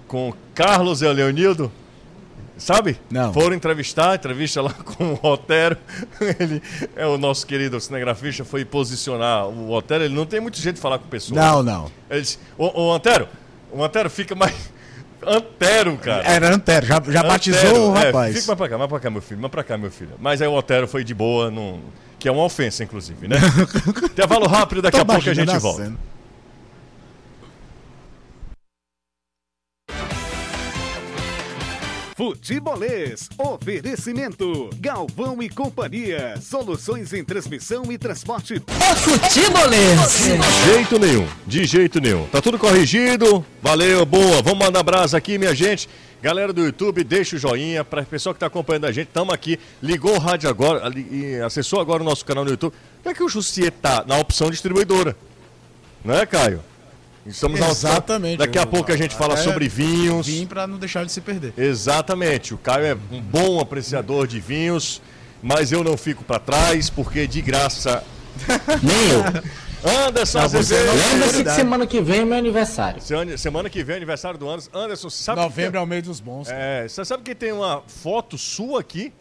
com 0.06 0.30
Carlos 0.54 1.00
e 1.00 1.08
Leonildo? 1.10 1.72
Sabe? 2.58 2.98
Não. 3.10 3.32
Foram 3.32 3.54
entrevistar, 3.54 4.16
entrevista 4.16 4.60
lá 4.60 4.72
com 4.84 5.14
o 5.14 5.20
Otero. 5.22 5.76
Ele 6.20 6.62
é 6.96 7.06
o 7.06 7.16
nosso 7.16 7.46
querido 7.46 7.80
cinegrafista, 7.80 8.44
foi 8.44 8.64
posicionar 8.64 9.46
o 9.46 9.70
Otero. 9.70 10.04
Ele 10.04 10.14
não 10.14 10.26
tem 10.26 10.40
muito 10.40 10.58
jeito 10.58 10.76
de 10.76 10.82
falar 10.82 10.98
com 10.98 11.06
pessoas. 11.06 11.40
Não, 11.40 11.62
não. 11.62 11.90
Ele 12.10 12.20
disse: 12.20 12.38
Ô, 12.58 12.82
ô 12.82 12.92
Antero, 12.92 13.28
o 13.72 13.82
Antero 13.82 14.10
fica 14.10 14.34
mais. 14.34 14.54
Antero, 15.24 15.96
cara. 15.96 16.22
Era 16.24 16.54
Antero, 16.54 16.86
já, 16.86 16.94
já 16.94 17.00
Antero, 17.00 17.28
batizou 17.28 17.92
o 17.92 17.96
é, 17.96 18.06
rapaz. 18.06 18.34
fica 18.36 18.46
mais 18.46 18.58
pra 18.58 18.68
cá, 18.68 18.78
mais 18.78 18.90
pra 18.90 19.00
cá, 19.00 19.10
meu 19.10 19.22
filho, 19.22 19.40
mais 19.40 19.50
pra 19.50 19.64
cá, 19.64 19.78
meu 19.78 19.90
filho. 19.90 20.12
Mas 20.18 20.42
aí 20.42 20.48
o 20.48 20.54
Otero 20.54 20.86
foi 20.86 21.02
de 21.02 21.14
boa, 21.14 21.50
não... 21.50 21.80
que 22.18 22.28
é 22.28 22.32
uma 22.32 22.44
ofensa, 22.44 22.84
inclusive, 22.84 23.26
né? 23.26 23.36
Intervalo 24.04 24.46
rápido, 24.46 24.82
daqui 24.82 24.98
a 24.98 25.04
pouco 25.04 25.28
a 25.28 25.34
gente 25.34 25.58
volta. 25.58 25.92
Futebolês. 32.18 33.28
Oferecimento. 33.38 34.70
Galvão 34.80 35.40
e 35.40 35.48
Companhia. 35.48 36.34
Soluções 36.42 37.12
em 37.12 37.22
transmissão 37.22 37.92
e 37.92 37.96
transporte. 37.96 38.54
É 38.54 38.94
futebolês. 38.96 40.18
De 40.18 40.72
jeito 40.72 40.98
nenhum. 40.98 41.28
De 41.46 41.64
jeito 41.64 42.00
nenhum. 42.00 42.26
Tá 42.26 42.42
tudo 42.42 42.58
corrigido. 42.58 43.46
Valeu, 43.62 44.04
boa. 44.04 44.42
Vamos 44.42 44.58
mandar 44.58 44.80
abraço 44.80 45.16
aqui, 45.16 45.38
minha 45.38 45.54
gente. 45.54 45.88
Galera 46.20 46.52
do 46.52 46.64
YouTube, 46.64 47.04
deixa 47.04 47.36
o 47.36 47.38
joinha. 47.38 47.84
Para 47.84 48.02
pessoal 48.02 48.34
que 48.34 48.40
tá 48.40 48.46
acompanhando 48.46 48.86
a 48.86 48.90
gente, 48.90 49.06
estamos 49.06 49.32
aqui. 49.32 49.56
Ligou 49.80 50.16
o 50.16 50.18
rádio 50.18 50.50
agora, 50.50 50.92
e 50.98 51.36
acessou 51.36 51.80
agora 51.80 52.02
o 52.02 52.04
nosso 52.04 52.24
canal 52.24 52.44
no 52.44 52.50
YouTube. 52.50 52.74
Como 53.00 53.12
é 53.12 53.14
que 53.14 53.22
o 53.22 53.28
Jussier 53.28 53.70
tá 53.70 54.04
na 54.04 54.18
opção 54.18 54.50
distribuidora? 54.50 55.16
Não 56.04 56.14
é, 56.14 56.26
Caio? 56.26 56.64
Estamos 57.28 57.60
Exatamente. 57.60 58.38
Daqui 58.38 58.58
a 58.58 58.66
pouco 58.66 58.90
a 58.90 58.96
gente 58.96 59.14
fala 59.14 59.34
é, 59.34 59.36
sobre 59.36 59.68
vinhos. 59.68 60.26
Vim 60.26 60.46
para 60.46 60.66
não 60.66 60.78
deixar 60.78 61.04
de 61.04 61.12
se 61.12 61.20
perder. 61.20 61.52
Exatamente. 61.56 62.54
O 62.54 62.58
Caio 62.58 62.86
é 62.86 62.94
um 63.12 63.20
bom 63.20 63.60
apreciador 63.60 64.26
de 64.26 64.40
vinhos, 64.40 65.00
mas 65.42 65.70
eu 65.70 65.84
não 65.84 65.96
fico 65.96 66.24
para 66.24 66.38
trás 66.38 66.90
porque 66.90 67.26
de 67.26 67.40
graça. 67.42 68.02
Nem 68.82 69.10
eu. 69.10 69.58
Anderson 70.06 70.40
Azevedo. 70.40 70.90
Lembra-se 71.10 71.44
que 71.44 71.50
semana 71.50 71.86
que 71.86 72.00
vem 72.00 72.20
é 72.20 72.24
meu 72.24 72.38
aniversário. 72.38 73.00
Semana 73.36 73.70
que 73.70 73.84
vem 73.84 73.94
é 73.94 73.96
aniversário 73.96 74.38
do 74.38 74.48
Anderson. 74.48 74.70
Anderson, 74.74 75.10
sabe. 75.10 75.40
Novembro 75.40 75.72
que... 75.72 75.76
é 75.76 75.80
o 75.80 75.86
mês 75.86 76.02
dos 76.02 76.20
bons. 76.20 76.48
É, 76.50 76.88
você 76.88 77.04
sabe 77.04 77.22
que 77.22 77.34
tem 77.34 77.52
uma 77.52 77.82
foto 77.86 78.36
sua 78.36 78.80
aqui? 78.80 79.12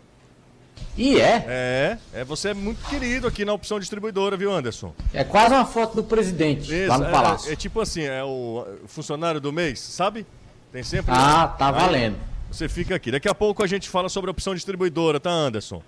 E 0.97 1.19
é? 1.19 1.45
É, 1.47 1.97
é, 2.13 2.23
você 2.23 2.49
é 2.49 2.53
muito 2.53 2.83
querido 2.89 3.27
aqui 3.27 3.45
na 3.45 3.53
opção 3.53 3.79
distribuidora, 3.79 4.35
viu, 4.35 4.51
Anderson? 4.51 4.93
É 5.13 5.23
quase 5.23 5.53
uma 5.53 5.65
foto 5.65 5.95
do 5.95 6.03
presidente 6.03 6.73
Isso, 6.73 6.89
lá 6.89 6.97
no 6.97 7.05
é, 7.05 7.11
Palácio. 7.11 7.49
É, 7.49 7.53
é, 7.53 7.55
tipo 7.55 7.79
assim, 7.79 8.01
é 8.01 8.23
o 8.23 8.65
funcionário 8.87 9.39
do 9.39 9.53
mês, 9.53 9.79
sabe? 9.79 10.25
Tem 10.71 10.83
sempre. 10.83 11.13
Ah, 11.15 11.47
tá 11.47 11.71
valendo. 11.71 12.17
Você 12.51 12.67
fica 12.67 12.95
aqui. 12.95 13.11
Daqui 13.11 13.29
a 13.29 13.35
pouco 13.35 13.63
a 13.63 13.67
gente 13.67 13.87
fala 13.89 14.09
sobre 14.09 14.29
a 14.29 14.31
opção 14.31 14.55
distribuidora, 14.55 15.19
tá, 15.19 15.29
Anderson? 15.29 15.83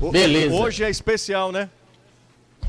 O, 0.00 0.10
Beleza. 0.10 0.54
Hoje 0.54 0.82
é 0.82 0.90
especial, 0.90 1.52
né? 1.52 1.68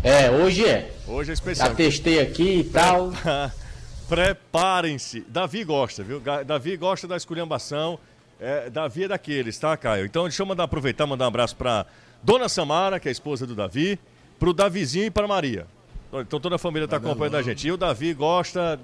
É, 0.03 0.29
hoje 0.29 0.65
é. 0.65 0.91
Hoje 1.07 1.31
é 1.31 1.33
especial. 1.33 1.69
Já 1.69 1.75
testei 1.75 2.19
aqui 2.19 2.59
e 2.59 2.63
tal. 2.65 3.11
Preparem-se. 4.07 5.21
Davi 5.21 5.63
gosta, 5.63 6.03
viu? 6.03 6.21
Davi 6.45 6.77
gosta 6.77 7.07
da 7.07 7.15
esculhambação. 7.17 7.97
É, 8.39 8.69
Davi 8.69 9.05
é 9.05 9.07
daqueles, 9.07 9.57
tá, 9.57 9.75
Caio? 9.77 10.05
Então 10.05 10.23
deixa 10.23 10.41
eu 10.41 10.45
mandar, 10.45 10.65
aproveitar 10.65 11.05
mandar 11.05 11.25
um 11.25 11.27
abraço 11.29 11.55
para 11.55 11.85
Dona 12.21 12.49
Samara, 12.49 12.99
que 12.99 13.07
é 13.07 13.09
a 13.09 13.11
esposa 13.11 13.47
do 13.47 13.55
Davi, 13.55 13.99
para 14.37 14.49
o 14.49 14.53
Davizinho 14.53 15.05
e 15.05 15.11
para 15.11 15.27
Maria. 15.27 15.65
Então 16.13 16.39
toda 16.39 16.55
a 16.55 16.59
família 16.59 16.85
está 16.85 16.97
acompanhando 16.97 17.37
a 17.37 17.41
gente. 17.41 17.67
E 17.67 17.71
o 17.71 17.77
Davi 17.77 18.13
gosta. 18.13 18.79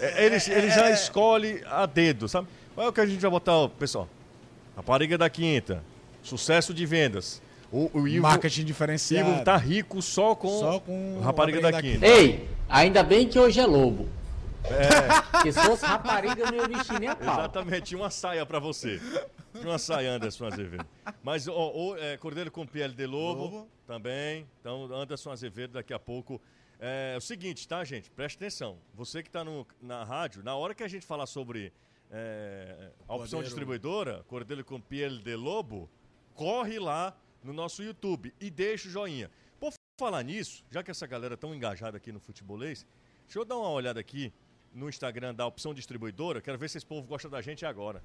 É, 0.00 0.26
ele, 0.26 0.36
ele 0.48 0.70
já 0.70 0.90
escolhe 0.90 1.62
a 1.66 1.86
dedo, 1.86 2.28
sabe? 2.28 2.48
Qual 2.74 2.86
é 2.86 2.90
o 2.90 2.92
que 2.92 3.00
a 3.00 3.06
gente 3.06 3.20
vai 3.20 3.30
botar, 3.30 3.68
pessoal? 3.78 4.08
Rapariga 4.76 5.16
da 5.16 5.30
Quinta. 5.30 5.82
Sucesso 6.22 6.74
de 6.74 6.84
vendas. 6.84 7.40
O, 7.70 7.90
o 7.92 8.08
Ivo, 8.08 8.22
Marketing 8.22 8.64
diferenciado. 8.64 9.30
Ivo 9.30 9.44
tá 9.44 9.56
rico 9.56 10.02
só 10.02 10.34
com, 10.34 10.48
só 10.48 10.80
com 10.80 11.20
Rapariga 11.20 11.60
da, 11.60 11.70
da 11.70 11.80
Quinta. 11.80 12.06
Ei, 12.06 12.48
ainda 12.68 13.02
bem 13.02 13.28
que 13.28 13.38
hoje 13.38 13.60
é 13.60 13.66
lobo. 13.66 14.08
É. 14.64 15.52
Se 15.52 15.60
fosse 15.60 15.84
rapariga, 15.84 16.42
eu 16.42 16.52
não 16.52 16.58
ia 16.58 16.68
vestir 16.68 16.98
nem 16.98 17.08
a 17.08 17.16
pau. 17.16 17.34
Exatamente, 17.34 17.82
tinha 17.82 18.00
uma 18.00 18.10
saia 18.10 18.46
pra 18.46 18.58
você. 18.58 19.00
Tinha 19.52 19.68
uma 19.68 19.78
saia, 19.78 20.12
Anderson 20.12 20.46
Azevedo. 20.46 20.86
Mas 21.22 21.46
o 21.46 21.96
é, 21.96 22.16
Cordeiro 22.16 22.50
com 22.50 22.66
pele 22.66 22.94
de 22.94 23.06
lobo, 23.06 23.42
lobo, 23.42 23.68
também. 23.86 24.46
Então, 24.60 24.92
Anderson 24.92 25.30
Azevedo, 25.30 25.72
daqui 25.72 25.92
a 25.92 25.98
pouco. 25.98 26.40
É, 26.80 27.12
é 27.14 27.16
o 27.16 27.20
seguinte, 27.20 27.66
tá, 27.68 27.84
gente? 27.84 28.10
Preste 28.10 28.36
atenção. 28.36 28.78
Você 28.94 29.22
que 29.22 29.28
está 29.28 29.44
na 29.80 30.04
rádio, 30.04 30.42
na 30.42 30.56
hora 30.56 30.74
que 30.74 30.82
a 30.82 30.88
gente 30.88 31.06
falar 31.06 31.26
sobre 31.26 31.72
é, 32.10 32.90
a 33.08 33.14
opção 33.14 33.16
Cordeiro. 33.16 33.42
distribuidora, 33.42 34.24
Cordeiro 34.26 34.64
com 34.64 34.80
pele 34.80 35.18
de 35.22 35.36
lobo, 35.36 35.88
corre 36.34 36.78
lá 36.78 37.16
no 37.42 37.52
nosso 37.52 37.82
YouTube 37.82 38.34
e 38.40 38.50
deixa 38.50 38.88
o 38.88 38.90
joinha. 38.90 39.30
Por 39.60 39.72
falar 39.98 40.22
nisso, 40.22 40.64
já 40.70 40.82
que 40.82 40.90
essa 40.90 41.06
galera 41.06 41.34
é 41.34 41.36
tão 41.36 41.54
engajada 41.54 41.96
aqui 41.96 42.10
no 42.10 42.20
futebolês, 42.20 42.86
deixa 43.24 43.38
eu 43.38 43.44
dar 43.44 43.56
uma 43.56 43.70
olhada 43.70 44.00
aqui 44.00 44.32
no 44.74 44.88
Instagram 44.88 45.34
da 45.34 45.46
opção 45.46 45.72
distribuidora. 45.72 46.40
Quero 46.40 46.58
ver 46.58 46.68
se 46.68 46.78
esse 46.78 46.86
povo 46.86 47.06
gosta 47.06 47.28
da 47.28 47.40
gente 47.40 47.64
agora. 47.64 48.02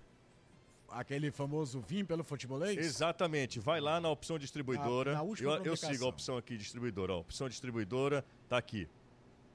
Aquele 0.90 1.32
famoso 1.32 1.80
Vim 1.82 2.06
pelo 2.06 2.24
futebolês? 2.24 2.78
Exatamente. 2.78 3.60
Vai 3.60 3.80
lá 3.80 4.00
na 4.00 4.10
opção 4.10 4.40
distribuidora. 4.40 5.14
Na, 5.14 5.24
na 5.24 5.30
eu, 5.40 5.66
eu 5.66 5.76
sigo 5.76 6.06
a 6.06 6.08
opção 6.08 6.38
aqui 6.38 6.58
distribuidora. 6.58 7.14
Ó. 7.14 7.20
Opção 7.20 7.50
distribuidora 7.50 8.24
tá 8.48 8.58
aqui. 8.58 8.88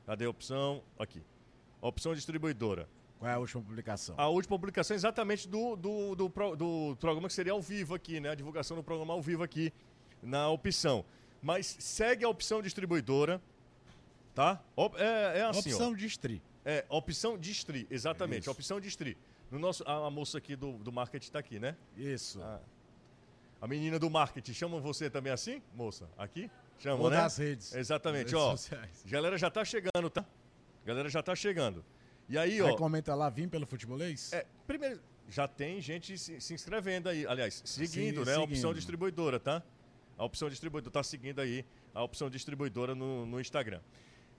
Cadê 0.07 0.27
a 0.27 0.31
opção? 0.31 0.83
Aqui. 0.99 1.23
Opção 1.81 2.15
distribuidora. 2.15 2.89
Qual 3.19 3.31
é 3.31 3.35
a 3.35 3.39
última 3.39 3.63
publicação? 3.63 4.15
A 4.19 4.29
última 4.29 4.59
publicação 4.59 4.95
é 4.95 4.97
exatamente 4.97 5.49
do, 5.49 5.77
do, 5.77 6.15
do, 6.15 6.29
do, 6.29 6.57
do 6.57 6.97
programa 7.01 7.29
que 7.29 7.35
seria 7.35 7.53
ao 7.53 7.63
vivo 7.63 7.95
aqui, 7.95 8.21
né? 8.21 8.31
A 8.31 8.35
divulgação 8.35 8.77
do 8.77 8.83
programa 8.83 9.15
ao 9.15 9.23
vivo 9.23 9.43
aqui 9.43 9.73
na 10.23 10.49
opção. 10.49 11.05
Mas 11.43 11.77
segue 11.79 12.25
a 12.25 12.29
opção 12.29 12.63
distribuidora, 12.63 13.41
tá? 14.35 14.63
É, 14.97 15.41
é 15.41 15.43
assim, 15.43 15.73
opção 15.73 15.93
ó. 15.93 15.95
distri. 15.95 16.43
É, 16.65 16.85
opção 16.89 17.37
distri, 17.37 17.87
exatamente. 17.91 18.43
Isso. 18.43 18.51
Opção 18.51 18.81
distri. 18.81 19.17
No 19.51 19.59
nosso, 19.59 19.85
a, 19.87 20.07
a 20.07 20.11
moça 20.11 20.39
aqui 20.39 20.57
do, 20.57 20.73
do 20.79 20.91
marketing 20.91 21.27
está 21.27 21.39
aqui, 21.39 21.59
né? 21.59 21.77
Isso. 21.97 22.43
A, 22.43 22.61
a, 23.61 23.69
menina 23.69 23.99
do 23.99 24.09
marketing, 24.09 24.53
chamam 24.53 24.81
você 24.81 25.11
também 25.11 25.33
assim, 25.33 25.61
moça? 25.75 26.09
Aqui? 26.17 26.51
Chamam, 26.79 27.03
Ou 27.03 27.11
né? 27.11 27.19
nas 27.19 27.37
redes. 27.37 27.75
Exatamente, 27.75 28.35
ó. 28.35 28.53
Sociais. 28.53 29.05
Galera 29.07 29.37
já 29.37 29.49
está 29.49 29.65
chegando, 29.65 30.09
tá? 30.11 30.25
Galera 30.85 31.09
já 31.09 31.21
está 31.21 31.35
chegando. 31.37 31.85
E 32.29 32.39
aí, 32.39 32.61
ó. 32.63 32.75
comenta 32.77 33.15
lá, 33.15 33.29
vim 33.29 33.49
pelo 33.49 33.67
futebolês? 33.67 34.33
É, 34.33 34.47
primeiro, 34.67 35.01
já 35.29 35.47
tem 35.47 35.81
gente 35.81 36.17
se, 36.17 36.41
se 36.41 36.55
inscrevendo 36.55 37.09
aí. 37.09 37.27
Aliás, 37.27 37.63
seguindo, 37.65 37.91
Sim, 37.93 38.03
né? 38.03 38.35
Seguindo. 38.35 38.41
A 38.41 38.43
opção 38.43 38.75
distribuidora, 38.75 39.39
tá? 39.39 39.63
A 40.17 40.25
opção 40.25 40.49
distribuidora 40.49 40.93
tá 40.93 41.03
seguindo 41.03 41.41
aí 41.41 41.65
a 41.95 42.03
opção 42.03 42.31
distribuidora 42.31 42.95
no, 42.95 43.27
no 43.27 43.41
Instagram. 43.41 43.81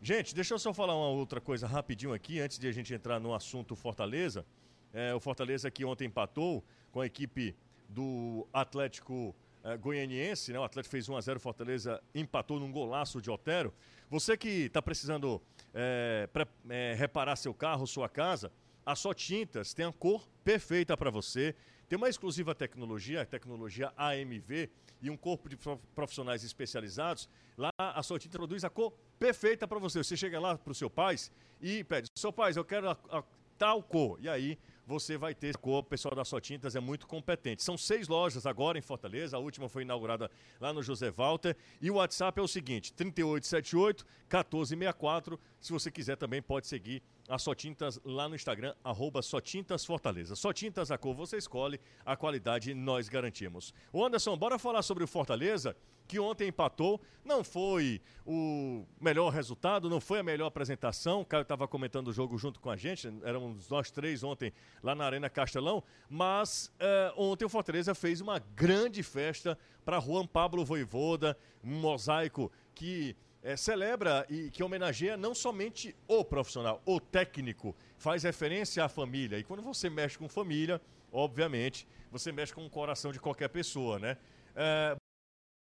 Gente, 0.08 0.36
deixa 0.36 0.54
eu 0.54 0.60
só 0.60 0.72
falar 0.72 0.96
uma 0.96 1.08
outra 1.08 1.41
coisa 1.41 1.65
rapidinho 1.65 2.13
aqui, 2.13 2.39
antes 2.39 2.60
de 2.60 2.68
a 2.68 2.72
gente 2.72 2.94
entrar 2.94 3.20
no 3.20 3.34
assunto 3.34 3.76
Fortaleza. 3.76 4.46
É, 4.94 5.15
o 5.15 5.20
Fortaleza 5.20 5.72
que 5.72 5.84
ontem 5.84 6.06
empatou 6.06 6.63
com 6.91 7.02
a 7.02 7.08
equipe 7.08 7.56
do 7.89 8.48
Atlético 8.54 9.36
é, 9.63 9.76
Goianiense, 9.76 10.54
né? 10.54 10.60
O 10.60 10.63
Atlético 10.63 10.91
fez 10.91 11.10
1 11.10 11.18
a 11.18 11.22
0 11.22 11.39
Fortaleza 11.39 12.00
empatou 12.13 12.60
num 12.60 12.72
golaço 12.72 13.20
de 13.20 13.32
Otero. 13.32 13.74
Você 14.08 14.38
que 14.38 14.65
está 14.68 14.80
precisando 14.80 15.41
é, 15.74 16.30
é, 16.70 16.94
reparar 16.96 17.36
seu 17.36 17.52
carro, 17.52 17.88
sua 17.88 18.08
casa, 18.08 18.52
a 18.86 18.96
Só 18.96 19.12
Tintas 19.12 19.74
tem 19.74 19.88
a 19.88 19.91
cor 19.91 20.30
perfeita 20.44 20.96
para 20.96 21.10
você. 21.10 21.56
Tem 21.88 21.98
uma 21.98 22.10
exclusiva 22.10 22.56
tecnologia, 22.56 23.21
a 23.21 23.26
tecnologia 23.26 23.93
AMV, 23.95 24.69
e 25.02 25.10
um 25.10 25.17
corpo 25.17 25.48
de 25.48 25.58
profissionais 25.93 26.43
especializados. 26.43 27.30
Lá 27.58 27.69
a 27.78 28.02
Só 28.02 28.17
Tintas 28.17 28.38
produz 28.38 28.63
a 28.63 28.69
cor 28.69 28.91
perfeita 29.19 29.67
para 29.67 29.80
você. 29.80 30.04
Você 30.04 30.17
chega 30.17 30.39
lá 30.39 30.58
para 30.58 30.71
o 30.71 30.76
seu 30.76 30.89
pai 30.89 31.15
e 31.62 31.84
pede: 31.84 32.08
seu 32.17 32.34
pai, 32.34 32.54
eu 32.56 32.65
quero 32.65 32.89
a, 32.89 32.98
a 33.12 33.24
tal 33.58 33.84
cor. 33.84 34.17
E 34.19 34.28
aí 34.28 34.58
você 34.86 35.17
vai 35.17 35.34
ter 35.34 35.58
cor. 35.58 35.80
O 35.80 35.84
pessoal 35.84 36.15
da 36.15 36.26
Só 36.26 36.39
Tintas 36.39 36.76
é 36.76 36.80
muito 36.80 37.08
competente. 37.08 37.63
São 37.63 37.78
seis 37.78 38.08
lojas 38.08 38.45
agora 38.45 38.78
em 38.78 38.82
Fortaleza. 38.82 39.38
A 39.38 39.39
última 39.39 39.69
foi 39.69 39.84
inaugurada 39.84 40.30
lá 40.60 40.74
no 40.74 40.82
José 40.82 41.12
Walter. 41.12 41.56
E 41.82 41.89
o 41.91 41.95
WhatsApp 41.95 42.39
é 42.39 42.43
o 42.43 42.48
seguinte: 42.48 42.91
3878 42.93 44.06
1464. 44.24 45.39
Se 45.60 45.71
você 45.71 45.91
quiser 45.91 46.17
também 46.17 46.41
pode 46.41 46.67
seguir 46.67 47.02
a 47.27 47.38
Só 47.38 47.55
Tintas 47.55 47.99
lá 48.03 48.29
no 48.29 48.35
Instagram, 48.35 48.73
arroba 48.83 49.21
Só 49.21 49.41
Tintas 49.41 49.85
Fortaleza. 49.85 50.35
Só 50.35 50.53
Tintas, 50.53 50.91
a 50.91 50.97
cor 50.97 51.15
você 51.15 51.38
escolhe, 51.38 51.79
a 52.05 52.15
qualidade 52.15 52.73
nós 52.73 53.09
garantimos. 53.09 53.73
O 53.91 54.03
Anderson, 54.03 54.38
bora 54.38 54.59
falar 54.59 54.81
sobre 54.81 55.03
o 55.03 55.07
Fortaleza, 55.07 55.75
que 56.07 56.19
ontem 56.19 56.49
empatou. 56.49 57.01
Não 57.23 57.43
foi 57.43 58.01
o 58.25 58.85
melhor 59.01 59.31
resultado, 59.31 59.89
não 59.89 59.99
foi 59.99 60.19
a 60.19 60.23
melhor 60.23 60.47
apresentação. 60.47 61.21
O 61.21 61.25
Caio 61.25 61.41
estava 61.41 61.67
comentando 61.67 62.09
o 62.09 62.13
jogo 62.13 62.38
junto 62.38 62.59
com 62.59 62.69
a 62.69 62.77
gente, 62.77 63.07
éramos 63.23 63.69
nós 63.69 63.89
três 63.89 64.23
ontem 64.23 64.53
lá 64.83 64.93
na 64.93 65.05
Arena 65.05 65.29
Castelão. 65.29 65.83
Mas 66.09 66.71
é, 66.79 67.13
ontem 67.17 67.45
o 67.45 67.49
Fortaleza 67.49 67.95
fez 67.95 68.21
uma 68.21 68.39
grande 68.39 69.01
festa 69.01 69.57
para 69.83 69.99
Juan 69.99 70.27
Pablo 70.27 70.63
Voivoda, 70.63 71.38
um 71.63 71.79
mosaico 71.79 72.51
que 72.73 73.15
é, 73.46 73.56
celebra 73.56 74.26
e 74.28 74.50
que 74.50 74.64
homenageia 74.64 75.16
não 75.16 75.36
somente 75.36 75.96
o 76.08 76.26
profissional, 76.26 76.82
o 76.84 77.00
técnico, 77.00 77.76
faz 77.96 78.24
referência 78.24 78.84
à 78.84 78.89
família. 78.89 79.38
E 79.38 79.43
quando 79.43 79.62
você 79.62 79.88
mexe 79.88 80.18
com 80.18 80.28
família, 80.28 80.82
obviamente, 81.12 81.88
você 82.12 82.32
mexe 82.32 82.52
com 82.52 82.66
o 82.66 82.70
coração 82.70 83.12
de 83.12 83.20
qualquer 83.20 83.50
pessoa, 83.50 84.00
né? 84.00 84.18
É, 84.56 84.96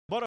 bora, 0.09 0.25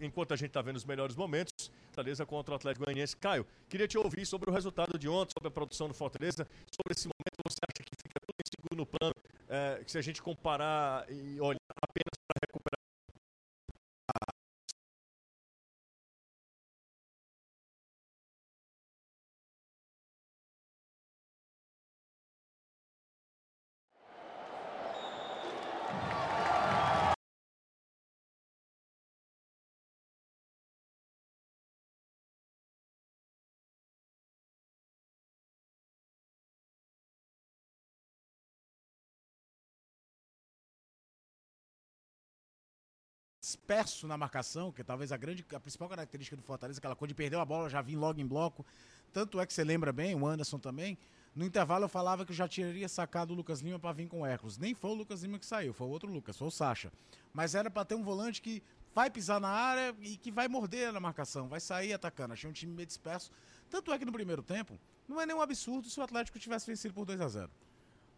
enquanto 0.00 0.32
a 0.32 0.36
gente 0.36 0.50
está 0.50 0.62
vendo 0.62 0.76
os 0.76 0.84
melhores 0.84 1.16
momentos, 1.16 1.72
Fortaleza 1.88 2.24
contra 2.24 2.52
o 2.52 2.56
Atlético 2.56 2.84
Goianiense. 2.84 3.16
Caio, 3.16 3.44
queria 3.68 3.88
te 3.88 3.98
ouvir 3.98 4.24
sobre 4.24 4.48
o 4.48 4.52
resultado 4.52 4.96
de 4.96 5.08
ontem, 5.08 5.32
sobre 5.36 5.48
a 5.48 5.50
produção 5.50 5.88
do 5.88 5.94
Fortaleza, 5.94 6.46
sobre 6.70 6.92
esse 6.96 7.08
momento 7.08 7.36
você 7.44 7.58
acha 7.68 7.84
que 7.84 7.96
fica 7.96 8.20
tudo 8.20 8.36
em 8.38 8.60
segundo 8.62 8.86
plano, 8.86 9.14
é, 9.48 9.82
se 9.86 9.98
a 9.98 10.02
gente 10.02 10.22
comparar 10.22 11.04
e 11.10 11.40
olhar 11.40 11.58
apenas 11.82 12.12
disperso 43.52 44.06
na 44.06 44.16
marcação, 44.16 44.72
que 44.72 44.82
talvez 44.82 45.12
a 45.12 45.16
grande, 45.16 45.44
a 45.54 45.60
principal 45.60 45.88
característica 45.88 46.34
do 46.36 46.42
Fortaleza, 46.42 46.78
aquela 46.78 46.96
coisa 46.96 47.08
de 47.08 47.14
perder 47.14 47.36
a 47.36 47.44
bola, 47.44 47.68
já 47.68 47.82
vir 47.82 47.96
logo 47.96 48.18
em 48.18 48.26
bloco. 48.26 48.64
Tanto 49.12 49.38
é 49.38 49.46
que 49.46 49.52
você 49.52 49.62
lembra 49.62 49.92
bem, 49.92 50.14
o 50.14 50.26
Anderson 50.26 50.58
também. 50.58 50.96
No 51.34 51.44
intervalo 51.44 51.84
eu 51.84 51.88
falava 51.88 52.24
que 52.24 52.32
eu 52.32 52.36
já 52.36 52.48
teria 52.48 52.88
sacado 52.88 53.32
o 53.32 53.36
Lucas 53.36 53.60
Lima 53.60 53.78
para 53.78 53.92
vir 53.92 54.08
com 54.08 54.22
o 54.22 54.26
Hércules. 54.26 54.56
Nem 54.56 54.74
foi 54.74 54.90
o 54.90 54.94
Lucas 54.94 55.22
Lima 55.22 55.38
que 55.38 55.46
saiu, 55.46 55.74
foi 55.74 55.86
o 55.86 55.90
outro 55.90 56.10
Lucas, 56.10 56.36
foi 56.36 56.48
o 56.48 56.50
Sacha. 56.50 56.90
Mas 57.32 57.54
era 57.54 57.70
para 57.70 57.84
ter 57.84 57.94
um 57.94 58.02
volante 58.02 58.40
que 58.40 58.62
vai 58.94 59.10
pisar 59.10 59.40
na 59.40 59.48
área 59.48 59.94
e 60.00 60.16
que 60.16 60.30
vai 60.30 60.48
morder 60.48 60.92
na 60.92 61.00
marcação, 61.00 61.48
vai 61.48 61.60
sair 61.60 61.92
atacando. 61.92 62.32
Achei 62.32 62.48
um 62.48 62.52
time 62.52 62.74
meio 62.74 62.86
disperso. 62.86 63.30
Tanto 63.70 63.92
é 63.92 63.98
que 63.98 64.04
no 64.04 64.12
primeiro 64.12 64.42
tempo, 64.42 64.78
não 65.06 65.20
é 65.20 65.26
nenhum 65.26 65.40
absurdo 65.40 65.88
se 65.88 65.98
o 66.00 66.02
Atlético 66.02 66.38
tivesse 66.38 66.66
vencido 66.66 66.94
por 66.94 67.04
2 67.04 67.20
a 67.20 67.28
0 67.28 67.50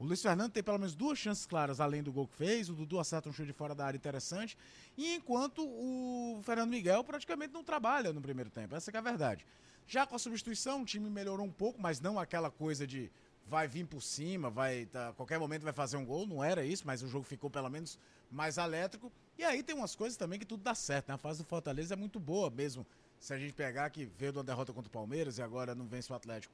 o 0.05 0.07
Luiz 0.07 0.21
Fernando 0.21 0.53
tem 0.53 0.63
pelo 0.63 0.79
menos 0.79 0.95
duas 0.95 1.19
chances 1.19 1.47
claras 1.47 1.81
além 1.81 2.03
do 2.03 2.13
gol 2.13 2.29
que 2.29 2.37
fez. 2.37 2.69
O 2.69 2.75
Dudu 2.75 3.01
acerta 3.01 3.29
um 3.29 3.33
chute 3.33 3.47
de 3.47 3.53
fora 3.55 3.75
da 3.75 3.87
área 3.87 3.97
interessante. 3.97 4.57
E 4.99 5.15
enquanto 5.15 5.65
o 5.65 6.41
Fernando 6.43 6.69
Miguel 6.69 7.03
praticamente 7.03 7.55
não 7.55 7.65
trabalha 7.65 8.13
no 8.13 8.21
primeiro 8.21 8.51
tempo. 8.51 8.77
Essa 8.77 8.91
é 8.91 8.97
a 8.99 9.01
verdade. 9.01 9.47
Já 9.87 10.07
com 10.07 10.15
a 10.15 10.19
substituição, 10.19 10.83
o 10.83 10.85
time 10.85 11.09
melhorou 11.09 11.47
um 11.47 11.51
pouco, 11.51 11.81
mas 11.81 12.01
não 12.01 12.19
aquela 12.19 12.51
coisa 12.51 12.87
de 12.87 13.11
vai 13.47 13.67
vir 13.67 13.87
por 13.87 14.03
cima, 14.03 14.49
vai 14.51 14.87
tá, 14.87 15.13
qualquer 15.15 15.39
momento 15.39 15.63
vai 15.63 15.73
fazer 15.73 15.97
um 15.97 16.05
gol. 16.05 16.27
Não 16.27 16.45
era 16.45 16.65
isso, 16.65 16.87
mas 16.87 17.03
o 17.03 17.09
jogo 17.09 17.25
ficou 17.25 17.49
pelo 17.49 17.71
menos 17.71 17.99
mais 18.31 18.59
elétrico. 18.59 19.11
E 19.39 19.45
aí 19.45 19.63
tem 19.63 19.75
umas 19.75 19.97
coisas 19.97 20.19
também 20.19 20.39
que 20.39 20.45
tudo 20.45 20.63
dá 20.63 20.75
certo. 20.75 21.09
Né? 21.09 21.15
A 21.15 21.19
fase 21.19 21.43
do 21.43 21.49
Fortaleza 21.49 21.95
é 21.95 21.97
muito 21.97 22.21
boa 22.21 22.51
mesmo. 22.51 22.87
Se 23.19 23.33
a 23.33 23.39
gente 23.39 23.55
pegar 23.55 23.89
que 23.89 24.05
veio 24.05 24.33
de 24.33 24.39
uma 24.39 24.45
derrota 24.45 24.71
contra 24.71 24.89
o 24.89 24.93
Palmeiras 24.93 25.39
e 25.39 25.43
agora 25.43 25.75
não 25.75 25.87
vence 25.87 26.13
o 26.13 26.15
Atlético. 26.15 26.53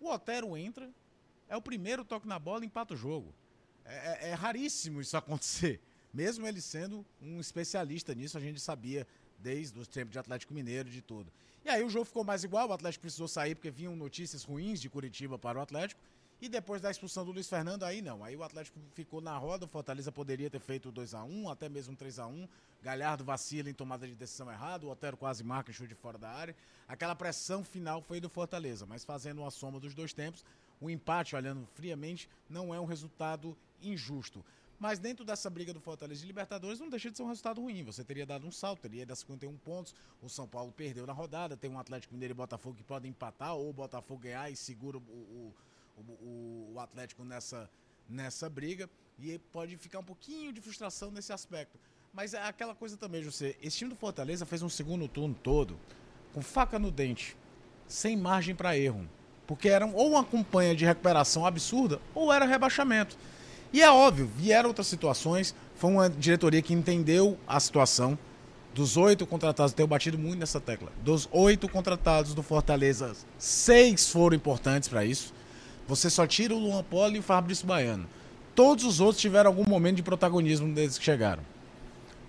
O 0.00 0.08
Otero 0.08 0.56
entra, 0.56 0.90
é 1.50 1.56
o 1.56 1.60
primeiro 1.60 2.04
toque 2.04 2.26
na 2.26 2.38
bola 2.38 2.64
e 2.64 2.66
empata 2.66 2.94
o 2.94 2.96
jogo. 2.96 3.34
É, 3.84 4.28
é, 4.28 4.30
é, 4.30 4.34
raríssimo 4.34 5.00
isso 5.00 5.16
acontecer. 5.16 5.80
Mesmo 6.14 6.46
ele 6.46 6.60
sendo 6.60 7.04
um 7.20 7.40
especialista 7.40 8.14
nisso, 8.14 8.38
a 8.38 8.40
gente 8.40 8.60
sabia 8.60 9.06
desde 9.38 9.78
os 9.78 9.88
tempos 9.88 10.12
de 10.12 10.18
Atlético 10.18 10.54
Mineiro 10.54 10.88
de 10.88 11.02
tudo. 11.02 11.30
E 11.64 11.68
aí 11.68 11.82
o 11.82 11.90
jogo 11.90 12.04
ficou 12.04 12.24
mais 12.24 12.42
igual, 12.44 12.68
o 12.68 12.72
Atlético 12.72 13.02
precisou 13.02 13.28
sair 13.28 13.54
porque 13.54 13.70
vinham 13.70 13.94
notícias 13.94 14.44
ruins 14.44 14.80
de 14.80 14.88
Curitiba 14.88 15.38
para 15.38 15.58
o 15.58 15.62
Atlético. 15.62 16.00
E 16.40 16.48
depois 16.48 16.80
da 16.80 16.90
expulsão 16.90 17.22
do 17.22 17.32
Luiz 17.32 17.48
Fernando, 17.48 17.82
aí 17.82 18.00
não. 18.00 18.24
Aí 18.24 18.34
o 18.34 18.42
Atlético 18.42 18.78
ficou 18.94 19.20
na 19.20 19.36
roda, 19.36 19.66
o 19.66 19.68
Fortaleza 19.68 20.10
poderia 20.10 20.48
ter 20.48 20.60
feito 20.60 20.90
2 20.90 21.12
a 21.12 21.22
1 21.22 21.50
até 21.50 21.68
mesmo 21.68 21.94
3 21.94 22.18
a 22.18 22.26
1 22.26 22.48
Galhardo 22.82 23.22
vacila 23.22 23.68
em 23.68 23.74
tomada 23.74 24.06
de 24.06 24.14
decisão 24.14 24.50
errada, 24.50 24.86
o 24.86 24.90
Otero 24.90 25.16
quase 25.16 25.44
marca 25.44 25.70
em 25.70 25.74
chute 25.74 25.94
fora 25.94 26.16
da 26.16 26.30
área. 26.30 26.56
Aquela 26.88 27.14
pressão 27.14 27.62
final 27.62 28.00
foi 28.00 28.20
do 28.20 28.28
Fortaleza, 28.30 28.86
mas 28.86 29.04
fazendo 29.04 29.42
uma 29.42 29.50
soma 29.50 29.78
dos 29.78 29.92
dois 29.94 30.14
tempos, 30.14 30.42
o 30.80 30.88
empate, 30.88 31.36
olhando 31.36 31.66
friamente, 31.74 32.28
não 32.48 32.74
é 32.74 32.80
um 32.80 32.84
resultado 32.84 33.56
injusto. 33.82 34.44
Mas 34.78 34.98
dentro 34.98 35.26
dessa 35.26 35.50
briga 35.50 35.74
do 35.74 35.80
Fortaleza 35.80 36.22
de 36.22 36.26
Libertadores 36.26 36.80
não 36.80 36.88
deixa 36.88 37.10
de 37.10 37.16
ser 37.18 37.22
um 37.22 37.28
resultado 37.28 37.60
ruim. 37.60 37.84
Você 37.84 38.02
teria 38.02 38.24
dado 38.24 38.46
um 38.46 38.50
salto, 38.50 38.80
teria 38.80 39.04
dado 39.04 39.16
51 39.18 39.54
pontos. 39.58 39.94
O 40.22 40.28
São 40.30 40.48
Paulo 40.48 40.72
perdeu 40.72 41.06
na 41.06 41.12
rodada. 41.12 41.54
Tem 41.54 41.70
um 41.70 41.78
Atlético 41.78 42.14
Mineiro 42.14 42.32
e 42.32 42.34
Botafogo 42.34 42.76
que 42.76 42.82
podem 42.82 43.10
empatar, 43.10 43.54
ou 43.54 43.68
o 43.68 43.72
Botafogo 43.74 44.22
ganhar 44.22 44.50
e 44.50 44.56
segura 44.56 44.96
o, 44.96 45.00
o, 45.00 45.54
o, 45.98 46.72
o 46.74 46.80
Atlético 46.80 47.24
nessa, 47.24 47.68
nessa 48.08 48.48
briga. 48.48 48.88
E 49.18 49.38
pode 49.52 49.76
ficar 49.76 49.98
um 49.98 50.04
pouquinho 50.04 50.50
de 50.50 50.62
frustração 50.62 51.10
nesse 51.10 51.30
aspecto. 51.30 51.78
Mas 52.10 52.32
é 52.32 52.42
aquela 52.42 52.74
coisa 52.74 52.96
também, 52.96 53.22
José. 53.22 53.56
Esse 53.60 53.76
time 53.76 53.90
do 53.90 53.96
Fortaleza 53.96 54.46
fez 54.46 54.62
um 54.62 54.68
segundo 54.70 55.06
turno 55.06 55.34
todo 55.34 55.78
com 56.32 56.40
faca 56.40 56.78
no 56.78 56.90
dente, 56.90 57.36
sem 57.86 58.16
margem 58.16 58.54
para 58.54 58.78
erro. 58.78 59.06
Porque 59.50 59.68
era 59.68 59.84
ou 59.84 60.10
uma 60.10 60.22
campanha 60.22 60.76
de 60.76 60.84
recuperação 60.84 61.44
absurda 61.44 61.98
ou 62.14 62.32
era 62.32 62.44
rebaixamento. 62.44 63.16
E 63.72 63.82
é 63.82 63.90
óbvio, 63.90 64.30
vieram 64.36 64.68
outras 64.68 64.86
situações. 64.86 65.56
Foi 65.74 65.90
uma 65.90 66.08
diretoria 66.08 66.62
que 66.62 66.72
entendeu 66.72 67.36
a 67.48 67.58
situação. 67.58 68.16
Dos 68.72 68.96
oito 68.96 69.26
contratados, 69.26 69.72
tenho 69.72 69.88
batido 69.88 70.16
muito 70.16 70.38
nessa 70.38 70.60
tecla. 70.60 70.92
Dos 71.02 71.28
oito 71.32 71.68
contratados 71.68 72.32
do 72.32 72.44
Fortaleza, 72.44 73.12
seis 73.36 74.08
foram 74.08 74.36
importantes 74.36 74.88
para 74.88 75.04
isso. 75.04 75.34
Você 75.88 76.08
só 76.08 76.28
tira 76.28 76.54
o 76.54 76.58
Luan 76.60 76.84
Poli 76.84 77.16
e 77.16 77.18
o 77.18 77.22
Fabrício 77.22 77.66
Baiano. 77.66 78.06
Todos 78.54 78.84
os 78.84 79.00
outros 79.00 79.20
tiveram 79.20 79.50
algum 79.50 79.68
momento 79.68 79.96
de 79.96 80.04
protagonismo 80.04 80.72
desde 80.72 81.00
que 81.00 81.04
chegaram. 81.04 81.42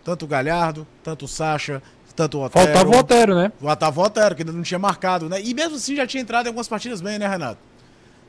Tanto 0.03 0.25
o 0.25 0.27
Galhardo, 0.27 0.87
tanto 1.03 1.25
o 1.25 1.27
Sacha, 1.27 1.83
tanto 2.13 2.37
o 2.37 2.43
Otero. 2.43 2.65
Faltava 2.65 2.89
o 2.89 2.99
Otero, 2.99 3.35
né? 3.35 3.51
Faltava 3.61 3.99
o 3.99 4.03
Otero, 4.03 4.35
que 4.35 4.41
ainda 4.41 4.51
não 4.51 4.63
tinha 4.63 4.79
marcado, 4.79 5.29
né? 5.29 5.41
E 5.41 5.53
mesmo 5.53 5.75
assim 5.75 5.95
já 5.95 6.05
tinha 6.05 6.21
entrado 6.21 6.45
em 6.45 6.49
algumas 6.49 6.67
partidas 6.67 7.01
bem, 7.01 7.17
né, 7.17 7.27
Renato? 7.27 7.59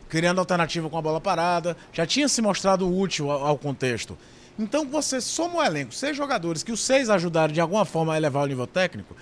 Criando 0.08 0.38
alternativa 0.38 0.88
com 0.90 0.98
a 0.98 1.02
bola 1.02 1.20
parada, 1.20 1.76
já 1.92 2.06
tinha 2.06 2.28
se 2.28 2.42
mostrado 2.42 2.90
útil 2.90 3.30
ao, 3.30 3.46
ao 3.46 3.58
contexto. 3.58 4.16
Então 4.58 4.86
você 4.86 5.20
soma 5.20 5.60
o 5.60 5.62
elenco, 5.62 5.94
seis 5.94 6.16
jogadores 6.16 6.62
que 6.62 6.72
os 6.72 6.80
seis 6.80 7.08
ajudaram 7.08 7.52
de 7.52 7.60
alguma 7.60 7.84
forma 7.84 8.12
a 8.14 8.16
elevar 8.16 8.44
o 8.44 8.46
nível 8.46 8.66
técnico, 8.66 9.16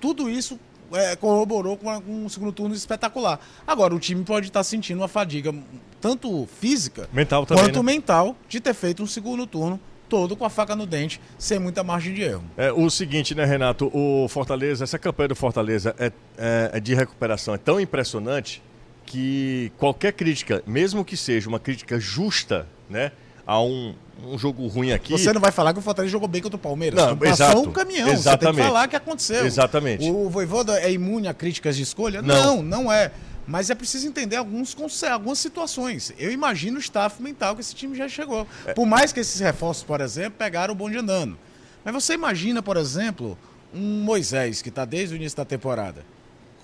tudo 0.00 0.30
isso 0.30 0.58
é, 0.92 1.16
corroborou 1.16 1.76
com, 1.76 1.90
um 2.08 2.28
segundo 2.28 2.52
turno 2.52 2.74
espetacular. 2.74 3.38
Agora, 3.66 3.94
o 3.94 3.98
time 3.98 4.24
pode 4.24 4.46
estar 4.46 4.62
sentindo 4.64 5.00
uma 5.00 5.08
fadiga 5.08 5.54
tanto 6.00 6.48
física 6.60 7.08
mental 7.12 7.44
também, 7.44 7.64
quanto 7.64 7.82
né? 7.82 7.92
mental 7.92 8.36
de 8.48 8.60
ter 8.60 8.74
feito 8.74 9.02
um 9.02 9.06
segundo 9.06 9.46
turno 9.46 9.78
todo 10.08 10.36
com 10.36 10.44
a 10.44 10.50
faca 10.50 10.74
no 10.74 10.86
dente, 10.86 11.20
sem 11.38 11.58
muita 11.58 11.84
margem 11.84 12.14
de 12.14 12.22
erro. 12.22 12.44
É 12.56 12.72
o 12.72 12.88
seguinte, 12.90 13.34
né, 13.34 13.44
Renato? 13.44 13.90
O 13.92 14.28
Fortaleza, 14.28 14.84
essa 14.84 14.98
campanha 14.98 15.28
do 15.28 15.36
Fortaleza 15.36 15.94
é, 15.98 16.12
é, 16.36 16.70
é 16.74 16.80
de 16.80 16.94
recuperação 16.94 17.54
é 17.54 17.58
tão 17.58 17.80
impressionante 17.80 18.62
que 19.04 19.72
qualquer 19.78 20.12
crítica, 20.12 20.62
mesmo 20.66 21.04
que 21.04 21.16
seja 21.16 21.48
uma 21.48 21.58
crítica 21.58 21.98
justa, 21.98 22.66
né, 22.90 23.12
a 23.46 23.62
um, 23.62 23.94
um 24.22 24.38
jogo 24.38 24.66
ruim 24.66 24.92
aqui. 24.92 25.12
Você 25.12 25.32
não 25.32 25.40
vai 25.40 25.50
falar 25.50 25.72
que 25.72 25.78
o 25.78 25.82
Fortaleza 25.82 26.12
jogou 26.12 26.28
bem 26.28 26.42
contra 26.42 26.56
o 26.56 26.60
Palmeiras. 26.60 26.98
Não, 26.98 27.16
Passou 27.16 27.32
exato, 27.32 27.60
um 27.60 27.72
caminhão. 27.72 28.08
Exatamente. 28.10 28.40
Você 28.40 28.46
tem 28.46 28.52
que 28.52 28.62
falar 28.62 28.88
que 28.88 28.96
aconteceu. 28.96 29.46
Exatamente. 29.46 30.10
O 30.10 30.28
Voivoda 30.28 30.78
é 30.78 30.92
imune 30.92 31.28
a 31.28 31.34
críticas 31.34 31.76
de 31.76 31.82
escolha? 31.82 32.20
Não, 32.20 32.56
não, 32.56 32.62
não 32.62 32.92
é. 32.92 33.10
Mas 33.48 33.70
é 33.70 33.74
preciso 33.74 34.06
entender 34.06 34.36
alguns, 34.36 34.76
algumas 35.10 35.38
situações. 35.38 36.12
Eu 36.18 36.30
imagino 36.30 36.76
o 36.76 36.80
staff 36.80 37.22
mental 37.22 37.54
que 37.54 37.62
esse 37.62 37.74
time 37.74 37.96
já 37.96 38.06
chegou. 38.06 38.46
É. 38.66 38.74
Por 38.74 38.84
mais 38.84 39.10
que 39.10 39.20
esses 39.20 39.40
reforços, 39.40 39.82
por 39.82 40.02
exemplo, 40.02 40.32
pegaram 40.38 40.74
o 40.74 40.76
bonde 40.76 40.98
andando. 40.98 41.36
Mas 41.82 41.94
você 41.94 42.12
imagina, 42.12 42.62
por 42.62 42.76
exemplo, 42.76 43.38
um 43.72 44.02
Moisés, 44.02 44.60
que 44.60 44.68
está 44.68 44.84
desde 44.84 45.14
o 45.14 45.16
início 45.16 45.38
da 45.38 45.46
temporada. 45.46 46.04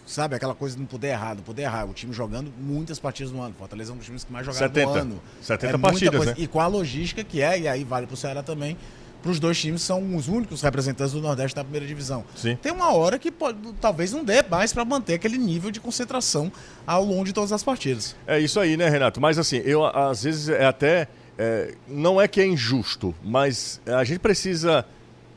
Sabe, 0.07 0.37
aquela 0.37 0.55
coisa 0.55 0.75
de 0.75 0.83
não 0.83 0.87
poder 0.87 1.09
errar, 1.09 1.35
não 1.35 1.43
poder 1.43 1.63
errar. 1.63 1.89
O 1.89 1.95
time 1.95 2.13
jogando 2.13 2.53
muitas 2.61 2.99
partidas 2.99 3.33
no 3.33 3.41
ano. 3.41 3.55
Fortaleza 3.59 3.91
é 3.91 3.95
um 3.95 3.97
dos 3.97 4.05
times 4.05 4.23
que 4.23 4.31
mais 4.31 4.45
jogaram 4.45 4.69
70, 4.69 4.87
no 4.87 5.01
ano. 5.01 5.23
70 5.41 5.75
é 5.75 5.79
partidas, 5.79 6.27
né? 6.27 6.35
E 6.37 6.47
com 6.47 6.61
a 6.61 6.67
logística 6.67 7.25
que 7.25 7.41
é, 7.41 7.61
e 7.61 7.67
aí 7.67 7.83
vale 7.83 8.07
para 8.07 8.13
o 8.13 8.17
Ceará 8.17 8.43
também, 8.43 8.77
para 9.25 9.31
os 9.31 9.41
dois 9.41 9.59
times 9.59 9.81
são 9.81 10.15
os 10.15 10.29
únicos 10.29 10.61
representantes 10.61 11.15
do 11.15 11.21
Nordeste 11.23 11.57
da 11.57 11.65
primeira 11.65 11.87
divisão. 11.87 12.23
Sim. 12.37 12.57
Tem 12.57 12.71
uma 12.71 12.93
hora 12.93 13.19
que 13.19 13.33
pode, 13.33 13.59
talvez 13.81 14.13
não 14.13 14.23
dê 14.23 14.43
mais 14.43 14.71
para 14.71 14.85
manter 14.85 15.15
aquele 15.15 15.39
nível 15.39 15.71
de 15.71 15.81
concentração 15.81 16.53
ao 16.87 17.03
longo 17.03 17.25
de 17.25 17.33
todas 17.33 17.51
as 17.51 17.63
partidas. 17.63 18.15
É 18.27 18.39
isso 18.39 18.61
aí, 18.61 18.77
né, 18.77 18.87
Renato? 18.87 19.23
Mas 19.23 19.39
assim, 19.39 19.63
eu 19.65 19.83
às 19.87 20.25
vezes 20.25 20.51
é 20.51 20.67
até. 20.67 21.09
É, 21.39 21.75
não 21.89 22.21
é 22.21 22.29
que 22.29 22.39
é 22.39 22.47
injusto, 22.47 23.15
mas 23.25 23.81
a 23.87 24.05
gente 24.05 24.19
precisa 24.19 24.85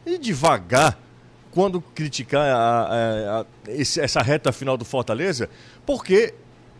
ir 0.05 0.19
devagar 0.19 0.99
quando 1.51 1.79
criticar 1.79 2.45
a, 2.45 2.57
a, 2.57 3.39
a, 3.39 3.45
esse, 3.69 4.01
essa 4.01 4.21
reta 4.21 4.51
final 4.51 4.77
do 4.77 4.83
Fortaleza, 4.83 5.49
porque 5.85 6.33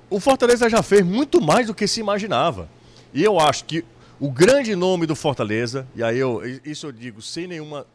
o 0.10 0.20
Fortaleza 0.20 0.70
já 0.70 0.84
fez 0.84 1.04
muito 1.04 1.42
mais 1.42 1.68
do 1.68 1.74
que 1.74 1.88
se 1.88 2.02
imaginava. 2.02 2.70
E 3.14 3.24
eu 3.24 3.40
acho 3.40 3.64
que 3.64 3.86
o 4.20 4.32
grande 4.32 4.76
nome 4.76 5.06
do 5.06 5.16
Fortaleza, 5.16 5.88
e 5.96 6.04
aí 6.04 6.18
eu, 6.18 6.42
isso 6.66 6.88
eu 6.88 6.92
digo 6.92 7.22
sem 7.22 7.48
nenhuma 7.48 7.86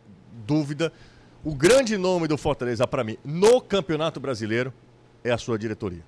dúvida, 0.46 0.92
o 1.44 1.54
grande 1.54 1.96
nome 1.96 2.28
do 2.28 2.38
Fortaleza 2.38 2.86
para 2.86 3.02
mim 3.02 3.18
no 3.24 3.60
Campeonato 3.60 4.20
Brasileiro 4.20 4.72
é 5.24 5.32
a 5.32 5.38
sua 5.38 5.58
diretoria. 5.58 6.02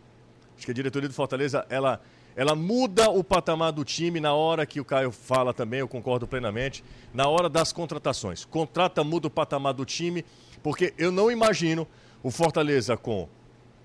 Acho 0.57 0.67
que 0.67 0.71
a 0.71 0.75
diretoria 0.75 1.09
do 1.09 1.15
Fortaleza, 1.15 1.67
ela, 1.69 2.01
ela 2.37 2.55
muda 2.55 3.11
o 3.11 3.25
patamar 3.25 3.73
do 3.73 3.85
time 3.85 4.21
na 4.21 4.33
hora 4.33 4.65
que 4.65 4.81
o 4.81 4.85
Caio 4.85 5.11
fala 5.11 5.53
também, 5.53 5.81
eu 5.81 5.89
concordo 5.89 6.29
plenamente, 6.29 6.85
na 7.13 7.27
hora 7.29 7.49
das 7.49 7.73
contratações. 7.73 8.45
Contrata, 8.45 9.03
muda 9.03 9.27
o 9.27 9.31
patamar 9.31 9.75
do 9.75 9.85
time 9.85 10.25
porque 10.63 10.95
eu 10.97 11.11
não 11.11 11.31
imagino 11.31 11.87
o 12.23 12.31
Fortaleza 12.31 12.97
com, 12.97 13.29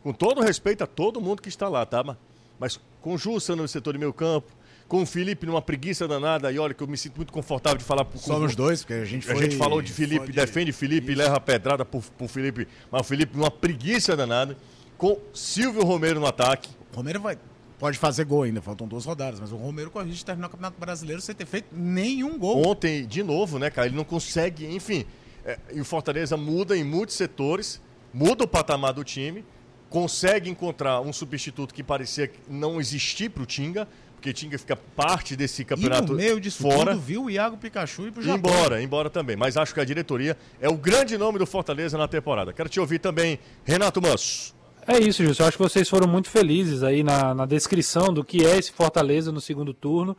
com 0.03 0.13
todo 0.13 0.41
respeito 0.41 0.84
a 0.84 0.88
todo 0.88 1.19
mundo 1.19 1.41
que 1.41 1.49
está 1.49 1.67
lá, 1.67 1.86
tá? 1.88 2.15
Mas 2.59 2.80
com 3.01 3.17
Jussa 3.17 3.55
no 3.55 3.67
setor 3.67 3.93
de 3.93 3.99
meio 3.99 4.13
campo, 4.13 4.59
com 4.90 5.04
o 5.04 5.06
Felipe 5.06 5.46
numa 5.46 5.62
preguiça 5.62 6.08
danada, 6.08 6.52
e 6.52 6.58
olha 6.58 6.74
que 6.74 6.82
eu 6.82 6.88
me 6.88 6.98
sinto 6.98 7.18
muito 7.18 7.32
confortável 7.32 7.78
de 7.78 7.84
falar 7.84 8.04
com 8.04 8.18
Somos 8.18 8.56
dois, 8.56 8.82
porque 8.82 8.96
a 8.96 9.06
gente 9.06 9.24
foi... 9.24 9.36
A 9.36 9.38
gente 9.38 9.56
falou 9.56 9.84
de 9.84 9.94
Felipe, 9.94 10.26
de... 10.26 10.32
defende 10.34 10.72
Felipe, 10.72 11.12
Isso. 11.12 11.22
leva 11.22 11.38
a 11.38 11.40
pedrada 11.40 11.86
pro, 11.86 12.02
pro 12.02 12.28
Felipe, 12.28 12.68
mas 12.92 13.02
o 13.02 13.04
Felipe 13.04 13.38
numa 13.38 13.52
preguiça 13.52 14.18
danada, 14.18 14.58
com 14.98 15.20
Silvio 15.32 15.84
Romero 15.84 16.20
no 16.20 16.26
ataque. 16.26 16.72
O 16.92 16.98
Romero 16.98 17.22
vai, 17.22 17.38
pode 17.78 18.00
fazer 18.00 18.26
gol 18.26 18.42
ainda, 18.42 18.64
faltam 18.64 18.88
duas 18.88 19.06
rodadas, 19.06 19.40
mas 19.40 19.52
o 19.52 19.58
Romero 19.58 19.92
corrige 19.92 20.18
de 20.18 20.26
terminar 20.26 20.48
o 20.48 20.50
Campeonato 20.50 20.80
Brasileiro 20.80 21.22
sem 21.22 21.36
ter 21.36 21.46
feito 21.46 21.68
nenhum 21.72 22.40
gol. 22.40 22.68
Ontem, 22.68 23.06
de 23.06 23.22
novo, 23.22 23.60
né, 23.60 23.70
cara, 23.70 23.88
ele 23.88 23.96
não 23.96 24.04
consegue, 24.04 24.66
enfim, 24.66 25.06
é, 25.46 25.60
e 25.72 25.80
o 25.80 25.86
Fortaleza 25.86 26.36
muda 26.36 26.76
em 26.76 26.84
muitos 26.84 27.16
setores, 27.16 27.80
muda 28.12 28.44
o 28.44 28.48
patamar 28.48 28.94
do 28.94 29.04
time, 29.04 29.46
consegue 29.88 30.50
encontrar 30.50 31.00
um 31.02 31.14
substituto 31.14 31.76
que 31.76 31.84
parecia 31.84 32.32
não 32.50 32.80
existir 32.80 33.30
para 33.30 33.44
o 33.44 33.46
Tinga, 33.46 33.88
porque 34.20 34.34
Tinga 34.34 34.59
fica 34.59 34.76
parte 34.76 35.34
desse 35.36 35.63
campeonato 35.63 36.07
e 36.07 36.09
no 36.09 36.15
meio 36.15 36.39
disso 36.41 36.61
fora. 36.61 36.91
Tudo, 36.91 36.99
viu 36.99 37.24
o 37.24 37.30
Iago 37.30 37.57
Pikachu 37.57 38.07
e 38.07 38.11
pro 38.11 38.22
Japão. 38.22 38.51
Embora, 38.51 38.82
embora 38.82 39.09
também. 39.09 39.38
Mas 39.38 39.55
acho 39.55 39.74
que 39.74 39.80
a 39.80 39.86
diretoria 39.86 40.38
é 40.59 40.67
o 40.67 40.76
grande 40.76 41.17
nome 41.17 41.39
do 41.39 41.45
Fortaleza 41.45 41.97
na 41.97 42.07
temporada. 42.07 42.51
Quero 42.51 42.67
te 42.67 42.80
ouvir 42.80 42.99
também, 42.99 43.39
Renato 43.63 44.01
Manso. 44.01 44.53
É 44.86 44.99
isso, 44.99 45.24
Júlio. 45.24 45.36
Eu 45.39 45.45
acho 45.47 45.57
que 45.57 45.63
vocês 45.63 45.88
foram 45.88 46.07
muito 46.07 46.30
felizes 46.30 46.84
aí 46.84 47.01
na, 47.01 47.34
na 47.34 47.45
descrição 47.45 48.13
do 48.13 48.24
que 48.24 48.45
é 48.45 48.57
esse 48.57 48.74
Fortaleza 48.74 49.32
no 49.32 49.39
segundo 49.39 49.74
turno. 49.74 50.17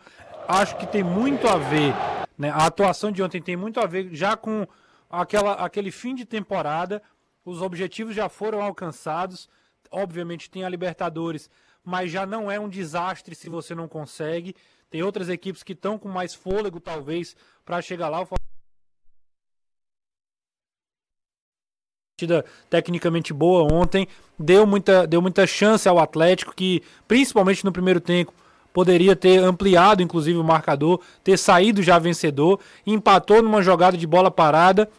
Acho 0.49 0.77
que 0.79 0.87
tem 0.87 1.05
muito 1.05 1.47
a 1.47 1.57
ver, 1.57 1.95
né? 2.39 2.51
A 2.51 2.67
atuação 2.67 3.13
de 3.13 3.23
ontem 3.23 3.41
tem 3.43 3.55
muito 3.55 3.81
a 3.81 3.87
ver 3.87 4.09
já 4.13 4.35
com 4.35 4.67
aquela, 5.11 5.53
aquele 5.55 5.91
fim 5.91 6.15
de 6.15 6.25
temporada, 6.25 7.03
os 7.45 7.61
objetivos 7.61 8.15
já 8.15 8.29
foram 8.29 8.63
alcançados. 8.63 9.49
Obviamente 9.91 10.51
tem 10.51 10.65
a 10.65 10.69
Libertadores, 10.69 11.51
mas 11.85 12.11
já 12.11 12.27
não 12.27 12.51
é 12.51 12.59
um 12.59 12.69
desastre 12.69 13.35
se 13.35 13.49
você 13.49 13.75
não 13.75 13.89
consegue. 13.89 14.55
Tem 14.91 15.03
outras 15.03 15.29
equipes 15.29 15.63
que 15.63 15.73
estão 15.73 15.99
com 15.99 16.09
mais 16.09 16.35
fôlego, 16.35 16.81
talvez, 16.81 17.37
para 17.65 17.81
chegar 17.81 18.09
lá. 18.09 18.27
partida 22.21 22.45
tecnicamente 22.69 23.33
boa 23.33 23.73
ontem, 23.73 24.07
deu 24.39 24.67
muita, 24.67 25.07
deu 25.07 25.23
muita 25.23 25.47
chance 25.47 25.89
ao 25.89 25.99
Atlético, 25.99 26.55
que 26.55 26.83
principalmente 27.09 27.65
no 27.65 27.73
primeiro 27.73 28.01
tempo 28.01 28.33
poderia 28.73 29.17
ter 29.17 29.39
ampliado 29.39 30.03
inclusive 30.03 30.39
o 30.39 30.45
marcador, 30.45 31.01
ter 31.25 31.39
saído 31.39 31.83
já 31.83 31.99
vencedor, 31.99 32.61
empatou 32.87 33.43
numa 33.43 33.63
jogada 33.63 33.97
de 33.97 34.07
bola 34.07 34.31
parada 34.31 34.91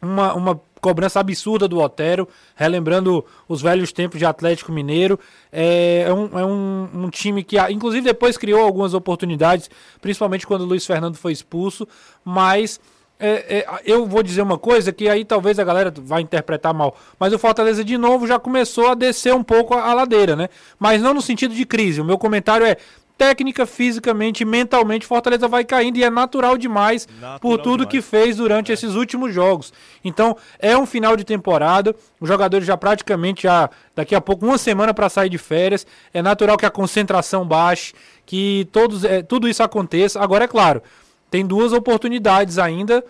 uma, 0.00 0.34
uma 0.34 0.60
cobrança 0.80 1.20
absurda 1.20 1.68
do 1.68 1.78
Otero, 1.78 2.28
relembrando 2.54 3.24
os 3.48 3.60
velhos 3.62 3.92
tempos 3.92 4.18
de 4.18 4.26
Atlético 4.26 4.72
Mineiro. 4.72 5.18
É, 5.52 6.04
é, 6.06 6.12
um, 6.12 6.38
é 6.38 6.44
um, 6.44 6.88
um, 6.94 7.10
time 7.10 7.42
que, 7.42 7.58
inclusive, 7.70 8.04
depois 8.04 8.36
criou 8.36 8.62
algumas 8.62 8.94
oportunidades, 8.94 9.70
principalmente 10.00 10.46
quando 10.46 10.62
o 10.62 10.66
Luiz 10.66 10.86
Fernando 10.86 11.16
foi 11.16 11.32
expulso, 11.32 11.86
mas. 12.24 12.80
É, 13.20 13.58
é, 13.58 13.66
eu 13.84 14.06
vou 14.06 14.22
dizer 14.22 14.42
uma 14.42 14.56
coisa 14.56 14.92
que 14.92 15.08
aí 15.08 15.24
talvez 15.24 15.58
a 15.58 15.64
galera 15.64 15.92
vai 15.92 16.22
interpretar 16.22 16.72
mal, 16.72 16.96
mas 17.18 17.32
o 17.32 17.38
Fortaleza 17.38 17.82
de 17.82 17.98
novo 17.98 18.28
já 18.28 18.38
começou 18.38 18.90
a 18.90 18.94
descer 18.94 19.34
um 19.34 19.42
pouco 19.42 19.74
a, 19.74 19.90
a 19.90 19.92
ladeira, 19.92 20.36
né? 20.36 20.48
Mas 20.78 21.02
não 21.02 21.12
no 21.12 21.20
sentido 21.20 21.52
de 21.52 21.66
crise. 21.66 22.00
O 22.00 22.04
meu 22.04 22.16
comentário 22.16 22.64
é 22.64 22.76
técnica, 23.18 23.66
fisicamente, 23.66 24.44
mentalmente, 24.44 25.04
Fortaleza 25.04 25.48
vai 25.48 25.64
caindo 25.64 25.96
e 25.96 26.04
é 26.04 26.08
natural 26.08 26.56
demais 26.56 27.08
natural 27.20 27.40
por 27.40 27.58
tudo 27.58 27.84
demais. 27.84 27.90
que 27.90 28.00
fez 28.00 28.36
durante 28.36 28.70
é. 28.70 28.74
esses 28.74 28.94
últimos 28.94 29.34
jogos. 29.34 29.72
Então, 30.04 30.36
é 30.60 30.78
um 30.78 30.86
final 30.86 31.16
de 31.16 31.24
temporada, 31.24 31.94
os 32.20 32.28
jogadores 32.28 32.64
já 32.64 32.76
praticamente 32.76 33.42
já 33.42 33.68
daqui 33.94 34.14
a 34.14 34.20
pouco 34.20 34.46
uma 34.46 34.56
semana 34.56 34.94
para 34.94 35.08
sair 35.08 35.28
de 35.28 35.36
férias, 35.36 35.84
é 36.14 36.22
natural 36.22 36.56
que 36.56 36.64
a 36.64 36.70
concentração 36.70 37.44
baixe, 37.44 37.92
que 38.24 38.68
todos 38.70 39.04
é, 39.04 39.20
tudo 39.20 39.48
isso 39.48 39.62
aconteça. 39.64 40.20
Agora 40.20 40.44
é 40.44 40.48
claro, 40.48 40.80
tem 41.28 41.44
duas 41.44 41.72
oportunidades 41.72 42.56
ainda, 42.56 43.04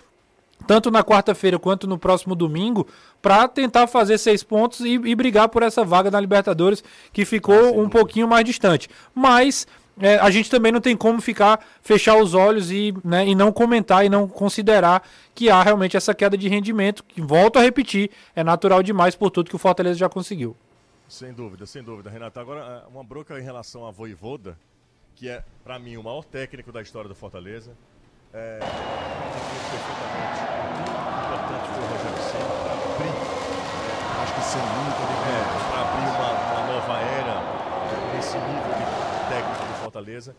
tanto 0.66 0.90
na 0.90 1.04
quarta-feira 1.04 1.58
quanto 1.58 1.86
no 1.86 1.98
próximo 1.98 2.34
domingo, 2.34 2.86
para 3.20 3.46
tentar 3.46 3.86
fazer 3.86 4.16
seis 4.16 4.42
pontos 4.42 4.80
e, 4.80 4.94
e, 4.94 5.14
brigar 5.14 5.48
por 5.50 5.62
essa 5.62 5.84
vaga 5.84 6.10
na 6.10 6.18
Libertadores 6.18 6.82
que 7.12 7.26
ficou 7.26 7.54
ah, 7.54 7.72
um 7.72 7.90
pouquinho 7.90 8.26
mais 8.26 8.44
distante. 8.44 8.88
Mas 9.14 9.66
é, 10.00 10.16
a 10.18 10.30
gente 10.30 10.50
também 10.50 10.72
não 10.72 10.80
tem 10.80 10.96
como 10.96 11.20
ficar, 11.20 11.64
fechar 11.82 12.16
os 12.16 12.34
olhos 12.34 12.70
e, 12.70 12.94
né, 13.04 13.26
e 13.26 13.34
não 13.34 13.52
comentar 13.52 14.04
e 14.04 14.08
não 14.08 14.28
considerar 14.28 15.02
que 15.34 15.50
há 15.50 15.62
realmente 15.62 15.96
essa 15.96 16.14
queda 16.14 16.36
de 16.36 16.48
rendimento, 16.48 17.04
que 17.04 17.20
volto 17.20 17.58
a 17.58 17.62
repetir, 17.62 18.10
é 18.34 18.44
natural 18.44 18.82
demais 18.82 19.14
por 19.14 19.30
tudo 19.30 19.50
que 19.50 19.56
o 19.56 19.58
Fortaleza 19.58 19.98
já 19.98 20.08
conseguiu. 20.08 20.56
Sem 21.08 21.32
dúvida, 21.32 21.64
sem 21.64 21.82
dúvida, 21.82 22.10
Renato. 22.10 22.38
Agora, 22.38 22.84
é, 22.84 22.88
uma 22.88 23.02
bronca 23.02 23.38
em 23.38 23.42
relação 23.42 23.86
a 23.86 23.90
Voivoda, 23.90 24.58
que 25.14 25.28
é, 25.28 25.42
para 25.64 25.78
mim, 25.78 25.96
o 25.96 26.02
maior 26.02 26.24
técnico 26.24 26.70
da 26.70 26.82
história 26.82 27.08
do 27.08 27.14
Fortaleza. 27.14 27.72
É, 28.32 28.58
perfeitamente 29.70 30.58
importante 31.28 31.68
foi 31.68 31.82
o 31.82 31.88
Rogério 31.88 32.22
Senna 32.28 32.68
abrir, 32.88 33.14
acho 34.22 34.34
que 34.34 34.42
sem 34.42 34.60
muito, 34.60 35.00
é, 35.28 35.40
para 35.70 35.80
abrir 35.80 36.08
uma, 36.12 36.30
uma 36.44 36.62
nova 36.72 36.96
era 37.00 37.36
nesse 38.14 38.36
nível 38.36 38.72
de 38.76 38.84
técnico 39.28 39.64
Fortaleza. 39.98 40.34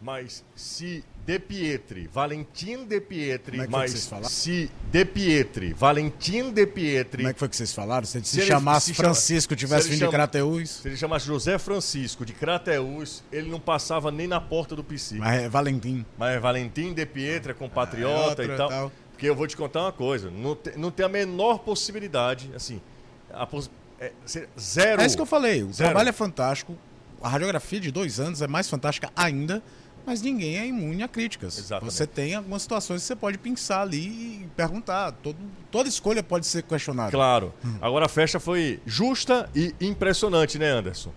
Mas 0.00 0.44
se 0.56 1.04
De 1.24 1.38
Pietri, 1.38 2.08
Valentim 2.08 2.84
De 2.84 3.00
Pietri, 3.00 3.58
Como 3.58 3.62
é 3.62 3.66
mas 3.68 3.92
se 4.28 4.68
De 4.90 5.04
Pietri, 5.04 5.72
Valentim 5.72 6.50
De 6.50 6.66
Pietri. 6.66 7.22
Como 7.22 7.28
é 7.28 7.32
que 7.32 7.38
foi 7.38 7.48
que 7.48 7.54
vocês 7.54 7.72
falaram? 7.72 8.04
Se, 8.04 8.20
se, 8.24 8.40
se 8.40 8.42
chamasse 8.42 8.86
se 8.86 8.94
Francisco, 8.94 9.54
tivesse 9.54 9.88
vindo 9.88 10.00
chama, 10.00 10.10
de 10.10 10.16
Crateús. 10.16 10.70
Se 10.70 10.88
ele 10.88 10.96
chamasse 10.96 11.26
José 11.26 11.56
Francisco 11.56 12.26
de 12.26 12.32
Crateús, 12.32 13.22
ele 13.30 13.48
não 13.48 13.60
passava 13.60 14.10
nem 14.10 14.26
na 14.26 14.40
porta 14.40 14.74
do 14.74 14.82
PC. 14.82 15.18
Mas 15.18 15.42
é 15.42 15.48
Valentim. 15.48 16.04
Mas 16.18 16.34
é 16.34 16.40
Valentim 16.40 16.92
De 16.92 17.06
Pietri, 17.06 17.52
é 17.52 17.54
compatriota 17.54 18.42
é, 18.42 18.46
e 18.46 18.56
tal. 18.56 18.68
tal. 18.68 18.92
Porque 19.12 19.28
eu 19.28 19.36
vou 19.36 19.46
te 19.46 19.56
contar 19.56 19.82
uma 19.82 19.92
coisa: 19.92 20.32
não, 20.32 20.56
te, 20.56 20.76
não 20.76 20.90
tem 20.90 21.06
a 21.06 21.08
menor 21.08 21.60
possibilidade, 21.60 22.50
assim. 22.56 22.80
A, 23.32 23.46
é, 24.00 24.10
zero. 24.58 25.00
É 25.00 25.06
isso 25.06 25.14
que 25.14 25.22
eu 25.22 25.26
falei. 25.26 25.62
O 25.62 25.72
zero. 25.72 25.90
trabalho 25.90 26.08
é 26.08 26.12
fantástico 26.12 26.76
a 27.22 27.28
radiografia 27.28 27.80
de 27.80 27.90
dois 27.90 28.18
anos 28.18 28.42
é 28.42 28.46
mais 28.46 28.68
fantástica 28.68 29.10
ainda, 29.14 29.62
mas 30.04 30.20
ninguém 30.20 30.58
é 30.58 30.66
imune 30.66 31.02
a 31.02 31.08
críticas. 31.08 31.56
Exatamente. 31.58 31.94
Você 31.94 32.06
tem 32.06 32.34
algumas 32.34 32.62
situações 32.62 33.02
que 33.02 33.06
você 33.06 33.16
pode 33.16 33.38
pensar 33.38 33.82
ali 33.82 34.42
e 34.42 34.48
perguntar. 34.56 35.12
Todo, 35.12 35.36
toda 35.70 35.88
escolha 35.88 36.22
pode 36.22 36.46
ser 36.46 36.62
questionada. 36.64 37.10
Claro. 37.10 37.54
Hum. 37.64 37.76
Agora 37.80 38.06
a 38.06 38.08
festa 38.08 38.40
foi 38.40 38.80
justa 38.84 39.48
e 39.54 39.74
impressionante, 39.80 40.58
né, 40.58 40.70
Anderson? 40.70 41.12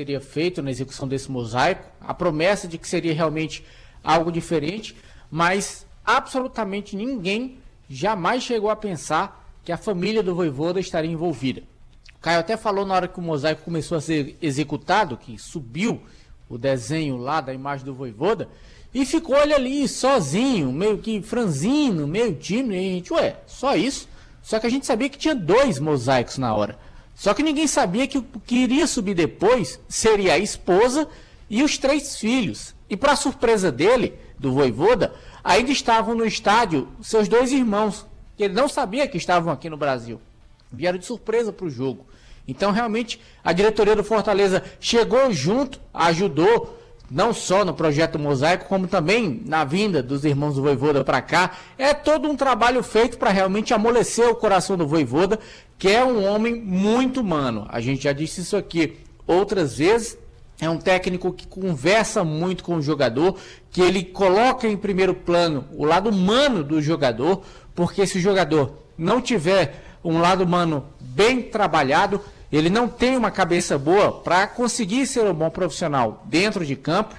Seria 0.00 0.20
feito 0.20 0.62
na 0.62 0.70
execução 0.70 1.06
desse 1.06 1.30
mosaico, 1.30 1.86
a 2.00 2.14
promessa 2.14 2.66
de 2.66 2.78
que 2.78 2.88
seria 2.88 3.12
realmente 3.12 3.62
algo 4.02 4.32
diferente, 4.32 4.96
mas 5.30 5.86
absolutamente 6.02 6.96
ninguém 6.96 7.58
jamais 7.86 8.42
chegou 8.42 8.70
a 8.70 8.76
pensar 8.76 9.52
que 9.62 9.70
a 9.70 9.76
família 9.76 10.22
do 10.22 10.34
Voivoda 10.34 10.80
estaria 10.80 11.10
envolvida. 11.10 11.62
Caio 12.20 12.40
até 12.40 12.56
falou 12.56 12.84
na 12.84 12.94
hora 12.94 13.08
que 13.08 13.18
o 13.18 13.22
mosaico 13.22 13.62
começou 13.62 13.96
a 13.96 14.00
ser 14.00 14.36
executado, 14.42 15.16
que 15.16 15.38
subiu 15.38 16.02
o 16.48 16.58
desenho 16.58 17.16
lá 17.16 17.40
da 17.40 17.54
imagem 17.54 17.86
do 17.86 17.94
Voivoda, 17.94 18.48
e 18.92 19.06
ficou 19.06 19.36
ele 19.36 19.54
ali 19.54 19.88
sozinho, 19.88 20.72
meio 20.72 20.98
que 20.98 21.22
franzino, 21.22 22.06
meio 22.06 22.34
tímido, 22.34 22.74
e 22.74 22.78
a 22.78 22.80
gente, 22.80 23.12
ué, 23.12 23.36
só 23.46 23.74
isso? 23.74 24.08
Só 24.42 24.58
que 24.58 24.66
a 24.66 24.70
gente 24.70 24.84
sabia 24.84 25.08
que 25.08 25.16
tinha 25.16 25.34
dois 25.34 25.78
mosaicos 25.78 26.36
na 26.36 26.54
hora. 26.54 26.78
Só 27.14 27.32
que 27.32 27.42
ninguém 27.42 27.66
sabia 27.66 28.06
que 28.06 28.18
o 28.18 28.22
que 28.22 28.56
iria 28.56 28.86
subir 28.86 29.14
depois 29.14 29.80
seria 29.88 30.34
a 30.34 30.38
esposa 30.38 31.08
e 31.48 31.62
os 31.62 31.78
três 31.78 32.16
filhos. 32.18 32.74
E 32.88 32.96
para 32.96 33.16
surpresa 33.16 33.70
dele, 33.70 34.14
do 34.38 34.52
Voivoda, 34.52 35.14
ainda 35.44 35.70
estavam 35.70 36.14
no 36.14 36.24
estádio 36.24 36.88
seus 37.00 37.28
dois 37.28 37.52
irmãos, 37.52 38.06
que 38.36 38.44
ele 38.44 38.54
não 38.54 38.68
sabia 38.68 39.06
que 39.06 39.18
estavam 39.18 39.52
aqui 39.52 39.70
no 39.70 39.76
Brasil. 39.76 40.20
Vieram 40.72 40.98
de 40.98 41.06
surpresa 41.06 41.52
para 41.52 41.66
o 41.66 41.70
jogo. 41.70 42.06
Então, 42.46 42.72
realmente, 42.72 43.20
a 43.44 43.52
diretoria 43.52 43.94
do 43.94 44.02
Fortaleza 44.02 44.62
chegou 44.80 45.32
junto, 45.32 45.80
ajudou, 45.92 46.78
não 47.10 47.32
só 47.34 47.64
no 47.64 47.74
projeto 47.74 48.18
Mosaico, 48.18 48.66
como 48.66 48.86
também 48.86 49.42
na 49.44 49.64
vinda 49.64 50.02
dos 50.02 50.24
irmãos 50.24 50.54
do 50.54 50.62
Voivoda 50.62 51.04
para 51.04 51.20
cá. 51.20 51.52
É 51.76 51.92
todo 51.92 52.28
um 52.28 52.36
trabalho 52.36 52.82
feito 52.82 53.18
para 53.18 53.30
realmente 53.30 53.74
amolecer 53.74 54.28
o 54.28 54.34
coração 54.34 54.76
do 54.76 54.86
Voivoda, 54.86 55.38
que 55.76 55.88
é 55.88 56.04
um 56.04 56.24
homem 56.24 56.54
muito 56.54 57.20
humano. 57.20 57.66
A 57.68 57.80
gente 57.80 58.04
já 58.04 58.12
disse 58.12 58.42
isso 58.42 58.56
aqui 58.56 58.98
outras 59.26 59.76
vezes. 59.78 60.16
É 60.60 60.68
um 60.68 60.76
técnico 60.76 61.32
que 61.32 61.46
conversa 61.46 62.22
muito 62.22 62.62
com 62.62 62.76
o 62.76 62.82
jogador, 62.82 63.36
que 63.70 63.80
ele 63.80 64.04
coloca 64.04 64.68
em 64.68 64.76
primeiro 64.76 65.14
plano 65.14 65.64
o 65.72 65.84
lado 65.84 66.10
humano 66.10 66.62
do 66.62 66.82
jogador, 66.82 67.42
porque 67.74 68.06
se 68.06 68.18
o 68.18 68.20
jogador 68.20 68.74
não 68.96 69.22
tiver 69.22 69.89
um 70.04 70.18
lado 70.18 70.44
humano 70.44 70.86
bem 71.00 71.42
trabalhado, 71.42 72.22
ele 72.50 72.70
não 72.70 72.88
tem 72.88 73.16
uma 73.16 73.30
cabeça 73.30 73.78
boa 73.78 74.12
para 74.20 74.46
conseguir 74.46 75.06
ser 75.06 75.24
um 75.24 75.34
bom 75.34 75.50
profissional 75.50 76.22
dentro 76.26 76.64
de 76.64 76.74
campo. 76.74 77.14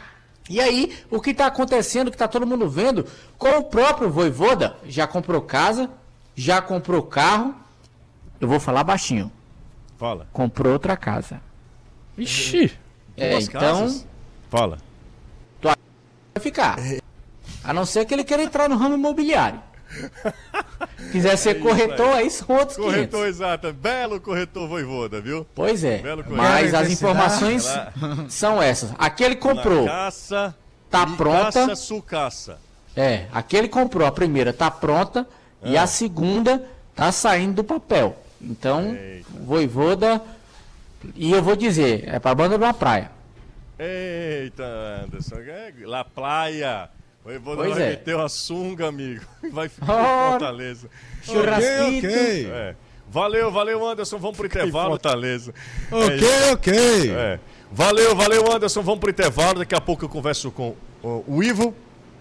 E 0.49 0.59
aí, 0.59 0.97
o 1.09 1.21
que 1.21 1.31
está 1.31 1.45
acontecendo, 1.45 2.09
que 2.09 2.15
está 2.15 2.27
todo 2.27 2.45
mundo 2.45 2.69
vendo, 2.69 3.05
com 3.37 3.49
o 3.57 3.63
próprio 3.63 4.09
Voivoda, 4.09 4.75
já 4.85 5.07
comprou 5.07 5.41
casa, 5.41 5.89
já 6.35 6.61
comprou 6.61 7.03
carro. 7.03 7.55
Eu 8.39 8.47
vou 8.47 8.59
falar 8.59 8.83
baixinho. 8.83 9.31
Fala. 9.97 10.27
Comprou 10.33 10.73
outra 10.73 10.97
casa. 10.97 11.39
Ixi. 12.17 12.71
É, 13.15 13.39
então. 13.39 13.61
Casas? 13.61 14.07
Fala. 14.49 14.77
Vai 15.61 15.75
ficar. 16.41 16.77
A 17.63 17.73
não 17.73 17.85
ser 17.85 18.05
que 18.05 18.13
ele 18.13 18.23
queira 18.23 18.43
entrar 18.43 18.67
no 18.67 18.75
ramo 18.75 18.95
imobiliário. 18.95 19.61
Quiser 21.11 21.37
ser 21.37 21.49
é 21.49 21.53
corretor, 21.55 22.15
aí. 22.15 22.23
aí 22.23 22.29
são 22.29 22.55
outros 22.55 22.77
Corretor, 22.77 23.21
500. 23.21 23.27
exato. 23.27 23.73
Belo 23.73 24.19
corretor 24.19 24.67
voivoda, 24.67 25.19
viu? 25.19 25.45
Pois 25.53 25.83
é. 25.83 26.01
Mas 26.29 26.73
as 26.73 26.89
informações 26.89 27.67
são 28.29 28.61
essas. 28.61 28.93
Aquele 28.97 29.35
comprou. 29.35 29.85
Caça. 29.85 30.55
Tá 30.89 31.05
pronta. 31.05 31.67
Caça, 31.67 31.75
sucaça. 31.75 32.59
É, 32.95 33.25
aquele 33.31 33.67
comprou. 33.67 34.07
A 34.07 34.11
primeira 34.11 34.51
tá 34.53 34.69
pronta 34.69 35.27
ah. 35.61 35.69
e 35.69 35.77
a 35.77 35.87
segunda 35.87 36.65
tá 36.95 37.11
saindo 37.11 37.55
do 37.55 37.63
papel. 37.63 38.17
Então, 38.41 38.93
Eita. 38.93 39.29
voivoda. 39.45 40.21
E 41.15 41.31
eu 41.31 41.41
vou 41.41 41.55
dizer, 41.55 42.03
é 42.07 42.19
pra 42.19 42.35
banda 42.35 42.57
uma 42.57 42.73
praia. 42.73 43.09
Eita, 43.79 44.63
Anderson. 45.03 45.37
É 45.37 45.73
La 45.83 46.03
Praia. 46.03 46.89
O 47.23 47.31
Evandro 47.31 47.69
vai 47.69 47.83
é. 47.83 47.89
meter 47.91 48.15
uma 48.15 48.29
sunga, 48.29 48.87
amigo. 48.87 49.23
Vai 49.51 49.69
ficar 49.69 49.93
oh, 49.93 50.31
Fortaleza. 50.31 50.89
Churrasquito. 51.21 52.07
Ok, 52.07 52.09
ok. 52.09 52.51
É. 52.51 52.75
Valeu, 53.07 53.51
valeu, 53.51 53.85
Anderson. 53.85 54.17
Vamos 54.17 54.37
pro 54.37 54.47
intervalo, 54.47 54.89
Fortaleza. 54.91 55.53
Ok, 55.91 56.19
é 56.19 56.51
ok. 56.51 57.11
É. 57.11 57.39
Valeu, 57.71 58.15
valeu, 58.15 58.51
Anderson. 58.51 58.81
Vamos 58.81 58.99
pro 58.99 59.09
intervalo. 59.11 59.59
Daqui 59.59 59.75
a 59.75 59.81
pouco 59.81 60.05
eu 60.05 60.09
converso 60.09 60.49
com 60.49 60.75
o 61.03 61.43
Ivo. 61.43 61.75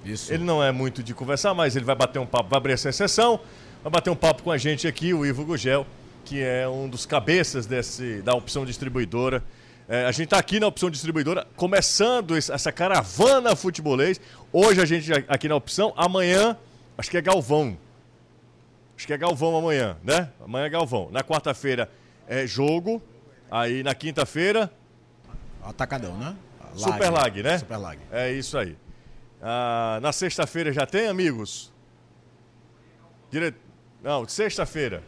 Isso. 0.05 0.33
Ele 0.33 0.45
não 0.45 0.63
é 0.63 0.73
muito 0.73 1.03
de 1.03 1.15
conversar, 1.15 1.55
mas 1.55 1.77
ele 1.77 1.85
vai 1.85 1.95
bater 1.95 2.19
um 2.19 2.27
papo, 2.27 2.49
vai 2.49 2.57
abrir 2.57 2.73
essa 2.73 2.91
sessão, 2.91 3.41
vai 3.83 3.93
bater 3.93 4.11
um 4.11 4.17
papo 4.17 4.43
com 4.43 4.51
a 4.51 4.59
gente 4.59 4.89
aqui, 4.89 5.13
o 5.13 5.27
Ivo 5.27 5.45
Gugel, 5.45 5.87
que 6.25 6.43
é 6.43 6.67
um 6.69 6.89
dos 6.89 7.05
cabeças 7.05 7.67
desse, 7.67 8.23
da 8.23 8.35
opção 8.35 8.65
distribuidora. 8.65 9.43
É, 9.91 10.07
a 10.07 10.13
gente 10.13 10.27
está 10.27 10.39
aqui 10.39 10.61
na 10.61 10.69
opção 10.69 10.89
distribuidora, 10.89 11.49
começando 11.57 12.37
essa 12.37 12.71
caravana 12.71 13.57
futebolês. 13.57 14.21
Hoje 14.53 14.81
a 14.81 14.85
gente 14.85 15.13
aqui 15.27 15.49
na 15.49 15.57
opção, 15.57 15.93
amanhã, 15.97 16.57
acho 16.97 17.11
que 17.11 17.17
é 17.17 17.21
Galvão. 17.21 17.77
Acho 18.97 19.05
que 19.05 19.13
é 19.13 19.19
Galvão 19.19 19.57
amanhã, 19.57 19.99
né? 20.05 20.31
Amanhã 20.45 20.67
é 20.67 20.69
Galvão. 20.69 21.09
Na 21.11 21.25
quarta-feira 21.25 21.91
é 22.29 22.47
jogo. 22.47 23.03
Aí 23.51 23.83
na 23.83 23.93
quinta-feira. 23.93 24.73
Atacadão, 25.61 26.17
né? 26.17 26.37
Lag, 26.61 26.81
Super 26.81 27.11
Lag, 27.11 27.43
né? 27.43 27.59
Super 27.59 27.77
Lag. 27.79 27.99
É 28.13 28.31
isso 28.31 28.57
aí. 28.57 28.77
Ah, 29.43 29.99
na 30.01 30.13
sexta-feira 30.13 30.73
já 30.73 30.87
tem, 30.87 31.09
amigos? 31.09 31.73
Dire... 33.29 33.57
Não, 34.01 34.25
sexta-feira. 34.29 35.03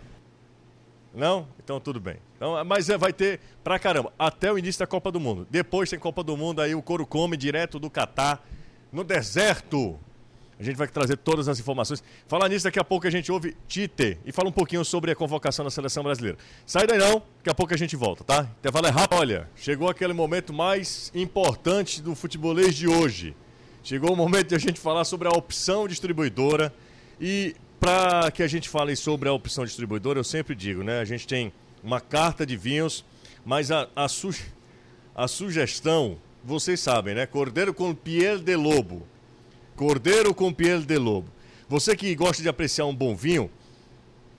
Não? 1.14 1.46
Então 1.62 1.78
tudo 1.78 2.00
bem. 2.00 2.16
Então, 2.42 2.64
mas 2.64 2.88
é, 2.88 2.98
vai 2.98 3.12
ter 3.12 3.38
pra 3.62 3.78
caramba, 3.78 4.12
até 4.18 4.52
o 4.52 4.58
início 4.58 4.80
da 4.80 4.86
Copa 4.86 5.12
do 5.12 5.20
Mundo. 5.20 5.46
Depois 5.48 5.88
tem 5.88 5.96
Copa 5.96 6.24
do 6.24 6.36
Mundo, 6.36 6.60
aí 6.60 6.74
o 6.74 6.82
couro 6.82 7.06
come 7.06 7.36
direto 7.36 7.78
do 7.78 7.88
Catar, 7.88 8.44
no 8.90 9.04
deserto. 9.04 9.96
A 10.58 10.62
gente 10.64 10.74
vai 10.74 10.88
trazer 10.88 11.18
todas 11.18 11.46
as 11.46 11.60
informações. 11.60 12.02
Falar 12.26 12.48
nisso, 12.48 12.64
daqui 12.64 12.80
a 12.80 12.84
pouco 12.84 13.06
a 13.06 13.10
gente 13.10 13.30
ouve 13.30 13.56
Tite 13.68 14.18
e 14.24 14.32
fala 14.32 14.48
um 14.48 14.52
pouquinho 14.52 14.84
sobre 14.84 15.12
a 15.12 15.14
convocação 15.14 15.64
da 15.64 15.70
seleção 15.70 16.02
brasileira. 16.02 16.36
Sai 16.66 16.84
daí 16.84 16.98
não, 16.98 17.22
daqui 17.36 17.50
a 17.50 17.54
pouco 17.54 17.74
a 17.74 17.76
gente 17.76 17.94
volta, 17.94 18.24
tá? 18.24 18.48
Intervalo 18.58 18.88
é 18.88 18.90
rápido. 18.90 19.20
Olha, 19.20 19.48
chegou 19.54 19.88
aquele 19.88 20.12
momento 20.12 20.52
mais 20.52 21.12
importante 21.14 22.02
do 22.02 22.12
futebolês 22.16 22.74
de 22.74 22.88
hoje. 22.88 23.36
Chegou 23.84 24.12
o 24.12 24.16
momento 24.16 24.48
de 24.48 24.56
a 24.56 24.58
gente 24.58 24.80
falar 24.80 25.04
sobre 25.04 25.28
a 25.28 25.30
opção 25.30 25.86
distribuidora 25.86 26.74
e 27.20 27.54
para 27.78 28.32
que 28.32 28.42
a 28.42 28.48
gente 28.48 28.68
fale 28.68 28.96
sobre 28.96 29.28
a 29.28 29.32
opção 29.32 29.64
distribuidora, 29.64 30.18
eu 30.18 30.24
sempre 30.24 30.56
digo, 30.56 30.82
né? 30.82 30.98
A 30.98 31.04
gente 31.04 31.24
tem 31.24 31.52
uma 31.82 32.00
carta 32.00 32.46
de 32.46 32.56
vinhos, 32.56 33.04
mas 33.44 33.70
a, 33.70 33.88
a, 33.96 34.06
a 35.14 35.28
sugestão, 35.28 36.18
vocês 36.44 36.80
sabem, 36.80 37.14
né? 37.14 37.26
Cordeiro 37.26 37.74
com 37.74 37.94
piel 37.94 38.38
de 38.38 38.56
lobo. 38.56 39.06
Cordeiro 39.76 40.34
com 40.34 40.52
piel 40.52 40.80
de 40.82 40.96
lobo. 40.96 41.28
Você 41.68 41.96
que 41.96 42.14
gosta 42.14 42.42
de 42.42 42.48
apreciar 42.48 42.86
um 42.86 42.94
bom 42.94 43.16
vinho, 43.16 43.50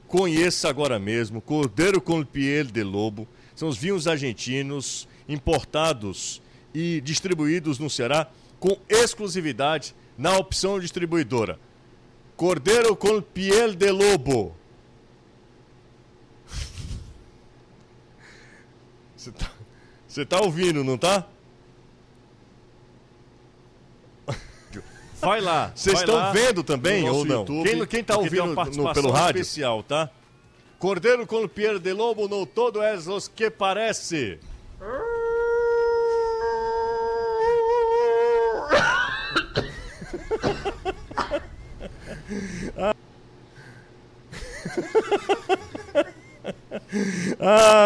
conheça 0.08 0.70
agora 0.70 1.00
mesmo 1.00 1.42
Cordeiro 1.42 2.00
com 2.00 2.24
piel 2.24 2.66
de 2.66 2.84
lobo. 2.84 3.28
São 3.56 3.68
os 3.68 3.78
vinhos 3.78 4.08
argentinos 4.08 5.08
importados 5.28 6.42
e 6.74 7.02
distribuídos 7.02 7.80
no 7.80 7.90
Ceará 7.90 8.30
com 8.60 8.78
exclusividade 8.88 9.96
na 10.18 10.38
opção 10.38 10.80
distribuidora. 10.80 11.60
Cordeiro 12.36 12.96
com 12.96 13.22
piel 13.22 13.76
de 13.76 13.92
lobo. 13.92 14.56
Você 19.24 19.32
tá, 19.32 19.52
você 20.06 20.26
tá 20.26 20.42
ouvindo, 20.42 20.84
não 20.84 20.98
tá? 20.98 21.26
Vai 25.22 25.40
lá. 25.40 25.72
Vocês 25.74 26.02
estão 26.02 26.34
vendo 26.34 26.62
também 26.62 27.10
ou 27.10 27.24
não? 27.24 27.40
YouTube, 27.40 27.70
quem, 27.70 27.86
quem 27.86 28.04
tá 28.04 28.18
ouvindo 28.18 28.48
no, 28.48 28.94
pelo 28.94 29.12
rádio? 29.12 29.40
especial, 29.40 29.82
tá? 29.82 30.10
Cordeiro 30.78 31.26
com 31.26 31.48
piel 31.48 31.80
de 31.80 31.94
lobo 31.94 32.28
no 32.28 32.46
todo 32.46 32.82
é 32.82 32.94
os 32.96 33.30
que 33.30 33.50
parece. 33.50 34.40
ah, 42.78 42.94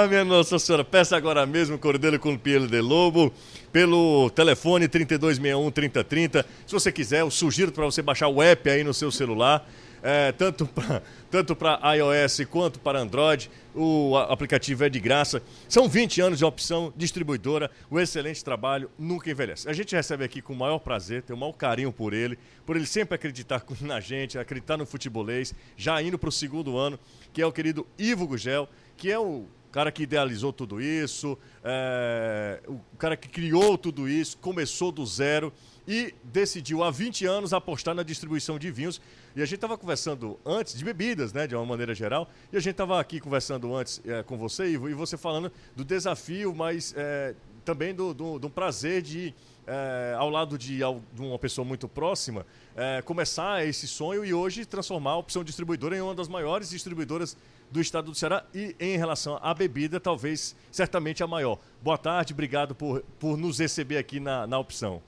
minha 0.10 0.26
Nossa 0.26 0.60
Senhora, 0.60 0.84
peça 0.84 1.16
agora 1.16 1.46
mesmo 1.46 1.78
Cordeiro 1.78 2.20
com 2.20 2.38
Pielo 2.38 2.68
de 2.68 2.82
Lobo 2.82 3.32
pelo 3.72 4.30
telefone 4.32 4.88
3261 4.88 5.72
3030. 5.72 6.46
Se 6.66 6.74
você 6.74 6.92
quiser, 6.92 7.22
eu 7.22 7.32
sugiro 7.32 7.72
para 7.72 7.86
você 7.86 8.02
baixar 8.02 8.28
o 8.28 8.42
app 8.42 8.70
aí 8.70 8.84
no 8.84 8.94
seu 8.94 9.12
celular 9.12 9.66
é, 10.02 10.32
tanto 10.32 10.66
para 10.66 11.02
tanto 11.30 11.58
iOS 11.96 12.46
quanto 12.50 12.80
para 12.80 13.00
Android. 13.00 13.50
O 13.76 14.16
aplicativo 14.18 14.86
é 14.86 14.90
de 14.90 15.00
graça. 15.00 15.42
São 15.68 15.88
20 15.88 16.22
anos 16.22 16.40
de 16.40 16.46
opção 16.46 16.94
distribuidora. 16.96 17.70
O 17.90 18.00
excelente 18.00 18.44
trabalho 18.44 18.90
nunca 18.98 19.30
envelhece. 19.30 19.70
A 19.70 19.74
gente 19.74 19.96
recebe 19.96 20.24
aqui 20.24 20.42
com 20.42 20.54
o 20.54 20.56
maior 20.56 20.80
prazer, 20.80 21.24
tem 21.24 21.36
o 21.36 21.40
maior 21.40 21.52
carinho 21.52 21.92
por 21.92 22.14
ele, 22.14 22.40
por 22.66 22.76
ele 22.76 22.86
sempre 22.86 23.16
acreditar 23.16 23.64
na 23.82 24.00
gente, 24.00 24.40
acreditar 24.40 24.78
no 24.78 24.86
futebolês, 24.86 25.54
já 25.76 26.02
indo 26.02 26.18
para 26.18 26.30
o 26.30 26.32
segundo 26.32 26.78
ano, 26.78 26.98
que 27.34 27.42
é 27.42 27.46
o 27.46 27.52
querido 27.52 27.86
Ivo 28.00 28.26
Gugel, 28.26 28.68
que 28.98 29.12
é 29.12 29.20
o 29.20 29.46
cara 29.72 29.92
que 29.92 30.04
idealizou 30.04 30.52
tudo 30.52 30.82
isso, 30.82 31.38
é, 31.64 32.62
o 32.68 32.80
cara 32.98 33.16
que 33.16 33.30
criou 33.30 33.78
tudo 33.78 34.10
isso, 34.10 34.38
começou 34.40 34.92
do 34.92 35.06
zero 35.06 35.54
e 35.88 36.14
decidiu 36.24 36.84
há 36.84 36.90
20 36.90 37.26
anos 37.26 37.54
apostar 37.54 37.94
na 37.94 38.02
distribuição 38.02 38.58
de 38.58 38.72
vinhos. 38.72 39.00
E 39.36 39.42
a 39.42 39.46
gente 39.46 39.56
estava 39.56 39.78
conversando 39.78 40.40
antes 40.44 40.76
de 40.76 40.84
bebidas, 40.84 41.32
né, 41.32 41.46
de 41.46 41.56
uma 41.56 41.66
maneira 41.66 41.94
geral, 41.94 42.28
e 42.52 42.58
a 42.58 42.60
gente 42.60 42.72
estava 42.72 43.00
aqui 43.00 43.20
conversando 43.20 43.74
antes 43.76 44.02
é, 44.06 44.24
com 44.24 44.36
você, 44.36 44.68
Ivo, 44.68 44.90
e 44.90 44.96
você 44.96 45.16
falando 45.16 45.52
do 45.76 45.86
desafio, 45.86 46.56
mas 46.56 46.94
é, 46.98 47.36
também 47.64 47.94
do, 47.94 48.14
do, 48.14 48.40
do, 48.40 48.50
prazer 48.50 49.02
de, 49.02 49.34
é, 49.68 50.16
ao 50.18 50.30
lado 50.30 50.58
de, 50.58 50.78
de, 50.78 51.22
uma 51.22 51.38
pessoa 51.38 51.64
muito 51.64 51.88
próxima, 51.88 52.46
é, 52.76 53.02
começar 53.04 53.64
esse 53.66 53.88
sonho 53.88 54.26
e 54.26 54.34
hoje 54.34 54.66
transformar 54.66 55.12
a 55.12 55.18
opção 55.18 55.44
distribuidora 55.44 55.96
em 55.96 56.02
uma 56.02 56.16
das 56.16 56.28
maiores 56.28 56.70
distribuidoras 56.70 57.38
do 57.72 57.82
estado 57.82 58.12
do 58.12 58.16
Ceará 58.16 58.46
e 58.54 58.76
em 58.80 58.98
relação 58.98 59.40
à 59.42 59.54
bebida, 59.54 60.00
talvez, 60.00 60.56
certamente 60.72 61.24
a 61.24 61.28
maior. 61.28 61.60
Boa 61.82 61.98
tarde, 61.98 62.34
obrigado 62.34 62.74
por, 62.74 63.02
por 63.20 63.38
nos 63.38 63.60
receber 63.60 63.98
aqui 63.98 64.20
na, 64.20 64.48
na 64.48 64.58
opção. 64.58 65.02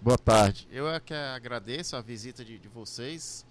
Boa 0.00 0.18
tarde. 0.18 0.68
Eu 0.70 0.88
é 0.88 1.00
que 1.00 1.14
agradeço 1.14 1.96
a 1.96 2.00
visita 2.00 2.44
de, 2.44 2.58
de 2.58 2.68
vocês. 2.68 3.46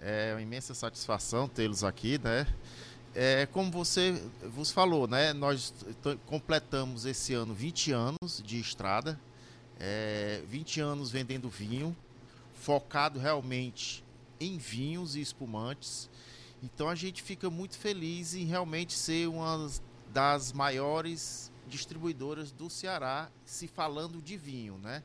É 0.00 0.32
uma 0.34 0.42
imensa 0.42 0.74
satisfação 0.74 1.48
tê-los 1.48 1.84
aqui, 1.84 2.18
né? 2.22 2.46
É, 3.14 3.46
como 3.46 3.70
você 3.70 4.20
vos 4.42 4.72
falou, 4.72 5.06
né? 5.06 5.32
Nós 5.32 5.72
completamos 6.26 7.06
esse 7.06 7.32
ano 7.32 7.54
20 7.54 7.92
anos 7.92 8.42
de 8.44 8.58
estrada, 8.58 9.18
é, 9.78 10.42
20 10.48 10.80
anos 10.80 11.10
vendendo 11.12 11.48
vinho, 11.48 11.96
focado 12.54 13.20
realmente 13.20 14.04
em 14.40 14.58
vinhos 14.58 15.14
e 15.14 15.20
espumantes. 15.20 16.10
Então 16.64 16.88
a 16.88 16.94
gente 16.94 17.22
fica 17.22 17.50
muito 17.50 17.76
feliz 17.76 18.34
em 18.34 18.44
realmente 18.44 18.94
ser 18.94 19.28
uma 19.28 19.70
das 20.12 20.52
maiores 20.52 21.52
distribuidoras 21.68 22.50
do 22.52 22.70
Ceará, 22.70 23.28
se 23.44 23.68
falando 23.68 24.22
de 24.22 24.36
vinho, 24.36 24.78
né? 24.78 25.02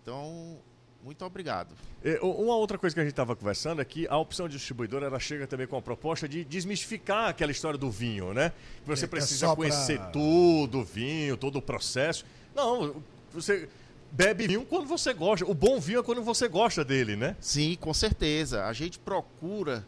Então, 0.00 0.58
muito 1.04 1.22
obrigado. 1.24 1.74
Uma 2.22 2.56
outra 2.56 2.78
coisa 2.78 2.94
que 2.94 3.00
a 3.00 3.02
gente 3.02 3.12
estava 3.12 3.36
conversando 3.36 3.82
é 3.82 3.84
que 3.84 4.06
a 4.08 4.16
opção 4.16 4.48
de 4.48 4.56
distribuidora 4.56 5.06
ela 5.06 5.18
chega 5.18 5.46
também 5.46 5.66
com 5.66 5.76
a 5.76 5.82
proposta 5.82 6.26
de 6.28 6.44
desmistificar 6.44 7.28
aquela 7.28 7.52
história 7.52 7.78
do 7.78 7.90
vinho, 7.90 8.32
né? 8.32 8.52
Que 8.82 8.88
você 8.88 9.04
é, 9.04 9.08
precisa 9.08 9.46
é 9.48 9.54
conhecer 9.54 9.98
pra... 9.98 10.10
tudo, 10.10 10.78
o 10.78 10.84
vinho, 10.84 11.36
todo 11.36 11.56
o 11.56 11.62
processo. 11.62 12.24
Não, 12.54 13.02
você 13.32 13.68
bebe 14.10 14.46
vinho 14.46 14.64
quando 14.64 14.86
você 14.86 15.12
gosta. 15.12 15.44
O 15.44 15.54
bom 15.54 15.78
vinho 15.80 16.00
é 16.00 16.02
quando 16.02 16.22
você 16.22 16.48
gosta 16.48 16.84
dele, 16.84 17.16
né? 17.16 17.36
Sim, 17.40 17.76
com 17.78 17.92
certeza. 17.92 18.64
A 18.64 18.72
gente 18.72 18.98
procura 18.98 19.86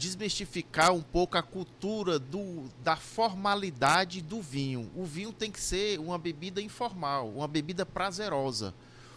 desmistificar 0.00 0.94
um 0.94 1.02
pouco 1.02 1.36
a 1.36 1.42
cultura 1.42 2.18
do, 2.18 2.70
da 2.82 2.96
formalidade 2.96 4.22
do 4.22 4.40
vinho. 4.40 4.90
O 4.96 5.04
vinho 5.04 5.30
tem 5.30 5.52
que 5.52 5.60
ser 5.60 6.00
uma 6.00 6.16
bebida 6.16 6.62
informal, 6.62 7.28
uma 7.28 7.46
bebida 7.46 7.84
prazerosa 7.84 8.74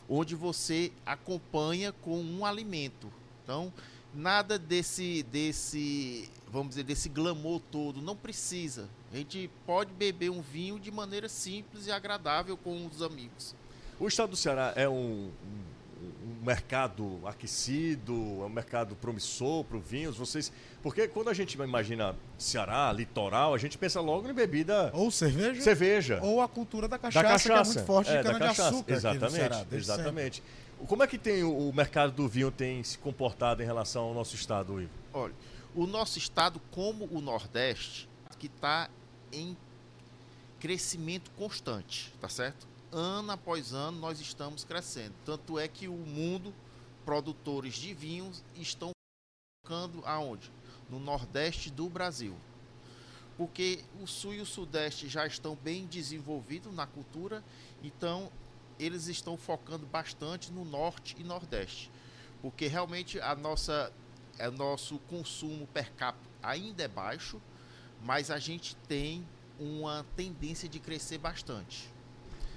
onde 0.10 0.36
você 0.36 0.92
acompanha 1.06 1.94
com 1.94 2.20
um 2.20 2.46
alimento. 2.46 3.10
Então, 3.42 3.72
nada 4.14 4.60
desse 4.60 5.24
desse, 5.24 6.30
vamos 6.52 6.72
dizer, 6.72 6.84
desse 6.84 7.08
glamour 7.08 7.62
todo, 7.72 8.02
não 8.02 8.16
precisa. 8.16 8.90
A 9.14 9.16
gente 9.16 9.50
pode 9.66 9.94
beber 9.94 10.32
um 10.32 10.42
vinho 10.42 10.78
de 10.78 10.92
maneira 10.92 11.30
simples 11.30 11.88
e 11.88 11.92
agradável 11.92 12.58
com 12.58 12.86
os 12.86 13.02
amigos. 13.02 13.56
O 13.98 14.06
estado 14.06 14.32
do 14.32 14.36
Ceará 14.36 14.74
é 14.76 14.90
um, 14.90 15.30
um 15.30 15.73
mercado 16.44 17.22
aquecido, 17.26 18.14
é 18.42 18.46
um 18.46 18.50
mercado 18.50 18.96
promissor 18.96 19.64
para 19.64 19.78
vinhos? 19.80 20.18
Vocês, 20.18 20.52
porque 20.82 21.08
quando 21.08 21.30
a 21.30 21.34
gente 21.34 21.54
imagina 21.54 22.16
Ceará, 22.38 22.92
litoral, 22.92 23.54
a 23.54 23.58
gente 23.58 23.78
pensa 23.78 24.02
logo 24.02 24.30
em 24.30 24.34
bebida 24.34 24.92
ou 24.94 25.10
cerveja, 25.10 25.62
cerveja, 25.62 26.20
ou 26.22 26.42
a 26.42 26.48
cultura 26.48 26.88
da 26.88 26.98
cachaça, 26.98 27.24
da 27.24 27.30
cachaça 27.32 27.74
que 27.74 27.78
é 27.78 27.82
muito 27.82 27.88
forte 27.88 28.12
é, 28.12 28.18
de 28.18 28.24
cana 28.24 28.40
de 28.40 28.62
açúcar. 28.62 28.94
Exatamente, 28.94 29.36
Ceará, 29.36 29.66
exatamente. 29.72 30.36
Sempre. 30.38 30.88
Como 30.88 31.02
é 31.02 31.08
que 31.08 31.18
tem 31.18 31.44
o 31.44 31.72
mercado 31.72 32.12
do 32.12 32.28
vinho 32.28 32.52
tem 32.52 32.84
se 32.84 32.98
comportado 32.98 33.64
em 33.64 33.66
relação 33.66 34.04
ao 34.04 34.14
nosso 34.14 34.36
estado, 34.36 34.82
Ivo? 34.82 34.92
Olha, 35.14 35.34
o 35.74 35.88
nosso 35.88 36.18
estado, 36.18 36.62
como 36.72 37.08
o 37.12 37.22
Nordeste, 37.22 38.10
que 38.38 38.48
está 38.48 38.90
em 39.32 39.56
crescimento 40.60 41.32
constante, 41.32 42.14
tá 42.20 42.28
certo? 42.28 42.68
Ano 42.94 43.32
após 43.32 43.74
ano 43.74 44.00
nós 44.00 44.20
estamos 44.20 44.64
crescendo. 44.64 45.14
Tanto 45.26 45.60
é 45.60 45.68
que 45.68 45.88
o 45.88 45.94
mundo, 45.94 46.54
produtores 47.04 47.76
de 47.76 47.94
vinhos, 47.94 48.44
estão 48.56 48.92
focando 49.66 50.02
aonde? 50.06 50.52
No 50.90 51.00
Nordeste 51.00 51.72
do 51.72 51.90
Brasil. 51.90 52.36
Porque 53.36 53.84
o 54.02 54.06
Sul 54.06 54.36
e 54.36 54.42
o 54.42 54.46
Sudeste 54.46 55.10
já 55.10 55.26
estão 55.26 55.56
bem 55.56 55.86
desenvolvidos 55.88 56.74
na 56.74 56.86
cultura, 56.86 57.44
então 57.84 58.32
eles 58.80 59.08
estão 59.08 59.36
focando 59.38 59.86
bastante 59.86 60.52
no 60.52 60.64
Norte 60.64 61.16
e 61.18 61.24
Nordeste. 61.24 61.90
Porque 62.42 62.68
realmente 62.68 63.20
a 63.20 63.36
nossa, 63.36 63.92
é, 64.38 64.50
nosso 64.50 65.00
consumo 65.10 65.66
per 65.68 65.92
capita 65.94 66.30
ainda 66.44 66.84
é 66.84 66.88
baixo, 66.88 67.42
mas 68.04 68.30
a 68.30 68.38
gente 68.38 68.76
tem 68.88 69.26
uma 69.60 70.06
tendência 70.16 70.68
de 70.68 70.80
crescer 70.80 71.18
bastante. 71.18 71.90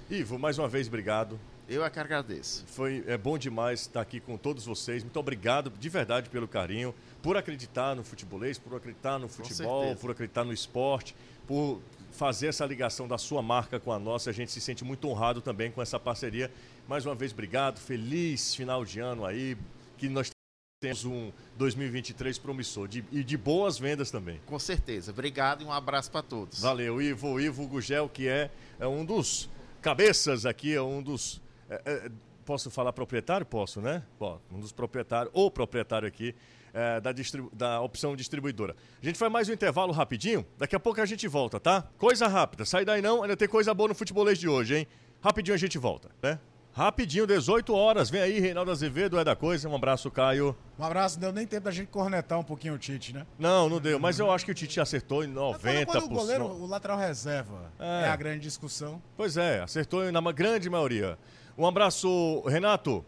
Ivo, 0.09 0.39
mais 0.39 0.57
uma 0.57 0.69
vez, 0.69 0.87
obrigado. 0.87 1.37
Eu 1.67 1.83
é 1.83 1.89
que 1.89 1.99
agradeço. 1.99 2.63
Foi 2.67 3.03
é 3.07 3.17
bom 3.17 3.37
demais 3.37 3.81
estar 3.81 3.99
aqui 3.99 4.21
com 4.21 4.37
todos 4.37 4.65
vocês. 4.65 5.03
Muito 5.03 5.19
obrigado 5.19 5.69
de 5.69 5.89
verdade 5.89 6.29
pelo 6.29 6.47
carinho, 6.47 6.95
por 7.21 7.35
acreditar 7.35 7.93
no 7.93 8.05
futebolês, 8.05 8.57
por 8.57 8.73
acreditar 8.73 9.19
no 9.19 9.27
futebol, 9.27 9.93
por 9.97 10.09
acreditar 10.09 10.45
no 10.45 10.53
esporte, 10.53 11.13
por 11.45 11.81
fazer 12.09 12.47
essa 12.47 12.65
ligação 12.65 13.05
da 13.05 13.17
sua 13.17 13.41
marca 13.41 13.81
com 13.81 13.91
a 13.91 13.99
nossa. 13.99 14.29
A 14.29 14.33
gente 14.33 14.49
se 14.49 14.61
sente 14.61 14.85
muito 14.85 15.09
honrado 15.09 15.41
também 15.41 15.69
com 15.69 15.81
essa 15.81 15.99
parceria. 15.99 16.49
Mais 16.87 17.05
uma 17.05 17.13
vez, 17.13 17.33
obrigado. 17.33 17.77
Feliz 17.77 18.55
final 18.55 18.85
de 18.85 19.01
ano 19.01 19.25
aí. 19.25 19.57
Que 19.97 20.07
nós 20.07 20.31
temos 20.79 21.03
um 21.03 21.33
2023 21.57 22.37
promissor 22.37 22.87
de, 22.87 23.03
e 23.11 23.25
de 23.25 23.35
boas 23.35 23.77
vendas 23.77 24.09
também. 24.09 24.39
Com 24.45 24.57
certeza. 24.57 25.11
Obrigado 25.11 25.63
e 25.63 25.65
um 25.65 25.73
abraço 25.73 26.09
para 26.09 26.21
todos. 26.21 26.61
Valeu, 26.61 27.01
Ivo. 27.01 27.41
Ivo 27.41 27.67
Gugel, 27.67 28.07
que 28.07 28.29
é, 28.29 28.49
é 28.79 28.87
um 28.87 29.03
dos 29.03 29.49
cabeças 29.81 30.45
aqui, 30.45 30.73
é 30.73 30.81
um 30.81 31.01
dos. 31.01 31.41
É, 31.69 31.81
é, 31.85 32.11
posso 32.45 32.71
falar 32.71 32.93
proprietário? 32.93 33.45
Posso, 33.45 33.81
né? 33.81 34.03
Bom, 34.19 34.39
um 34.51 34.59
dos 34.59 34.71
proprietários, 34.71 35.31
ou 35.33 35.51
proprietário 35.51 36.07
aqui, 36.07 36.33
é, 36.73 37.01
da, 37.01 37.11
da 37.53 37.81
opção 37.81 38.15
distribuidora. 38.15 38.75
A 39.01 39.05
gente 39.05 39.17
faz 39.17 39.31
mais 39.31 39.49
um 39.49 39.53
intervalo 39.53 39.91
rapidinho, 39.91 40.45
daqui 40.57 40.75
a 40.75 40.79
pouco 40.79 41.01
a 41.01 41.05
gente 41.05 41.27
volta, 41.27 41.59
tá? 41.59 41.83
Coisa 41.97 42.27
rápida, 42.27 42.65
sai 42.65 42.85
daí 42.85 43.01
não, 43.01 43.23
ainda 43.23 43.35
tem 43.35 43.47
coisa 43.47 43.73
boa 43.73 43.89
no 43.89 43.95
futebolês 43.95 44.37
de 44.37 44.47
hoje, 44.47 44.77
hein? 44.77 44.87
Rapidinho 45.21 45.55
a 45.55 45.57
gente 45.57 45.77
volta, 45.77 46.09
né? 46.21 46.39
Rapidinho, 46.77 47.25
18 47.25 47.73
horas. 47.73 48.07
Vem 48.07 48.21
aí, 48.21 48.39
Reinaldo 48.39 48.69
Azevedo, 48.69 49.17
é 49.17 49.23
da 49.23 49.35
coisa. 49.35 49.67
Um 49.67 49.75
abraço, 49.75 50.11
Caio. 50.11 50.55
Um 50.77 50.83
abraço, 50.83 51.15
não 51.15 51.21
deu 51.21 51.33
nem 51.33 51.47
tempo 51.47 51.63
da 51.63 51.71
gente 51.71 51.87
cornetar 51.87 52.37
um 52.37 52.43
pouquinho 52.43 52.75
o 52.75 52.77
Tite, 52.77 53.15
né? 53.15 53.25
Não, 53.39 53.67
não 53.67 53.81
deu, 53.81 53.99
mas 53.99 54.19
eu 54.19 54.31
acho 54.31 54.45
que 54.45 54.51
o 54.51 54.53
Tite 54.53 54.79
acertou 54.79 55.23
em 55.23 55.33
90%. 55.33 55.85
Quando 55.87 56.03
o 56.03 56.09
goleiro, 56.09 56.45
o 56.45 56.67
lateral 56.67 56.99
reserva, 56.99 57.71
é. 57.79 58.03
é 58.03 58.09
a 58.09 58.15
grande 58.15 58.41
discussão. 58.41 59.01
Pois 59.17 59.37
é, 59.37 59.59
acertou 59.59 60.11
na 60.11 60.21
grande 60.31 60.69
maioria. 60.69 61.17
Um 61.57 61.65
abraço, 61.65 62.43
Renato. 62.45 63.03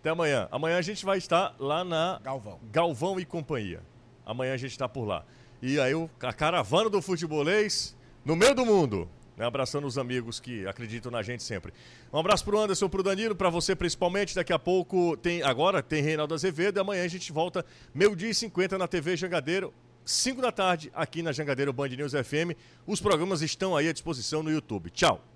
Até 0.00 0.08
amanhã. 0.08 0.48
Amanhã 0.50 0.78
a 0.78 0.82
gente 0.82 1.04
vai 1.04 1.18
estar 1.18 1.54
lá 1.58 1.84
na 1.84 2.20
Galvão. 2.24 2.58
Galvão 2.72 3.20
e 3.20 3.26
companhia. 3.26 3.82
Amanhã 4.24 4.54
a 4.54 4.56
gente 4.56 4.70
está 4.70 4.88
por 4.88 5.04
lá. 5.04 5.26
E 5.60 5.78
aí 5.78 5.92
a 6.22 6.32
caravana 6.32 6.88
do 6.88 7.02
futebolês 7.02 7.94
no 8.24 8.34
meio 8.34 8.54
do 8.54 8.64
mundo. 8.64 9.10
Né? 9.36 9.44
Abraçando 9.44 9.86
os 9.86 9.98
amigos 9.98 10.38
que 10.40 10.66
acreditam 10.66 11.10
na 11.10 11.22
gente 11.22 11.42
sempre. 11.42 11.72
Um 12.12 12.18
abraço 12.18 12.44
pro 12.44 12.58
Anderson, 12.58 12.88
pro 12.88 13.02
Danilo, 13.02 13.34
para 13.34 13.50
você 13.50 13.74
principalmente. 13.74 14.34
Daqui 14.34 14.52
a 14.52 14.58
pouco 14.58 15.16
tem. 15.16 15.42
Agora 15.42 15.82
tem 15.82 16.02
Reinaldo 16.02 16.34
Azevedo 16.34 16.78
e 16.78 16.80
amanhã 16.80 17.04
a 17.04 17.08
gente 17.08 17.32
volta 17.32 17.64
meio-dia 17.94 18.30
e 18.30 18.34
50 18.34 18.78
na 18.78 18.86
TV 18.86 19.16
Jangadeiro. 19.16 19.72
5 20.04 20.42
da 20.42 20.52
tarde, 20.52 20.92
aqui 20.94 21.22
na 21.22 21.32
Jangadeiro 21.32 21.72
Band 21.72 21.88
News 21.88 22.12
FM. 22.12 22.52
Os 22.86 23.00
programas 23.00 23.40
estão 23.40 23.74
aí 23.74 23.88
à 23.88 23.92
disposição 23.92 24.42
no 24.42 24.50
YouTube. 24.50 24.90
Tchau. 24.90 25.33